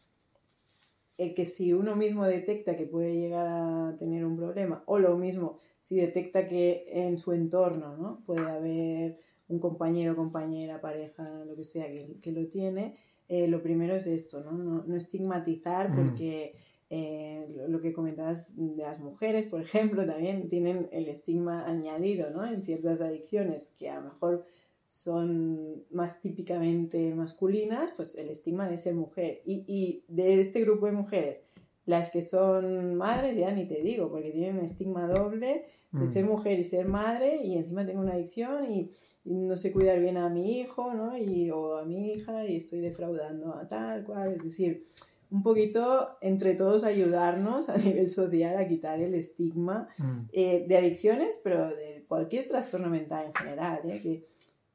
el 1.20 1.34
que 1.34 1.46
si 1.46 1.74
uno 1.74 1.96
mismo 1.96 2.26
detecta 2.26 2.76
que 2.76 2.86
puede 2.88 3.14
llegar 3.14 3.46
a 3.48 3.96
tener 3.98 4.26
un 4.26 4.38
problema, 4.38 4.84
o 4.88 4.98
lo 5.00 5.18
mismo, 5.18 5.58
si 5.78 5.98
detecta 5.98 6.46
que 6.46 6.86
en 6.88 7.18
su 7.18 7.34
entorno 7.34 7.98
¿no? 7.98 8.24
puede 8.26 8.48
haber 8.50 9.18
un 9.50 9.60
compañero, 9.60 10.16
compañera, 10.16 10.80
pareja, 10.80 11.44
lo 11.46 11.56
que 11.56 11.64
sea, 11.66 11.88
que, 11.94 12.18
que 12.22 12.32
lo 12.32 12.48
tiene, 12.48 12.96
eh, 13.28 13.48
lo 13.48 13.62
primero 13.62 13.96
es 13.96 14.08
esto, 14.08 14.42
¿no? 14.44 14.54
No, 14.54 14.84
no 14.88 14.96
estigmatizar 14.96 15.90
Mm. 15.92 15.96
porque 15.96 16.56
eh, 16.92 17.46
lo- 17.56 17.68
lo 17.68 17.80
que 17.80 17.94
comentabas 17.94 18.56
de 18.56 18.82
las 18.82 19.00
mujeres, 19.00 19.46
por 19.46 19.62
ejemplo, 20.02 20.06
también 20.06 20.48
tienen 20.48 20.88
el 20.92 21.08
estigma 21.10 21.66
añadido, 21.68 22.32
¿no? 22.32 22.46
En 22.46 22.64
ciertas 22.64 23.02
adicciones 23.02 23.74
que 23.78 23.90
a 23.90 23.98
lo 24.00 24.10
mejor 24.10 24.46
son 24.90 25.84
más 25.92 26.20
típicamente 26.20 27.14
masculinas, 27.16 27.94
pues 27.96 28.16
el 28.18 28.30
estigma 28.30 28.68
de 28.68 28.78
ser 28.80 28.96
mujer. 28.96 29.42
Y, 29.46 29.64
y 29.68 30.04
de 30.08 30.42
este 30.42 30.62
grupo 30.62 30.88
de 30.88 30.92
mujeres, 30.94 31.44
las 31.86 32.10
que 32.10 32.22
son 32.24 32.96
madres, 32.96 33.38
ya 33.38 33.52
ni 33.52 33.66
te 33.66 33.82
digo, 33.82 34.10
porque 34.10 34.32
tienen 34.32 34.58
un 34.58 34.66
estigma 34.66 35.08
doble 35.08 35.66
de 35.92 36.06
Mm. 36.06 36.08
ser 36.08 36.24
mujer 36.26 36.60
y 36.60 36.64
ser 36.64 36.88
madre 36.88 37.38
y 37.44 37.58
encima 37.58 37.84
tengo 37.84 38.02
una 38.02 38.14
adicción 38.14 38.72
y, 38.72 38.92
y 39.26 39.34
no 39.34 39.56
sé 39.58 39.72
cuidar 39.72 40.00
bien 40.00 40.18
a 40.18 40.30
mi 40.30 40.60
hijo, 40.60 40.94
¿no? 40.94 41.18
Y, 41.18 41.50
o 41.50 41.78
a 41.78 41.84
mi 41.86 42.12
hija 42.12 42.46
y 42.46 42.58
estoy 42.58 42.80
defraudando 42.80 43.56
a 43.56 43.68
tal 43.68 44.04
cual. 44.04 44.34
Es 44.34 44.44
decir, 44.44 44.86
un 45.32 45.42
poquito 45.42 46.18
entre 46.22 46.54
todos 46.54 46.84
ayudarnos 46.84 47.70
a 47.70 47.78
nivel 47.78 48.12
social 48.12 48.58
a 48.58 48.68
quitar 48.68 49.00
el 49.02 49.16
estigma 49.16 49.88
Mm. 49.98 50.20
eh, 50.32 50.66
de 50.68 50.78
adicciones, 50.78 51.40
pero 51.44 51.68
de 51.68 52.06
cualquier 52.08 52.46
trastorno 52.48 52.90
mental 52.90 53.26
en 53.26 53.34
general, 53.34 53.80
¿eh? 53.90 54.00
que, 54.00 54.28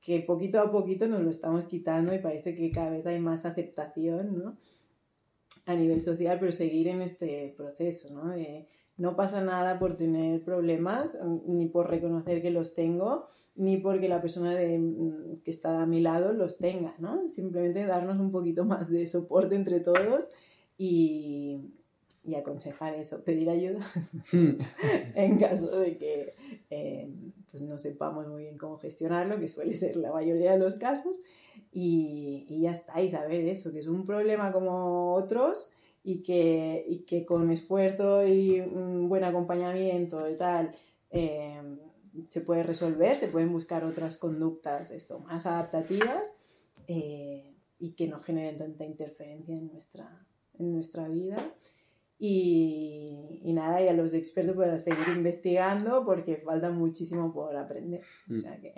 que 0.04 0.20
poquito 0.20 0.60
a 0.60 0.70
poquito 0.70 1.08
nos 1.08 1.20
lo 1.20 1.30
estamos 1.30 1.64
quitando 1.64 2.14
y 2.14 2.18
parece 2.18 2.54
que 2.54 2.70
cada 2.70 2.90
vez 2.90 3.06
hay 3.06 3.18
más 3.18 3.46
aceptación 3.46 4.38
¿no? 4.38 4.58
a 5.64 5.74
nivel 5.74 6.02
social, 6.02 6.38
pero 6.38 6.52
seguir 6.52 6.88
en 6.88 7.00
este 7.00 7.54
proceso, 7.56 8.12
¿no? 8.12 8.28
De 8.28 8.68
no 8.96 9.16
pasa 9.16 9.40
nada 9.40 9.78
por 9.78 9.96
tener 9.96 10.44
problemas, 10.44 11.18
mm, 11.20 11.56
ni 11.56 11.66
por 11.66 11.88
reconocer 11.88 12.42
que 12.42 12.50
los 12.50 12.74
tengo, 12.74 13.26
ni 13.56 13.78
porque 13.78 14.08
la 14.08 14.20
persona 14.20 14.54
de, 14.54 14.78
mm, 14.78 15.42
que 15.42 15.50
está 15.50 15.82
a 15.82 15.86
mi 15.86 16.00
lado 16.00 16.32
los 16.34 16.58
tenga, 16.58 16.94
¿no? 16.98 17.28
Simplemente 17.28 17.86
darnos 17.86 18.20
un 18.20 18.30
poquito 18.30 18.64
más 18.66 18.90
de 18.90 19.06
soporte 19.06 19.56
entre 19.56 19.80
todos 19.80 20.28
y, 20.76 21.72
y 22.24 22.36
aconsejar 22.36 22.94
eso, 22.94 23.22
pedir 23.22 23.50
ayuda 23.50 23.86
en 24.32 25.38
caso 25.38 25.78
de 25.78 25.98
que 25.98 26.34
eh, 26.70 27.12
pues 27.50 27.62
no 27.62 27.78
sepamos 27.78 28.26
muy 28.26 28.44
bien 28.44 28.58
cómo 28.58 28.78
gestionarlo, 28.78 29.38
que 29.38 29.48
suele 29.48 29.74
ser 29.74 29.96
la 29.96 30.12
mayoría 30.12 30.52
de 30.52 30.58
los 30.58 30.76
casos, 30.76 31.20
y, 31.70 32.46
y 32.48 32.62
ya 32.62 32.72
está, 32.72 33.00
y 33.02 33.10
saber 33.10 33.46
eso, 33.46 33.72
que 33.72 33.80
es 33.80 33.88
un 33.88 34.04
problema 34.04 34.52
como 34.52 35.14
otros 35.14 35.70
y 36.02 36.22
que, 36.22 36.84
y 36.86 36.98
que 37.00 37.24
con 37.24 37.50
esfuerzo 37.50 38.26
y 38.26 38.60
un 38.60 39.08
buen 39.08 39.24
acompañamiento 39.24 40.28
y 40.28 40.36
tal 40.36 40.70
eh, 41.10 41.60
se 42.28 42.40
puede 42.42 42.62
resolver, 42.62 43.16
se 43.16 43.28
pueden 43.28 43.52
buscar 43.52 43.84
otras 43.84 44.16
conductas 44.16 44.90
esto, 44.90 45.18
más 45.20 45.46
adaptativas 45.46 46.32
eh, 46.86 47.54
y 47.78 47.92
que 47.92 48.06
no 48.06 48.18
generen 48.18 48.56
tanta 48.58 48.84
interferencia 48.84 49.54
en 49.54 49.68
nuestra, 49.68 50.26
en 50.58 50.72
nuestra 50.72 51.08
vida. 51.08 51.54
Y, 52.26 53.38
y 53.42 53.52
nada, 53.52 53.82
y 53.82 53.88
a 53.88 53.92
los 53.92 54.14
expertos 54.14 54.54
pues 54.54 54.70
a 54.70 54.78
seguir 54.78 55.14
investigando 55.14 56.06
porque 56.06 56.38
falta 56.38 56.70
muchísimo 56.70 57.34
por 57.34 57.54
aprender. 57.54 58.00
O 58.30 58.34
sea 58.34 58.58
que... 58.58 58.72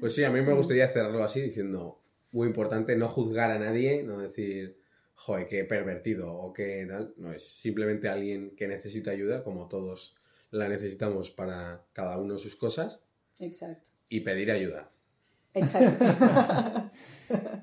Pues 0.00 0.16
sí, 0.16 0.24
a 0.24 0.30
mí 0.30 0.40
me 0.40 0.52
gustaría 0.52 0.88
cerrarlo 0.88 1.22
así 1.22 1.40
diciendo, 1.40 2.02
muy 2.32 2.48
importante, 2.48 2.96
no 2.96 3.08
juzgar 3.08 3.52
a 3.52 3.60
nadie, 3.60 4.02
no 4.02 4.18
decir, 4.18 4.80
joder, 5.14 5.46
qué 5.46 5.62
pervertido 5.62 6.34
o 6.34 6.52
qué 6.52 6.84
tal. 6.88 7.14
No, 7.18 7.32
es 7.32 7.46
simplemente 7.46 8.08
alguien 8.08 8.56
que 8.56 8.66
necesita 8.66 9.12
ayuda, 9.12 9.44
como 9.44 9.68
todos 9.68 10.16
la 10.50 10.68
necesitamos 10.68 11.30
para 11.30 11.84
cada 11.92 12.18
uno 12.18 12.38
sus 12.38 12.56
cosas, 12.56 13.04
Exacto. 13.38 13.90
y 14.08 14.22
pedir 14.22 14.50
ayuda. 14.50 14.90
Exacto. 15.54 16.04